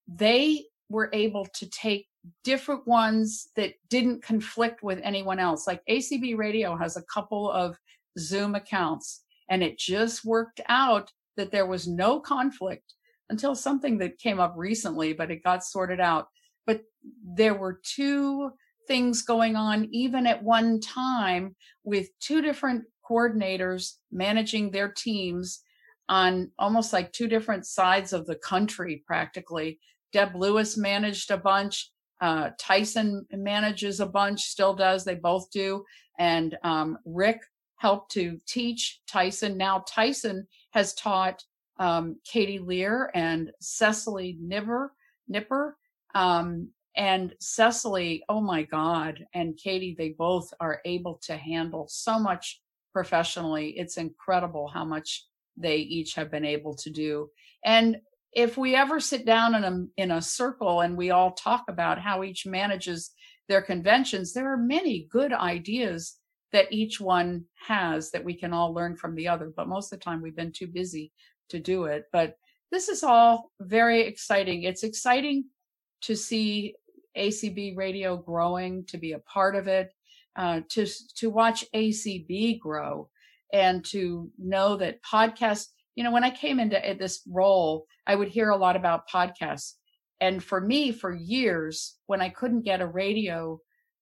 they 0.05 0.65
were 0.89 1.09
able 1.13 1.45
to 1.45 1.69
take 1.69 2.07
different 2.43 2.87
ones 2.87 3.49
that 3.55 3.73
didn't 3.89 4.23
conflict 4.23 4.83
with 4.83 4.99
anyone 5.03 5.39
else. 5.39 5.67
Like 5.67 5.81
ACB 5.89 6.37
Radio 6.37 6.75
has 6.75 6.97
a 6.97 7.03
couple 7.03 7.51
of 7.51 7.77
Zoom 8.19 8.55
accounts, 8.55 9.23
and 9.49 9.63
it 9.63 9.77
just 9.77 10.25
worked 10.25 10.61
out 10.67 11.11
that 11.37 11.51
there 11.51 11.65
was 11.65 11.87
no 11.87 12.19
conflict 12.19 12.93
until 13.29 13.55
something 13.55 13.97
that 13.99 14.19
came 14.19 14.39
up 14.39 14.53
recently, 14.57 15.13
but 15.13 15.31
it 15.31 15.43
got 15.43 15.63
sorted 15.63 15.99
out. 15.99 16.27
But 16.67 16.81
there 17.23 17.53
were 17.53 17.79
two 17.83 18.51
things 18.87 19.21
going 19.21 19.55
on, 19.55 19.87
even 19.91 20.27
at 20.27 20.43
one 20.43 20.79
time, 20.81 21.55
with 21.83 22.09
two 22.19 22.41
different 22.41 22.83
coordinators 23.09 23.93
managing 24.11 24.71
their 24.71 24.91
teams 24.91 25.61
on 26.09 26.51
almost 26.59 26.91
like 26.91 27.13
two 27.13 27.27
different 27.27 27.65
sides 27.65 28.11
of 28.11 28.25
the 28.25 28.35
country, 28.35 29.03
practically. 29.07 29.79
Deb 30.11 30.35
Lewis 30.35 30.77
managed 30.77 31.31
a 31.31 31.37
bunch 31.37 31.89
uh, 32.21 32.51
Tyson 32.59 33.25
manages 33.31 33.99
a 33.99 34.05
bunch, 34.05 34.43
still 34.43 34.73
does. 34.73 35.03
They 35.03 35.15
both 35.15 35.49
do. 35.51 35.83
And 36.19 36.57
um, 36.63 36.97
Rick 37.05 37.41
helped 37.77 38.11
to 38.11 38.37
teach 38.47 39.01
Tyson. 39.07 39.57
Now 39.57 39.83
Tyson 39.87 40.47
has 40.71 40.93
taught 40.93 41.43
um, 41.79 42.17
Katie 42.25 42.59
Lear 42.59 43.09
and 43.15 43.51
Cecily 43.59 44.37
Nipper. 44.39 44.93
Nipper. 45.27 45.77
Um, 46.13 46.69
and 46.95 47.33
Cecily, 47.39 48.23
oh 48.29 48.41
my 48.41 48.63
God, 48.63 49.25
and 49.33 49.57
Katie, 49.57 49.95
they 49.97 50.09
both 50.09 50.53
are 50.59 50.81
able 50.85 51.19
to 51.23 51.37
handle 51.37 51.87
so 51.89 52.19
much 52.19 52.61
professionally. 52.93 53.69
It's 53.77 53.97
incredible 53.97 54.67
how 54.67 54.83
much 54.83 55.25
they 55.55 55.77
each 55.77 56.13
have 56.15 56.29
been 56.29 56.45
able 56.45 56.75
to 56.75 56.89
do. 56.89 57.29
And 57.63 57.97
if 58.33 58.57
we 58.57 58.75
ever 58.75 58.99
sit 58.99 59.25
down 59.25 59.55
in 59.55 59.63
a 59.63 60.01
in 60.01 60.11
a 60.11 60.21
circle 60.21 60.81
and 60.81 60.95
we 60.95 61.11
all 61.11 61.31
talk 61.31 61.65
about 61.67 61.99
how 61.99 62.23
each 62.23 62.45
manages 62.45 63.11
their 63.49 63.61
conventions, 63.61 64.33
there 64.33 64.51
are 64.51 64.57
many 64.57 65.07
good 65.11 65.33
ideas 65.33 66.17
that 66.53 66.71
each 66.71 66.99
one 66.99 67.45
has 67.67 68.11
that 68.11 68.23
we 68.23 68.33
can 68.33 68.53
all 68.53 68.73
learn 68.73 68.95
from 68.95 69.15
the 69.15 69.27
other. 69.27 69.51
But 69.55 69.67
most 69.67 69.91
of 69.91 69.99
the 69.99 70.03
time, 70.03 70.21
we've 70.21 70.35
been 70.35 70.51
too 70.51 70.67
busy 70.67 71.11
to 71.49 71.59
do 71.59 71.85
it. 71.85 72.05
But 72.11 72.35
this 72.71 72.89
is 72.89 73.03
all 73.03 73.51
very 73.59 74.01
exciting. 74.01 74.63
It's 74.63 74.83
exciting 74.83 75.45
to 76.01 76.15
see 76.15 76.75
ACB 77.17 77.75
radio 77.75 78.15
growing, 78.17 78.85
to 78.85 78.97
be 78.97 79.11
a 79.11 79.19
part 79.19 79.55
of 79.55 79.67
it, 79.67 79.91
uh, 80.37 80.61
to 80.69 80.87
to 81.15 81.29
watch 81.29 81.65
ACB 81.75 82.59
grow, 82.59 83.09
and 83.51 83.83
to 83.85 84.29
know 84.37 84.77
that 84.77 85.03
podcasts. 85.03 85.67
You 85.95 86.03
know, 86.03 86.11
when 86.11 86.23
I 86.23 86.29
came 86.29 86.59
into 86.59 86.83
eh, 86.87 86.93
this 86.93 87.21
role, 87.29 87.85
I 88.07 88.15
would 88.15 88.29
hear 88.29 88.49
a 88.49 88.57
lot 88.57 88.75
about 88.75 89.09
podcasts, 89.09 89.73
and 90.19 90.43
for 90.43 90.61
me, 90.61 90.91
for 90.91 91.13
years, 91.13 91.97
when 92.05 92.21
I 92.21 92.29
couldn't 92.29 92.61
get 92.63 92.81
a 92.81 92.87
radio 92.87 93.59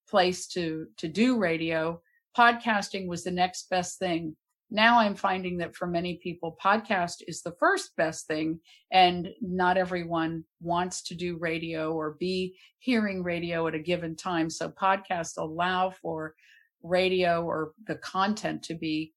place 0.09 0.47
to 0.47 0.87
to 0.97 1.07
do 1.07 1.37
radio, 1.37 2.01
podcasting 2.37 3.07
was 3.07 3.23
the 3.23 3.31
next 3.31 3.69
best 3.69 3.99
thing. 3.99 4.35
Now 4.71 4.99
I'm 4.99 5.15
finding 5.15 5.57
that 5.57 5.75
for 5.75 5.87
many 5.87 6.19
people, 6.21 6.55
podcast 6.63 7.23
is 7.27 7.41
the 7.41 7.55
first 7.59 7.95
best 7.95 8.27
thing, 8.27 8.59
and 8.91 9.29
not 9.41 9.77
everyone 9.77 10.43
wants 10.61 11.01
to 11.03 11.15
do 11.15 11.37
radio 11.37 11.93
or 11.93 12.17
be 12.19 12.55
hearing 12.77 13.23
radio 13.23 13.65
at 13.67 13.73
a 13.73 13.79
given 13.79 14.15
time. 14.15 14.49
So 14.49 14.69
podcasts 14.69 15.37
allow 15.37 15.89
for 15.89 16.35
radio 16.83 17.43
or 17.43 17.71
the 17.87 17.95
content 17.95 18.63
to 18.63 18.75
be 18.75 19.13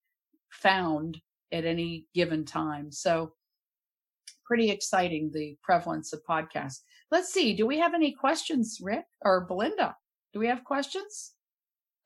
found 0.51 1.21
at 1.53 1.65
any 1.65 2.07
given 2.15 2.45
time. 2.45 2.91
So 2.91 3.33
pretty 4.45 4.71
exciting, 4.71 5.31
the 5.33 5.57
prevalence 5.63 6.13
of 6.13 6.21
podcasts. 6.29 6.81
Let's 7.11 7.33
see. 7.33 7.55
Do 7.55 7.67
we 7.67 7.79
have 7.79 7.95
any 7.95 8.13
questions, 8.13 8.79
Rick 8.83 9.05
or 9.23 9.47
Belinda? 9.47 9.97
Do 10.33 10.41
we 10.41 10.47
have 10.49 10.65
questions? 10.65 11.33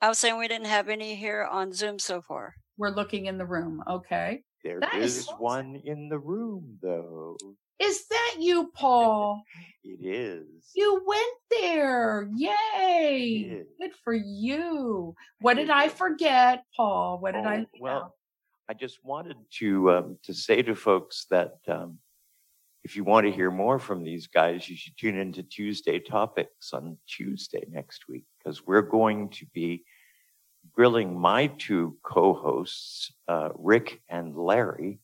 I 0.00 0.08
was 0.08 0.18
saying 0.18 0.38
we 0.38 0.48
didn't 0.48 0.66
have 0.66 0.88
any 0.88 1.14
here 1.14 1.48
on 1.50 1.72
Zoom 1.72 1.98
so 1.98 2.20
far. 2.20 2.54
We're 2.76 2.90
looking 2.90 3.26
in 3.26 3.38
the 3.38 3.46
room. 3.46 3.82
Okay. 3.88 4.42
There 4.62 4.80
that 4.80 4.96
is, 4.96 5.18
is 5.18 5.28
one 5.38 5.80
in 5.84 6.08
the 6.08 6.18
room, 6.18 6.78
though. 6.82 7.36
Is 7.78 8.06
that 8.08 8.36
you, 8.38 8.70
Paul? 8.74 9.42
it 9.84 10.04
is. 10.04 10.70
You 10.74 11.02
went 11.06 11.62
there. 11.62 12.28
Yay. 12.34 13.62
Good 13.80 13.92
for 14.02 14.12
you. 14.14 15.14
What 15.40 15.54
did 15.54 15.70
I 15.70 15.88
forget, 15.88 16.64
Paul? 16.76 17.18
What 17.20 17.34
did 17.34 17.44
oh, 17.44 17.48
I 17.48 17.66
Well, 17.80 18.14
I 18.68 18.74
just 18.74 19.04
wanted 19.04 19.36
to 19.58 19.90
um, 19.92 20.18
to 20.24 20.34
say 20.34 20.62
to 20.62 20.74
folks 20.74 21.26
that 21.30 21.54
um, 21.68 21.98
if 22.82 22.96
you 22.96 23.04
want 23.04 23.26
to 23.26 23.32
hear 23.32 23.50
more 23.50 23.78
from 23.78 24.02
these 24.02 24.26
guys, 24.26 24.68
you 24.68 24.76
should 24.76 24.96
tune 24.96 25.16
into 25.16 25.42
Tuesday 25.42 26.00
Topics 26.00 26.72
on 26.72 26.98
Tuesday 27.06 27.64
next 27.70 28.08
week 28.08 28.24
because 28.38 28.66
we're 28.66 28.82
going 28.82 29.28
to 29.30 29.46
be 29.54 29.84
grilling 30.72 31.18
my 31.18 31.46
two 31.46 31.96
co-hosts, 32.02 33.12
uh, 33.28 33.50
Rick 33.54 34.02
and 34.08 34.36
Larry, 34.36 34.98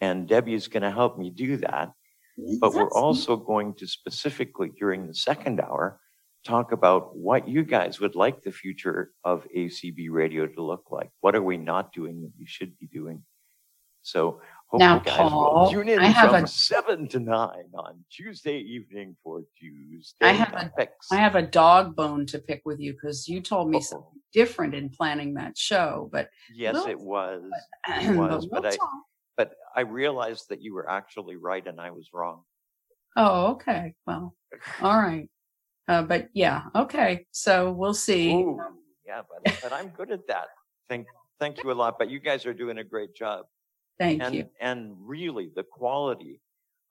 and 0.00 0.28
Debbie 0.28 0.54
is 0.54 0.68
going 0.68 0.82
to 0.84 0.90
help 0.90 1.18
me 1.18 1.30
do 1.30 1.56
that. 1.58 1.92
But 2.60 2.72
we're 2.72 2.90
also 2.90 3.36
going 3.36 3.74
to 3.74 3.86
specifically 3.86 4.70
during 4.78 5.06
the 5.06 5.14
second 5.14 5.60
hour 5.60 6.00
talk 6.44 6.72
about 6.72 7.16
what 7.16 7.48
you 7.48 7.62
guys 7.64 8.00
would 8.00 8.14
like 8.14 8.42
the 8.42 8.52
future 8.52 9.12
of 9.24 9.46
ACB 9.56 10.08
radio 10.10 10.46
to 10.46 10.62
look 10.62 10.90
like. 10.90 11.10
What 11.20 11.34
are 11.34 11.42
we 11.42 11.56
not 11.56 11.92
doing 11.92 12.22
that 12.22 12.32
we 12.38 12.46
should 12.46 12.78
be 12.78 12.86
doing? 12.86 13.22
So 14.02 14.40
Hope 14.66 14.78
now, 14.78 14.94
you 14.96 15.00
guys 15.04 15.16
Paul, 15.16 15.64
will 15.64 15.70
tune 15.70 15.88
in 15.88 16.00
I 16.00 16.12
from 16.14 16.44
a, 16.44 16.46
seven 16.46 17.06
to 17.08 17.20
nine 17.20 17.70
on 17.74 18.04
Tuesday 18.10 18.58
evening 18.58 19.16
for 19.22 19.42
Tuesday. 19.58 20.26
I 20.26 20.32
have 20.32 20.54
a, 20.54 20.88
I 21.12 21.16
have 21.16 21.34
a 21.36 21.42
dog 21.42 21.94
bone 21.94 22.26
to 22.26 22.38
pick 22.38 22.62
with 22.64 22.80
you 22.80 22.94
because 22.94 23.28
you 23.28 23.40
told 23.42 23.68
me 23.68 23.78
oh. 23.78 23.80
something 23.80 24.20
different 24.32 24.74
in 24.74 24.88
planning 24.88 25.34
that 25.34 25.58
show. 25.58 26.08
But 26.10 26.30
yes, 26.54 26.74
we'll, 26.74 26.86
it 26.86 26.98
was. 26.98 27.42
But, 27.86 28.02
it 28.04 28.16
was. 28.16 28.46
but, 28.46 28.62
we'll 28.62 28.72
I, 28.72 28.76
but 29.36 29.52
I 29.76 29.82
realized 29.82 30.48
that 30.48 30.62
you 30.62 30.74
were 30.74 30.88
actually 30.88 31.36
right 31.36 31.66
and 31.66 31.80
I 31.80 31.90
was 31.90 32.08
wrong. 32.12 32.42
Oh, 33.16 33.52
okay. 33.52 33.94
Well, 34.06 34.34
all 34.80 34.96
right. 34.96 35.28
Uh, 35.88 36.02
but 36.02 36.28
yeah, 36.32 36.62
okay. 36.74 37.26
So 37.32 37.72
we'll 37.72 37.94
see. 37.94 38.32
Ooh, 38.32 38.60
yeah, 39.06 39.22
but, 39.28 39.58
but 39.62 39.72
I'm 39.72 39.88
good 39.88 40.10
at 40.10 40.26
that. 40.28 40.46
Thank, 40.88 41.06
thank 41.40 41.62
you 41.62 41.70
a 41.70 41.74
lot. 41.74 41.98
But 41.98 42.10
you 42.10 42.20
guys 42.20 42.46
are 42.46 42.54
doing 42.54 42.78
a 42.78 42.84
great 42.84 43.14
job. 43.14 43.46
Thank 43.98 44.22
and, 44.22 44.34
you. 44.34 44.46
And 44.60 44.94
really, 44.98 45.50
the 45.54 45.64
quality 45.64 46.40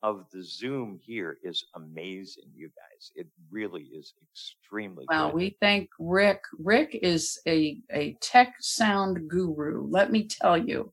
of 0.04 0.26
the 0.34 0.44
Zoom 0.44 1.00
here 1.02 1.38
is 1.44 1.66
amazing, 1.76 2.46
you 2.56 2.68
guys. 2.68 3.12
It 3.16 3.28
really 3.52 3.84
is 3.84 4.14
extremely 4.32 5.06
well, 5.10 5.28
good. 5.28 5.36
we 5.36 5.58
thank 5.62 5.90
Rick. 6.00 6.42
Rick 6.58 6.98
is 7.02 7.40
a, 7.48 7.80
a 7.92 8.18
tech 8.20 8.56
sound 8.60 9.30
guru, 9.30 9.88
let 9.90 10.12
me 10.12 10.28
tell 10.28 10.58
you. 10.58 10.92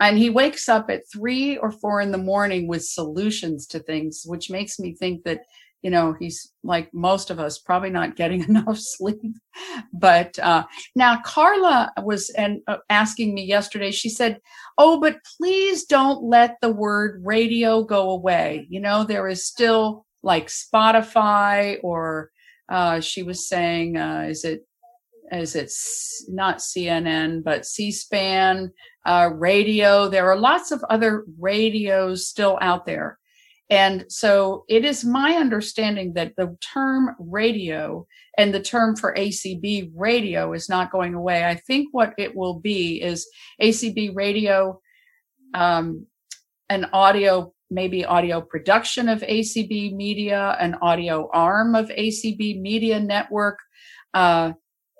And 0.00 0.18
he 0.18 0.30
wakes 0.30 0.68
up 0.68 0.90
at 0.90 1.10
three 1.10 1.56
or 1.56 1.70
four 1.70 2.00
in 2.00 2.12
the 2.12 2.18
morning 2.18 2.66
with 2.66 2.84
solutions 2.84 3.66
to 3.68 3.78
things, 3.78 4.24
which 4.26 4.50
makes 4.50 4.78
me 4.78 4.94
think 4.94 5.24
that 5.24 5.42
you 5.82 5.90
know 5.90 6.14
he's 6.18 6.52
like 6.62 6.92
most 6.94 7.30
of 7.30 7.38
us 7.38 7.58
probably 7.58 7.90
not 7.90 8.16
getting 8.16 8.42
enough 8.48 8.78
sleep. 8.78 9.20
But 9.92 10.38
uh, 10.38 10.64
now 10.94 11.20
carla 11.24 11.92
was 11.98 12.30
and 12.30 12.60
uh, 12.66 12.78
asking 12.88 13.34
me 13.34 13.44
yesterday 13.44 13.90
she 13.90 14.08
said 14.08 14.40
oh 14.78 15.00
but 15.00 15.16
please 15.36 15.84
don't 15.84 16.22
let 16.22 16.56
the 16.60 16.72
word 16.72 17.20
radio 17.24 17.82
go 17.82 18.10
away. 18.10 18.66
You 18.70 18.80
know 18.80 19.04
there 19.04 19.28
is 19.28 19.46
still 19.46 20.06
like 20.22 20.46
spotify 20.46 21.78
or 21.82 22.30
uh, 22.68 23.00
she 23.00 23.22
was 23.22 23.48
saying 23.48 23.96
uh, 23.96 24.26
is 24.28 24.44
it 24.44 24.66
is 25.32 25.56
it 25.56 25.72
not 26.28 26.58
cnn 26.58 27.42
but 27.42 27.66
c-span 27.66 28.70
uh, 29.04 29.30
radio. 29.34 30.08
There 30.08 30.30
are 30.30 30.38
lots 30.38 30.70
of 30.70 30.84
other 30.88 31.24
radios 31.38 32.26
still 32.26 32.58
out 32.60 32.86
there 32.86 33.18
and 33.72 34.04
so 34.08 34.66
it 34.68 34.84
is 34.84 35.02
my 35.02 35.32
understanding 35.32 36.12
that 36.12 36.36
the 36.36 36.58
term 36.60 37.16
radio 37.18 38.06
and 38.36 38.52
the 38.52 38.60
term 38.60 38.96
for 38.96 39.14
ACB 39.14 39.90
radio 39.96 40.52
is 40.52 40.68
not 40.68 40.92
going 40.92 41.14
away. 41.14 41.42
I 41.42 41.54
think 41.54 41.88
what 41.90 42.12
it 42.18 42.36
will 42.36 42.60
be 42.60 43.00
is 43.00 43.26
ACB 43.62 44.14
radio, 44.14 44.78
um, 45.54 46.04
an 46.68 46.84
audio, 46.92 47.54
maybe 47.70 48.04
audio 48.04 48.42
production 48.42 49.08
of 49.08 49.22
ACB 49.22 49.96
media, 49.96 50.54
an 50.60 50.74
audio 50.82 51.30
arm 51.32 51.74
of 51.74 51.88
ACB 51.88 52.60
media 52.60 53.00
network, 53.00 53.58
uh, 54.12 54.52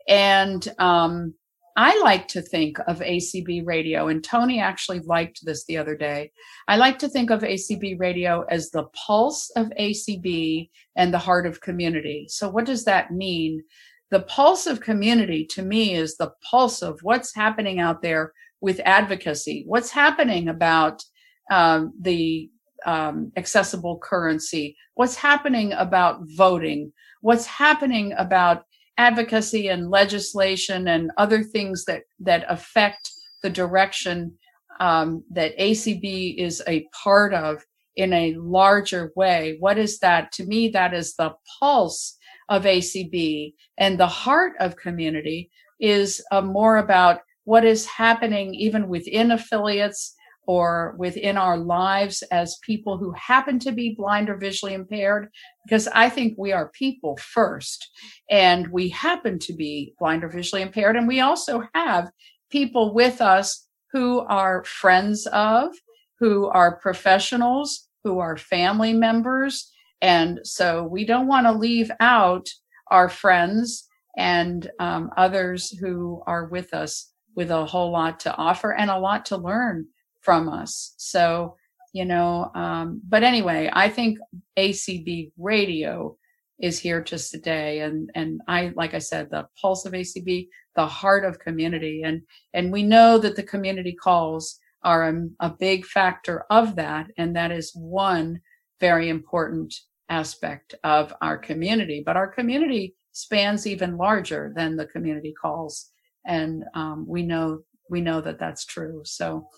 and 0.09 0.67
um, 0.79 1.35
I 1.77 1.99
like 2.01 2.29
to 2.29 2.43
think 2.43 2.79
of 2.87 2.99
ACB 3.01 3.67
radio, 3.67 4.09
and 4.09 4.23
Tony 4.23 4.61
actually 4.61 5.01
liked 5.01 5.41
this 5.45 5.65
the 5.65 5.79
other 5.79 5.97
day. 5.97 6.33
I 6.69 6.77
like 6.77 6.99
to 6.99 7.09
think 7.09 7.31
of 7.31 7.41
ACB 7.41 7.99
radio 7.99 8.45
as 8.51 8.71
the 8.71 8.85
pulse 9.07 9.51
of 9.57 9.73
ACB 9.81 10.69
and 10.97 11.13
the 11.13 11.19
heart 11.19 11.47
of 11.47 11.61
community. 11.61 12.27
So, 12.29 12.49
what 12.49 12.67
does 12.67 12.85
that 12.85 13.11
mean? 13.11 13.63
The 14.11 14.21
pulse 14.21 14.67
of 14.67 14.81
community 14.81 15.47
to 15.53 15.63
me 15.63 15.95
is 15.95 16.17
the 16.17 16.33
pulse 16.49 16.83
of 16.83 17.01
what's 17.03 17.35
happening 17.35 17.81
out 17.81 18.03
there 18.03 18.33
with 18.61 18.81
advocacy, 18.85 19.65
what's 19.67 19.91
happening 19.91 20.49
about 20.49 21.03
um, 21.51 21.93
the 21.99 22.51
um, 22.85 23.33
accessible 23.37 23.99
currency, 23.99 24.77
what's 24.95 25.17
happening 25.17 25.73
about 25.73 26.21
voting, 26.37 26.93
what's 27.23 27.47
happening 27.47 28.13
about 28.19 28.65
advocacy 28.99 29.69
and 29.69 29.91
legislation 29.91 30.89
and 30.89 31.11
other 31.17 31.43
things 31.43 31.85
that 31.87 32.03
that 32.21 32.45
affect 32.49 33.11
the 33.43 33.51
direction 33.51 34.33
um, 34.81 35.25
that 35.31 35.57
ACB 35.59 36.37
is 36.39 36.63
a 36.67 36.87
part 37.03 37.35
of 37.35 37.65
in 37.97 38.13
a 38.13 38.35
larger 38.37 39.13
way. 39.17 39.57
What 39.61 39.79
is 39.79 39.99
that? 39.99 40.33
To 40.33 40.47
me, 40.47 40.69
that 40.69 40.95
is 40.95 41.15
the 41.15 41.35
pulse 41.59 42.17
of 42.49 42.65
ACB, 42.65 43.55
and 43.79 43.99
the 43.99 44.07
heart 44.07 44.53
of 44.61 44.77
community 44.77 45.51
is 45.81 46.23
uh, 46.31 46.41
more 46.41 46.79
about 46.79 47.21
what 47.45 47.65
is 47.65 47.87
happening 47.87 48.55
even 48.55 48.89
within 48.89 49.33
affiliates 49.33 50.15
or 50.47 50.95
within 50.99 51.37
our 51.37 51.57
lives 51.57 52.23
as 52.33 52.59
people 52.63 52.99
who 52.99 53.13
happen 53.13 53.59
to 53.61 53.73
be 53.73 53.95
blind 53.95 54.29
or 54.29 54.37
visually 54.37 54.75
impaired, 54.75 55.29
because 55.65 55.89
I 55.89 56.09
think 56.09 56.35
we 56.37 56.53
are 56.53 56.71
people 56.71 57.17
first, 57.17 57.89
and 58.31 58.69
we 58.69 58.89
happen 58.89 59.39
to 59.41 59.53
be 59.53 59.95
blind 59.99 60.25
or 60.25 60.29
visually 60.29 60.63
impaired. 60.63 60.97
And 60.97 61.07
we 61.07 61.21
also 61.21 61.63
have 61.75 62.11
people 62.51 62.93
with 62.93 63.21
us 63.21 63.67
who 63.93 64.21
are 64.21 64.65
friends 64.65 65.27
of, 65.29 65.73
who 66.19 66.47
are 66.47 66.77
professionals, 66.77 67.89
who 68.05 68.19
are 68.19 68.37
family 68.37 68.93
members. 68.93 69.71
And 70.01 70.41
so 70.45 70.85
we 70.85 71.05
don't 71.05 71.29
want 71.29 71.47
to 71.47 71.53
leave 71.53 71.91
out 72.01 72.49
our 72.91 73.09
friends 73.09 73.89
and 74.17 74.71
um, 74.81 75.11
others 75.17 75.71
who 75.79 76.23
are 76.27 76.47
with 76.47 76.75
us 76.75 77.13
with 77.35 77.51
a 77.51 77.65
whole 77.65 77.91
lot 77.91 78.21
to 78.21 78.35
offer 78.37 78.73
and 78.73 78.91
a 78.91 78.99
lot 78.99 79.25
to 79.27 79.37
learn 79.37 79.87
from 80.23 80.49
us. 80.49 80.95
So 80.97 81.57
you 81.93 82.05
know. 82.05 82.51
Um, 82.55 83.01
but 83.09 83.23
anyway, 83.23 83.71
I 83.73 83.89
think 83.89 84.19
ACB 84.57 85.33
radio 85.39 86.17
is 86.59 86.79
here 86.79 87.03
to 87.03 87.19
today. 87.19 87.81
And, 87.81 88.11
and 88.15 88.41
I, 88.49 88.73
like 88.77 88.95
I 88.95 88.99
said, 88.99 89.31
the 89.31 89.47
pulse 89.61 89.85
of 89.85 89.93
ACB, 89.93 90.49
the 90.77 90.87
heart 90.87 91.25
of 91.25 91.39
community. 91.39 92.03
And, 92.05 92.23
and 92.55 92.73
we 92.73 92.83
know 92.83 93.19
that 93.19 93.37
the 93.37 93.43
community 93.43 93.93
calls 93.93 94.59
are 94.85 95.09
a, 95.09 95.29
a 95.41 95.51
big 95.51 95.85
factor 95.85 96.45
of 96.51 96.77
that. 96.77 97.09
And 97.19 97.35
that 97.37 97.51
is 97.51 97.73
one 97.75 98.41
very 98.81 99.09
important 99.09 99.75
aspect 100.09 100.75
of 100.85 101.13
our 101.21 101.37
community. 101.37 102.03
But 102.05 102.17
our 102.17 102.29
community 102.29 102.95
spans 103.13 103.67
even 103.67 103.97
larger 103.97 104.53
than 104.55 104.77
the 104.77 104.87
community 104.87 105.35
calls. 105.41 105.91
And 106.25 106.65
um, 106.75 107.05
we 107.09 107.23
know 107.23 107.63
we 107.93 108.01
know 108.01 108.21
that 108.23 108.39
that's 108.39 108.65
true. 108.65 109.03
So, 109.05 109.49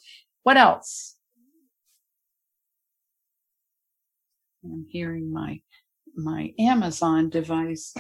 what 0.45 0.57
else? 0.57 1.17
I'm 4.65 4.87
hearing 4.89 5.33
my 5.33 5.61
my 6.17 6.55
Amazon 6.59 7.29
device 7.29 7.93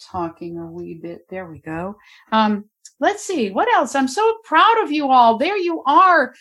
talking 0.00 0.58
a 0.58 0.66
wee 0.66 0.94
bit. 0.94 1.26
There 1.28 1.50
we 1.50 1.58
go. 1.58 1.96
Um, 2.30 2.66
let's 3.00 3.24
see 3.24 3.50
what 3.50 3.68
else. 3.74 3.94
I'm 3.94 4.08
so 4.08 4.38
proud 4.44 4.82
of 4.82 4.92
you 4.92 5.10
all. 5.10 5.36
There 5.36 5.58
you 5.58 5.82
are 5.84 6.34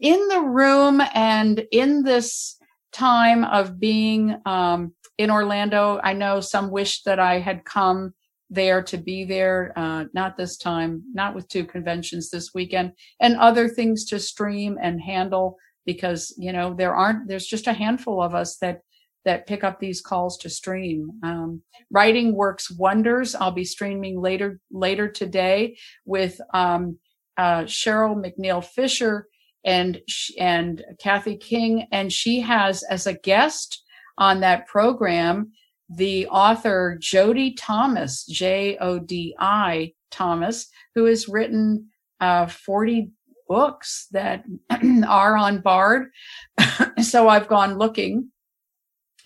in 0.00 0.28
the 0.28 0.40
room 0.40 1.02
and 1.14 1.64
in 1.70 2.02
this 2.02 2.56
time 2.92 3.44
of 3.44 3.78
being 3.78 4.36
um, 4.46 4.94
in 5.18 5.30
Orlando. 5.30 6.00
I 6.02 6.12
know 6.12 6.40
some 6.40 6.70
wish 6.70 7.02
that 7.02 7.18
I 7.18 7.40
had 7.40 7.64
come 7.64 8.14
there 8.50 8.82
to 8.82 8.98
be 8.98 9.24
there. 9.24 9.72
Uh, 9.76 10.04
not 10.12 10.36
this 10.36 10.56
time, 10.56 11.02
not 11.12 11.34
with 11.34 11.48
two 11.48 11.64
conventions 11.64 12.30
this 12.30 12.50
weekend 12.54 12.92
and 13.20 13.36
other 13.36 13.68
things 13.68 14.04
to 14.06 14.18
stream 14.18 14.76
and 14.82 15.00
handle 15.00 15.56
because, 15.86 16.34
you 16.36 16.52
know, 16.52 16.74
there 16.74 16.94
aren't, 16.94 17.28
there's 17.28 17.46
just 17.46 17.66
a 17.66 17.72
handful 17.72 18.22
of 18.22 18.34
us 18.34 18.56
that 18.58 18.80
that 19.24 19.46
pick 19.46 19.62
up 19.62 19.78
these 19.78 20.00
calls 20.00 20.38
to 20.38 20.48
stream. 20.48 21.10
Um, 21.22 21.62
writing 21.90 22.34
works 22.34 22.70
wonders. 22.70 23.34
I'll 23.34 23.50
be 23.50 23.64
streaming 23.64 24.20
later 24.20 24.60
later 24.70 25.08
today 25.08 25.76
with 26.04 26.40
um, 26.54 26.98
uh, 27.36 27.62
Cheryl 27.62 28.16
McNeil 28.16 28.64
Fisher 28.64 29.26
and 29.64 30.00
and 30.38 30.82
Kathy 30.98 31.36
King, 31.36 31.86
and 31.92 32.12
she 32.12 32.40
has 32.40 32.82
as 32.84 33.06
a 33.06 33.14
guest 33.14 33.84
on 34.16 34.40
that 34.40 34.66
program 34.66 35.52
the 35.90 36.26
author 36.28 36.96
Jodi 37.00 37.54
Thomas, 37.54 38.24
J 38.24 38.78
O 38.80 38.98
D 38.98 39.34
I 39.38 39.92
Thomas, 40.10 40.68
who 40.94 41.04
has 41.06 41.28
written 41.28 41.88
uh, 42.20 42.46
40 42.46 43.10
books 43.48 44.06
that 44.12 44.44
are 45.08 45.36
on 45.36 45.60
Bard. 45.60 46.10
so 47.02 47.28
I've 47.28 47.48
gone 47.48 47.76
looking 47.76 48.30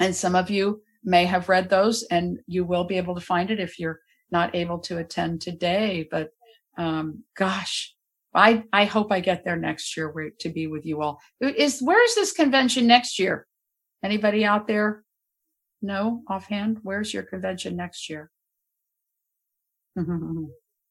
and 0.00 0.14
some 0.14 0.34
of 0.34 0.50
you 0.50 0.82
may 1.04 1.26
have 1.26 1.48
read 1.48 1.68
those 1.68 2.02
and 2.04 2.38
you 2.46 2.64
will 2.64 2.84
be 2.84 2.96
able 2.96 3.14
to 3.14 3.20
find 3.20 3.50
it 3.50 3.60
if 3.60 3.78
you're 3.78 4.00
not 4.30 4.54
able 4.54 4.78
to 4.78 4.98
attend 4.98 5.42
today. 5.42 6.08
But 6.10 6.30
um, 6.78 7.22
gosh, 7.36 7.94
I, 8.34 8.64
I 8.72 8.86
hope 8.86 9.12
I 9.12 9.20
get 9.20 9.44
there 9.44 9.56
next 9.56 9.96
year 9.96 10.12
to 10.40 10.48
be 10.48 10.66
with 10.66 10.84
you 10.86 11.02
all. 11.02 11.20
Is 11.40 11.80
where 11.80 12.02
is 12.04 12.14
this 12.14 12.32
convention 12.32 12.86
next 12.86 13.18
year? 13.18 13.46
Anybody 14.02 14.44
out 14.44 14.66
there? 14.66 15.04
No, 15.84 16.22
offhand. 16.28 16.78
Where's 16.82 17.12
your 17.12 17.24
convention 17.24 17.76
next 17.76 18.08
year? 18.08 18.30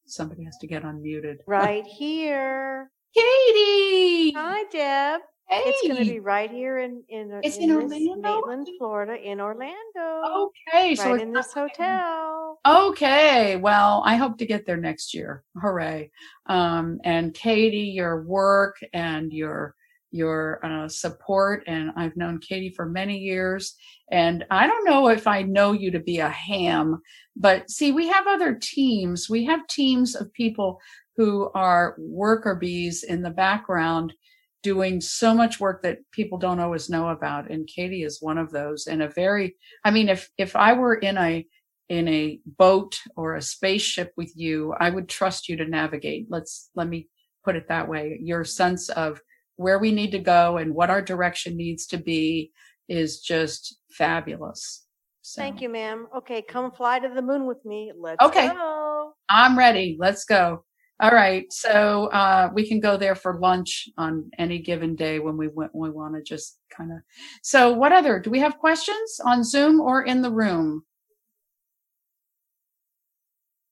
Somebody 0.05 0.43
has 0.43 0.55
to 0.61 0.67
get 0.67 0.83
unmuted. 0.83 1.37
Right 1.47 1.85
here. 1.85 2.91
Katie. 3.15 4.33
Hi, 4.33 4.63
Deb. 4.71 5.21
Hey. 5.49 5.63
It's 5.65 5.87
going 5.87 6.05
to 6.05 6.11
be 6.11 6.19
right 6.19 6.49
here 6.49 6.77
in 6.77 7.03
in, 7.09 7.41
it's 7.43 7.57
in, 7.57 7.63
in 7.63 7.71
Orlando? 7.71 8.15
Maitland, 8.21 8.67
Florida, 8.77 9.15
in 9.15 9.41
Orlando. 9.41 10.49
Okay, 10.71 10.95
so 10.95 11.11
right 11.11 11.21
in 11.21 11.33
this 11.33 11.51
hotel. 11.53 12.59
Okay, 12.65 13.55
well, 13.57 14.03
I 14.05 14.15
hope 14.15 14.37
to 14.37 14.45
get 14.45 14.65
there 14.65 14.77
next 14.77 15.13
year. 15.13 15.43
Hooray! 15.59 16.11
Um, 16.45 16.99
and 17.03 17.33
Katie, 17.33 17.79
your 17.79 18.23
work 18.23 18.77
and 18.93 19.33
your 19.33 19.75
your 20.13 20.63
uh, 20.65 20.87
support, 20.87 21.63
and 21.67 21.91
I've 21.97 22.15
known 22.15 22.39
Katie 22.39 22.73
for 22.75 22.85
many 22.85 23.17
years, 23.17 23.75
and 24.11 24.45
I 24.51 24.67
don't 24.67 24.85
know 24.85 25.09
if 25.09 25.27
I 25.27 25.41
know 25.41 25.71
you 25.73 25.91
to 25.91 25.99
be 25.99 26.19
a 26.19 26.29
ham, 26.29 27.01
but 27.35 27.69
see, 27.69 27.91
we 27.91 28.07
have 28.07 28.27
other 28.27 28.57
teams. 28.61 29.29
We 29.29 29.45
have 29.45 29.67
teams 29.67 30.15
of 30.15 30.31
people 30.33 30.79
who 31.17 31.49
are 31.53 31.95
worker 31.97 32.55
bees 32.55 33.03
in 33.03 33.21
the 33.21 33.29
background 33.29 34.13
doing 34.61 35.01
so 35.01 35.33
much 35.33 35.59
work 35.59 35.83
that 35.83 35.99
people 36.11 36.37
don't 36.37 36.59
always 36.59 36.89
know 36.89 37.09
about 37.09 37.51
and 37.51 37.67
katie 37.67 38.03
is 38.03 38.21
one 38.21 38.37
of 38.37 38.51
those. 38.51 38.87
And 38.87 39.03
a 39.03 39.09
very 39.09 39.57
i 39.83 39.91
mean 39.91 40.09
if 40.09 40.29
if 40.37 40.55
i 40.55 40.73
were 40.73 40.95
in 40.95 41.17
a 41.17 41.45
in 41.89 42.07
a 42.07 42.39
boat 42.57 42.99
or 43.17 43.35
a 43.35 43.41
spaceship 43.41 44.13
with 44.15 44.31
you 44.35 44.73
i 44.79 44.89
would 44.89 45.09
trust 45.09 45.49
you 45.49 45.57
to 45.57 45.65
navigate. 45.65 46.27
Let's 46.29 46.69
let 46.75 46.87
me 46.87 47.09
put 47.43 47.55
it 47.55 47.67
that 47.67 47.89
way. 47.89 48.17
Your 48.21 48.43
sense 48.45 48.89
of 48.89 49.21
where 49.57 49.79
we 49.79 49.91
need 49.91 50.11
to 50.11 50.19
go 50.19 50.57
and 50.57 50.73
what 50.73 50.89
our 50.89 51.01
direction 51.01 51.55
needs 51.55 51.85
to 51.87 51.97
be 51.97 52.51
is 52.89 53.19
just 53.21 53.77
fabulous 53.91 54.85
so, 55.25 55.41
Thank 55.41 55.61
you, 55.61 55.69
ma'am. 55.69 56.07
Okay, 56.17 56.41
come 56.41 56.69
fly 56.73 56.99
to 56.99 57.07
the 57.07 57.21
moon 57.21 57.45
with 57.45 57.63
me. 57.63 57.93
Let's 57.97 58.21
Okay. 58.25 58.47
go. 58.49 59.13
i'm 59.29 59.57
ready 59.57 59.95
let's 59.97 60.25
go 60.25 60.65
all 60.99 61.11
right 61.11 61.45
so 61.51 62.07
uh 62.07 62.49
we 62.53 62.67
can 62.67 62.81
go 62.81 62.97
there 62.97 63.15
for 63.15 63.39
lunch 63.39 63.87
on 63.97 64.29
any 64.37 64.59
given 64.59 64.95
day 64.95 65.19
when 65.19 65.37
we 65.37 65.45
when 65.47 65.69
we 65.73 65.89
want 65.89 66.13
to 66.13 66.21
just 66.21 66.59
kind 66.69 66.91
of 66.91 66.97
so 67.41 67.71
what 67.71 67.93
other 67.93 68.19
do 68.19 68.29
we 68.29 68.39
have 68.39 68.57
questions 68.59 69.19
on 69.25 69.43
zoom 69.45 69.79
or 69.79 70.03
in 70.03 70.21
the 70.21 70.29
room 70.31 70.83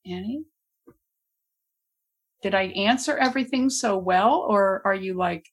annie 0.05 0.43
did 2.41 2.55
i 2.55 2.63
answer 2.89 3.17
everything 3.17 3.69
so 3.69 3.97
well 3.97 4.45
or 4.47 4.82
are 4.86 4.95
you 4.95 5.13
like 5.13 5.45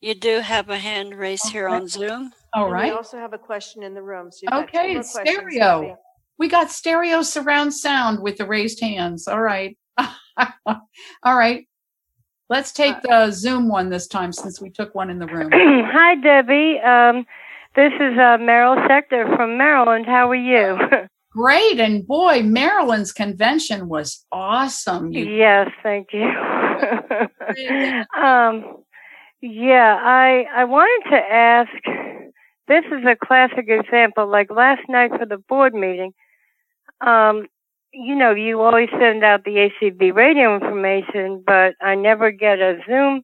You 0.00 0.14
do 0.14 0.40
have 0.40 0.70
a 0.70 0.78
hand 0.78 1.14
raised 1.14 1.50
here 1.50 1.68
on 1.68 1.86
Zoom. 1.86 2.32
All 2.54 2.70
right. 2.70 2.84
And 2.84 2.92
We 2.92 2.96
also 2.96 3.18
have 3.18 3.34
a 3.34 3.38
question 3.38 3.82
in 3.82 3.94
the 3.94 4.02
room. 4.02 4.30
So 4.30 4.38
you've 4.42 4.50
got 4.50 4.72
two 4.72 4.78
Okay, 4.78 4.94
more 4.94 5.02
questions, 5.02 5.38
stereo. 5.38 5.98
We 6.38 6.48
got 6.48 6.70
stereo 6.70 7.22
surround 7.22 7.74
sound 7.74 8.20
with 8.22 8.38
the 8.38 8.46
raised 8.46 8.80
hands 8.80 9.28
all 9.28 9.42
right 9.42 9.76
all 11.22 11.36
right 11.36 11.68
let's 12.48 12.72
take 12.72 13.02
the 13.02 13.30
zoom 13.30 13.68
one 13.68 13.90
this 13.90 14.06
time 14.06 14.32
since 14.32 14.58
we 14.58 14.70
took 14.70 14.94
one 14.94 15.10
in 15.10 15.18
the 15.18 15.26
room 15.26 15.50
Hi, 15.52 16.14
Debbie. 16.14 16.80
Um, 16.80 17.26
this 17.76 17.92
is 17.92 18.16
uh, 18.16 18.38
Meryl 18.38 18.88
Sector 18.88 19.36
from 19.36 19.58
Maryland. 19.58 20.06
How 20.06 20.30
are 20.30 20.34
you? 20.34 20.78
Great. 21.32 21.78
And 21.78 22.06
boy, 22.06 22.42
Maryland's 22.42 23.12
convention 23.12 23.88
was 23.88 24.24
awesome. 24.32 25.12
You 25.12 25.26
yes, 25.26 25.68
thank 25.82 26.08
you. 26.12 26.22
um, 28.20 28.82
yeah, 29.42 29.98
I 30.02 30.44
I 30.54 30.64
wanted 30.64 31.10
to 31.10 31.16
ask. 31.16 31.70
This 32.68 32.84
is 32.86 33.04
a 33.04 33.16
classic 33.16 33.66
example. 33.68 34.28
Like 34.30 34.50
last 34.50 34.82
night 34.88 35.10
for 35.18 35.26
the 35.26 35.38
board 35.38 35.74
meeting, 35.74 36.12
um, 37.00 37.46
you 37.92 38.14
know, 38.14 38.32
you 38.32 38.60
always 38.60 38.88
send 38.98 39.24
out 39.24 39.42
the 39.44 39.68
ACB 39.82 40.14
radio 40.14 40.54
information, 40.54 41.42
but 41.44 41.74
I 41.80 41.96
never 41.96 42.30
get 42.30 42.60
a 42.60 42.78
Zoom 42.86 43.22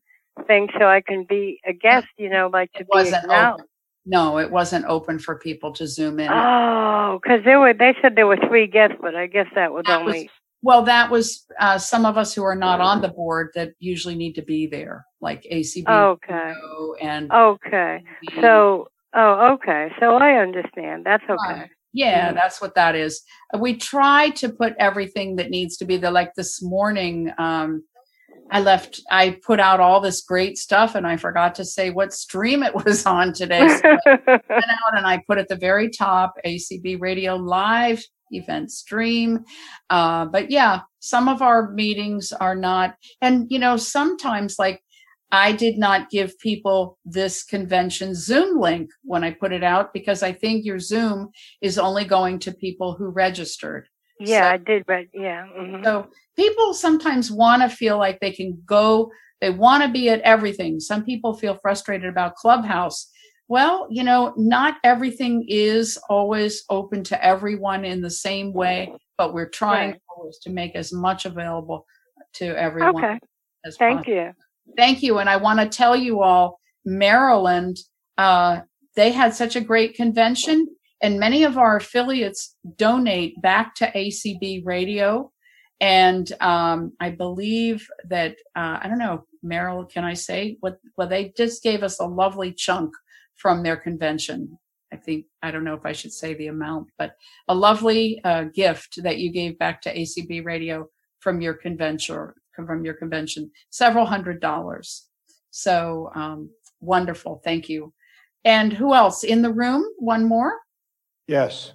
thing 0.49 0.69
so 0.79 0.87
I 0.87 1.01
can 1.01 1.25
be 1.29 1.61
a 1.65 1.73
guest. 1.73 2.09
You 2.19 2.29
know, 2.29 2.51
like 2.53 2.73
to 2.73 2.81
it 2.81 2.87
be 2.87 2.89
wasn't 2.99 3.23
acknowledged. 3.25 3.55
open. 3.61 3.67
No, 4.09 4.39
it 4.39 4.51
wasn't 4.51 4.85
open 4.87 5.19
for 5.19 5.37
people 5.37 5.73
to 5.75 5.87
zoom 5.87 6.21
in. 6.21 6.29
Oh, 6.31 7.19
because 7.23 7.45
there 7.45 7.59
were 7.61 7.75
they 7.75 7.95
said 8.01 8.15
there 8.17 8.27
were 8.27 8.39
three 8.49 8.67
guests, 8.69 8.97
but 9.01 9.15
I 9.17 9.27
guess 9.27 9.47
that 9.55 9.73
was 9.73 9.85
That 9.87 10.05
was- 10.05 10.15
only 10.15 10.31
well, 10.63 10.83
that 10.83 11.11
was 11.13 11.47
uh, 11.61 11.79
some 11.79 12.05
of 12.05 12.17
us 12.19 12.35
who 12.35 12.43
are 12.43 12.57
not 12.57 12.81
on 12.81 13.01
the 13.01 13.09
board 13.09 13.51
that 13.55 13.73
usually 13.79 14.17
need 14.17 14.33
to 14.33 14.43
be 14.43 14.67
there, 14.67 15.05
like 15.21 15.47
ACB 15.51 15.89
okay. 15.89 16.53
and 17.01 17.31
Okay. 17.33 18.03
So 18.41 18.89
oh 19.15 19.55
okay. 19.55 19.91
So 20.01 20.17
I 20.17 20.35
understand. 20.35 21.05
That's 21.05 21.25
okay. 21.25 21.53
Right. 21.53 21.71
Yeah, 21.93 22.31
Mhm. 22.31 22.35
that's 22.35 22.61
what 22.61 22.75
that 22.75 22.95
is. 22.95 23.23
We 23.59 23.77
try 23.77 24.31
to 24.31 24.51
put 24.51 24.75
everything 24.79 25.37
that 25.37 25.49
needs 25.51 25.79
to 25.79 25.87
be 25.87 25.97
there. 25.97 26.11
Like 26.11 26.35
this 26.35 26.63
morning, 26.63 27.33
um, 27.39 27.85
I 28.51 28.61
left, 28.61 29.01
I 29.11 29.39
put 29.45 29.61
out 29.61 29.81
all 29.81 30.01
this 30.01 30.21
great 30.21 30.59
stuff 30.59 30.95
and 30.95 31.07
I 31.07 31.17
forgot 31.17 31.55
to 31.57 31.65
say 31.65 31.91
what 31.91 32.13
stream 32.13 32.63
it 32.63 32.75
was 32.85 33.07
on 33.07 33.33
today. 33.33 33.67
So 33.69 33.97
I 34.07 34.19
went 34.27 34.43
out 34.51 34.97
and 34.97 35.07
I 35.07 35.23
put 35.27 35.39
at 35.39 35.49
the 35.49 35.57
very 35.57 35.89
top 35.91 36.35
ACB 36.45 37.01
Radio 37.01 37.37
Live 37.37 38.05
event 38.31 38.71
stream. 38.71 39.45
Uh, 39.89 40.27
but 40.27 40.51
yeah, 40.51 40.81
some 41.01 41.29
of 41.29 41.43
our 41.43 41.71
meetings 41.73 42.33
are 42.33 42.57
not, 42.57 42.97
and 43.21 43.47
you 43.51 43.59
know, 43.59 43.77
sometimes 43.77 44.59
like 44.59 44.83
I 45.33 45.53
did 45.53 45.77
not 45.79 46.09
give 46.11 46.39
people 46.39 46.99
this 47.05 47.43
convention 47.43 48.15
Zoom 48.15 48.61
link 48.61 48.91
when 49.03 49.25
I 49.25 49.33
put 49.33 49.53
it 49.53 49.63
out 49.65 49.93
because 49.93 50.23
I 50.23 50.33
think 50.33 50.65
your 50.65 50.79
Zoom 50.79 51.31
is 51.61 51.79
only 51.79 52.05
going 52.05 52.39
to 52.41 52.53
people 52.53 52.95
who 52.95 53.09
registered. 53.09 53.89
yeah, 54.21 54.43
So- 54.43 54.49
I 54.55 54.57
did 54.59 54.87
but 54.87 55.07
yeah. 55.13 55.47
mhm. 55.59 55.85
So 55.85 56.09
people 56.37 56.75
sometimes 56.75 57.31
want 57.31 57.63
to 57.63 57.69
feel 57.69 57.99
like 57.99 58.21
they 58.21 58.33
can 58.33 58.63
go, 58.65 59.11
they 59.41 59.51
want 59.51 59.83
to 59.83 59.89
be 59.91 60.09
at 60.09 60.21
everything. 60.21 60.81
Some 60.81 61.05
people 61.05 61.35
feel 61.35 61.59
frustrated 61.61 62.09
about 62.09 62.37
Clubhouse. 62.37 63.11
Well, 63.49 63.87
you 63.91 64.03
know, 64.05 64.33
not 64.37 64.77
everything 64.85 65.45
is 65.49 65.99
always 66.09 66.65
open 66.71 67.05
to 67.05 67.25
everyone 67.25 67.85
in 67.85 68.01
the 68.01 68.11
same 68.11 68.53
way, 68.53 68.93
but 69.19 69.35
we're 69.35 69.49
trying 69.51 69.91
Right. 69.93 70.01
always 70.17 70.39
to 70.41 70.51
make 70.51 70.75
as 70.75 70.93
much 70.93 71.27
available 71.27 71.85
to 72.35 72.47
everyone 72.59 72.97
Okay. 73.05 73.19
Thank 73.79 73.99
possible. 73.99 74.15
you. 74.15 74.33
Thank 74.77 75.03
you. 75.03 75.19
And 75.19 75.29
I 75.29 75.37
want 75.37 75.61
to 75.61 75.69
tell 75.69 75.97
you 75.97 76.23
all, 76.23 76.59
Maryland, 76.85 77.79
uh, 78.19 78.61
they 78.95 79.13
had 79.13 79.35
such 79.35 79.57
a 79.57 79.61
great 79.61 79.95
convention, 79.95 80.67
and 81.03 81.21
many 81.21 81.45
of 81.45 81.59
our 81.59 81.77
affiliates 81.77 82.57
donate 82.77 83.41
back 83.43 83.75
to 83.77 83.93
ACB 83.93 84.63
Radio. 84.65 85.33
And 85.81 86.33
um, 86.41 86.93
I 87.01 87.11
believe 87.11 87.87
that 88.09 88.37
uh, 88.57 88.79
I 88.83 88.89
don't 88.89 88.99
know, 88.99 89.27
Meryl. 89.45 89.91
Can 89.91 90.05
I 90.05 90.15
say 90.15 90.57
what? 90.61 90.79
Well, 90.97 91.09
they 91.09 91.35
just 91.37 91.63
gave 91.63 91.83
us 91.83 92.01
a 92.01 92.07
lovely 92.07 92.53
chunk 92.53 92.95
from 93.35 93.63
their 93.63 93.77
convention. 93.77 94.59
I 94.93 94.97
think 94.97 95.27
I 95.43 95.51
don't 95.51 95.65
know 95.65 95.75
if 95.75 95.85
I 95.85 95.93
should 95.93 96.13
say 96.13 96.33
the 96.33 96.47
amount, 96.47 96.89
but 96.97 97.13
a 97.49 97.55
lovely 97.55 98.21
uh, 98.25 98.45
gift 98.45 99.03
that 99.03 99.19
you 99.19 99.31
gave 99.31 99.59
back 99.59 99.83
to 99.83 99.95
ACB 99.95 100.45
Radio 100.47 100.89
from 101.21 101.43
your 101.43 101.55
convention 101.55 102.33
from 102.65 102.85
your 102.85 102.95
convention, 102.95 103.51
several 103.71 104.07
hundred 104.07 104.41
dollars. 104.41 105.09
So 105.51 106.11
um, 106.15 106.51
wonderful. 106.81 107.41
Thank 107.45 107.69
you. 107.69 107.93
And 108.45 108.73
who 108.73 108.95
else 108.95 109.25
in 109.25 109.43
the 109.43 109.53
room? 109.53 109.85
One 109.99 110.25
more. 110.25 110.53
Yes. 111.27 111.73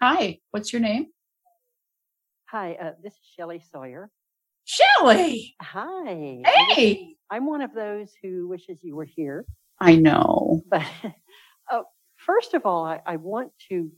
Hi, 0.00 0.38
what's 0.52 0.72
your 0.72 0.80
name? 0.80 1.08
Hi, 2.46 2.76
uh, 2.80 2.92
this 3.02 3.12
is 3.12 3.18
Shelley 3.36 3.62
Sawyer. 3.70 4.10
Shelley. 4.64 5.54
Hi. 5.60 6.42
I 6.44 6.64
wish- 6.68 6.76
Hey. 6.76 7.14
I'm 7.30 7.44
one 7.46 7.60
of 7.60 7.74
those 7.74 8.10
who 8.22 8.48
wishes 8.48 8.78
you 8.82 8.96
were 8.96 9.04
here. 9.04 9.44
I 9.80 9.96
know. 9.96 10.62
But 10.70 10.82
uh, 11.70 11.82
first 12.16 12.54
of 12.54 12.64
all, 12.64 12.86
I, 12.86 13.00
I 13.04 13.16
want 13.16 13.52
to 13.68 13.90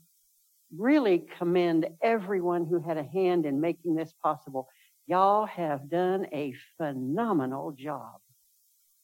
really 0.76 1.24
commend 1.38 1.86
everyone 2.02 2.66
who 2.66 2.80
had 2.80 2.96
a 2.96 3.04
hand 3.04 3.46
in 3.46 3.60
making 3.60 3.94
this 3.94 4.12
possible. 4.20 4.66
Y'all 5.10 5.44
have 5.46 5.90
done 5.90 6.28
a 6.32 6.54
phenomenal 6.76 7.72
job. 7.72 8.20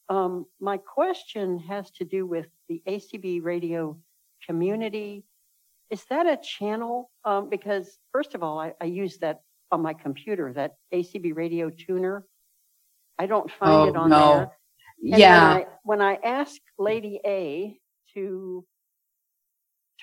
Um, 0.07 0.45
my 0.61 0.77
question 0.77 1.59
has 1.59 1.91
to 1.91 2.05
do 2.05 2.25
with 2.25 2.47
the 2.69 2.81
ACB 2.87 3.43
radio 3.43 3.97
community. 4.45 5.25
Is 5.89 6.05
that 6.09 6.25
a 6.25 6.37
channel? 6.37 7.11
Um, 7.25 7.49
because 7.49 7.99
first 8.13 8.35
of 8.35 8.41
all, 8.41 8.57
I, 8.57 8.73
I 8.79 8.85
use 8.85 9.17
that 9.17 9.41
on 9.69 9.81
my 9.81 9.93
computer, 9.93 10.53
that 10.53 10.75
ACB 10.93 11.35
radio 11.35 11.69
tuner. 11.69 12.23
I 13.19 13.25
don't 13.25 13.51
find 13.51 13.89
it 13.89 13.97
Oh, 13.97 13.99
on 14.03 14.09
no. 14.09 14.29
there. 14.35 14.51
And 15.11 15.19
Yeah. 15.19 15.49
When 15.49 15.61
I, 15.61 15.65
when 15.83 16.01
I 16.01 16.19
asked 16.23 16.61
Lady 16.79 17.19
A 17.25 17.77
to 18.13 18.63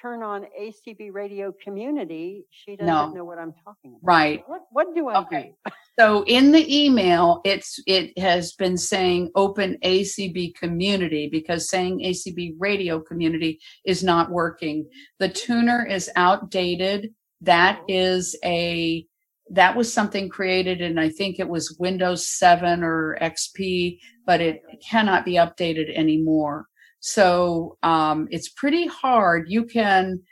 turn 0.05 0.23
on 0.23 0.45
ACB 0.61 1.11
Radio 1.13 1.51
Community, 1.65 2.45
she 2.51 2.77
doesn't 2.77 2.87
No. 2.87 3.09
know 3.09 3.25
what 3.25 3.39
I'm 3.39 3.55
talking 3.65 3.93
about. 3.93 4.01
Right. 4.03 4.45
What 4.47 4.63
What 4.71 4.95
do 4.95 5.09
I 5.09 5.21
Okay. 5.21 5.55
do? 5.65 5.73
So 5.99 6.25
in 6.27 6.51
the 6.51 6.85
email, 6.85 7.41
it's 7.45 7.79
it 7.87 8.19
has 8.19 8.53
been 8.55 8.77
saying 8.77 9.31
open 9.37 9.79
ACB 9.85 10.53
community 10.57 11.29
because 11.31 11.71
saying 11.71 12.01
ACB 12.01 12.55
radio 12.59 12.99
community 13.01 13.61
is 13.85 14.03
not 14.03 14.29
working. 14.29 14.89
The 15.21 15.29
tuner 15.29 15.87
is 15.87 16.11
outdated. 16.17 17.15
That 17.41 17.79
oh. 17.81 17.85
is 17.87 18.37
a 18.45 19.07
that 19.51 19.77
was 19.77 19.93
something 19.93 20.29
created 20.29 20.81
and 20.81 20.99
I 20.99 21.11
think 21.11 21.39
it 21.39 21.49
was 21.49 21.77
Windows 21.79 22.27
7 22.27 22.83
or 22.83 23.17
XP, 23.21 23.99
but 24.27 24.41
it 24.41 24.63
cannot 24.91 25.25
be 25.25 25.35
updated 25.35 25.95
anymore. 25.97 26.67
So 27.07 27.77
um, 27.83 28.29
it's 28.31 28.49
pretty 28.49 28.87
hard. 28.87 29.45
You 29.51 29.67
can 29.67 30.23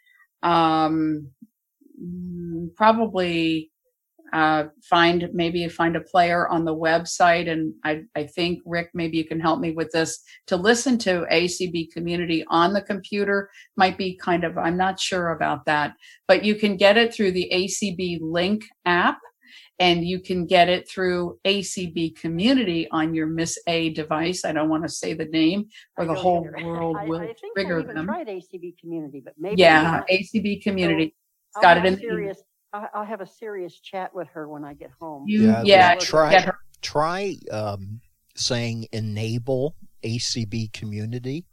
um, 0.43 1.29
mm, 2.03 2.75
probably 2.77 3.71
uh, 4.33 4.69
find 4.83 5.29
maybe 5.35 5.69
find 5.69 5.97
a 5.97 6.01
player 6.01 6.49
on 6.49 6.65
the 6.65 6.75
website 6.75 7.51
and 7.51 7.75
I, 7.85 8.05
I 8.17 8.25
think 8.25 8.61
rick 8.65 8.89
maybe 8.95 9.19
you 9.19 9.27
can 9.27 9.39
help 9.39 9.61
me 9.61 9.73
with 9.73 9.91
this 9.91 10.19
to 10.47 10.57
listen 10.57 10.97
to 11.01 11.27
acb 11.31 11.93
community 11.93 12.43
on 12.49 12.73
the 12.73 12.81
computer 12.81 13.51
might 13.77 13.99
be 13.99 14.17
kind 14.17 14.45
of 14.45 14.57
i'm 14.57 14.79
not 14.79 14.99
sure 14.99 15.33
about 15.33 15.67
that 15.67 15.93
but 16.27 16.47
you 16.47 16.55
can 16.55 16.79
get 16.79 16.97
it 16.97 17.13
through 17.13 17.33
the 17.33 17.51
acb 17.53 18.19
link 18.23 18.65
app 18.87 19.19
and 19.79 20.05
you 20.05 20.21
can 20.21 20.47
get 20.47 20.69
it 20.69 20.89
through 20.89 21.39
acb 21.45 22.15
community 22.17 22.87
on 22.91 23.15
your 23.15 23.27
miss 23.27 23.59
a 23.67 23.91
device 23.91 24.45
i 24.45 24.53
don't 24.53 24.69
want 24.69 24.83
to 24.83 24.89
say 24.89 25.15
the 25.15 25.25
name 25.27 25.67
or 25.97 26.05
the 26.05 26.15
whole 26.15 26.47
either. 26.47 26.67
world 26.67 26.97
I, 26.99 27.07
will 27.07 27.21
I 27.21 27.27
think 27.33 27.55
trigger 27.55 27.79
I 27.79 27.83
even 27.83 27.95
them 27.97 28.07
tried 28.07 28.29
ACB 28.29 28.79
Community, 28.79 29.21
but 29.25 29.35
maybe 29.39 29.61
yeah 29.61 30.03
acb 30.11 30.63
community 30.63 31.15
I'll 31.57 31.63
got 31.63 31.77
it 31.77 31.85
have 31.85 31.93
in 31.95 31.99
serious. 31.99 32.43
I'll, 32.73 32.89
I'll 32.95 33.05
have 33.05 33.21
a 33.21 33.27
serious 33.27 33.79
chat 33.81 34.15
with 34.15 34.29
her 34.29 34.49
when 34.49 34.65
I 34.65 34.73
get 34.75 34.91
home. 34.99 35.25
you 35.27 35.43
Yeah, 35.47 35.63
yeah, 35.65 35.95
try- 35.97 36.41
her 36.41 36.59
Try 36.81 37.37
um, 37.51 38.01
saying 38.35 38.87
enable 38.93 39.77
ACB 40.03 40.73
community. 40.73 41.45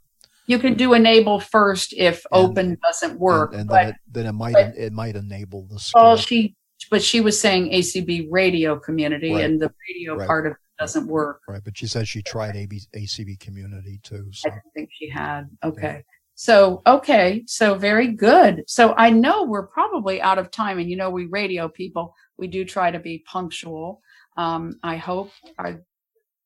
You 0.47 0.57
can 0.57 0.73
do 0.73 0.93
enable 0.93 1.39
first 1.39 1.93
if 1.95 2.25
And- 2.31 2.49
open 2.49 2.77
doesn't 2.81 3.19
work. 3.19 3.51
and, 3.51 3.61
and 3.61 3.69
but 3.69 3.75
then 3.75 3.87
it, 3.89 3.95
then 4.11 4.25
it 4.25 4.31
might 4.31 4.53
but- 4.53 4.73
it 4.77 4.93
might 4.93 5.15
enable 5.15 5.67
the 5.67 5.79
all 5.93 6.15
she, 6.15 6.55
but 6.89 7.01
she 7.01 7.21
was 7.21 7.39
saying 7.39 7.71
ACB 7.71 8.27
radio 8.31 8.79
community, 8.79 9.33
Right. 9.33 9.43
and 9.45 9.61
the 9.61 9.73
radio 9.87 10.15
Right. 10.15 10.27
part 10.27 10.47
of 10.47 10.53
it 10.53 10.57
doesn't 10.79 11.07
work. 11.07 11.41
right, 11.47 11.63
but 11.63 11.77
she 11.77 11.87
says 11.87 12.07
she 12.07 12.21
tried 12.21 12.55
AB, 12.55 12.81
ACB 12.93 13.35
community 13.39 13.99
too. 14.03 14.31
So 14.31 14.49
I 14.49 14.53
don't 14.53 14.73
think 14.73 14.89
she 14.93 15.09
had. 15.09 15.49
Okay. 15.63 16.03
So, 16.35 16.81
okay. 16.87 17.43
So 17.47 17.75
very 17.75 18.07
good. 18.13 18.63
So 18.67 18.93
I 18.97 19.09
know 19.09 19.43
we're 19.43 19.67
probably 19.67 20.21
out 20.21 20.37
of 20.39 20.51
time 20.51 20.79
and 20.79 20.89
you 20.89 20.95
know, 20.95 21.09
we 21.09 21.25
radio 21.25 21.67
people, 21.67 22.15
we 22.37 22.47
do 22.47 22.63
try 22.63 22.91
to 22.91 22.99
be 22.99 23.19
punctual. 23.27 24.01
Um, 24.37 24.79
I 24.81 24.95
hope 24.95 25.31
are 25.57 25.81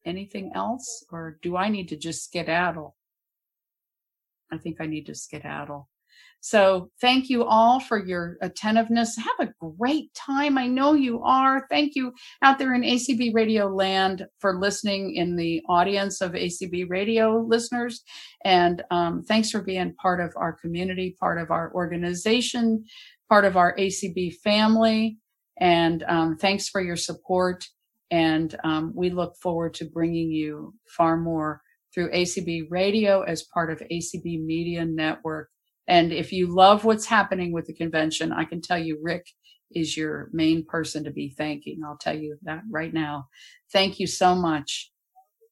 anything 0.04 0.52
else 0.56 1.06
or 1.12 1.38
do 1.44 1.56
I 1.56 1.70
need 1.70 1.90
to 1.90 1.96
just 1.96 2.24
skedaddle? 2.24 2.96
I 4.52 4.58
think 4.58 4.78
I 4.82 4.88
need 4.88 5.06
to 5.06 5.16
skedaddle. 5.16 5.88
So 6.46 6.90
thank 7.00 7.30
you 7.30 7.46
all 7.46 7.80
for 7.80 8.06
your 8.06 8.36
attentiveness. 8.42 9.16
Have 9.16 9.48
a 9.48 9.54
great 9.80 10.14
time. 10.14 10.58
I 10.58 10.68
know 10.68 10.92
you 10.92 11.24
are. 11.24 11.66
Thank 11.70 11.96
you 11.96 12.12
out 12.42 12.60
there 12.60 12.74
in 12.74 12.82
ACB 12.82 13.34
Radio 13.34 13.68
land 13.74 14.28
for 14.40 14.60
listening 14.60 15.16
in 15.16 15.38
the 15.38 15.62
audience 15.70 16.20
of 16.20 16.34
ACB 16.34 16.90
Radio 16.90 17.46
listeners. 17.48 18.04
And 18.44 18.84
um, 18.92 19.24
thanks 19.24 19.52
for 19.52 19.62
being 19.62 19.96
part 19.96 20.20
of 20.20 20.34
our 20.36 20.52
community, 20.52 21.16
part 21.18 21.42
of 21.42 21.50
our 21.50 21.74
organization, 21.74 22.84
part 23.30 23.46
of 23.46 23.56
our 23.56 23.74
ACB 23.78 24.34
family. 24.44 25.20
And 25.62 26.04
um, 26.10 26.36
thanks 26.36 26.68
for 26.68 26.82
your 26.82 26.98
support. 26.98 27.64
And 28.12 28.54
um, 28.66 28.92
we 28.94 29.12
look 29.12 29.38
forward 29.42 29.76
to 29.76 29.86
bringing 29.86 30.30
you 30.30 30.74
far 30.90 31.16
more 31.16 31.62
through 31.94 32.12
ACB 32.12 32.66
Radio 32.70 33.22
as 33.22 33.44
part 33.44 33.72
of 33.72 33.82
ACB 33.90 34.44
Media 34.44 34.84
Network. 34.84 35.48
And 35.88 36.14
if 36.14 36.32
you 36.32 36.48
love 36.48 36.86
what's 36.86 37.06
happening 37.06 37.52
with 37.52 37.66
the 37.66 37.74
convention, 37.74 38.32
I 38.32 38.46
can 38.46 38.62
tell 38.62 38.80
you 38.80 39.00
Rick 39.02 39.28
is 39.72 39.98
your 39.98 40.30
main 40.32 40.66
person 40.66 41.04
to 41.04 41.12
be 41.12 41.30
thanking. 41.38 41.82
I'll 41.86 41.98
tell 41.98 42.18
you 42.18 42.38
that 42.44 42.62
right 42.70 42.94
now. 42.94 43.28
Thank 43.72 44.00
you 44.00 44.08
so 44.08 44.36
much. 44.36 44.93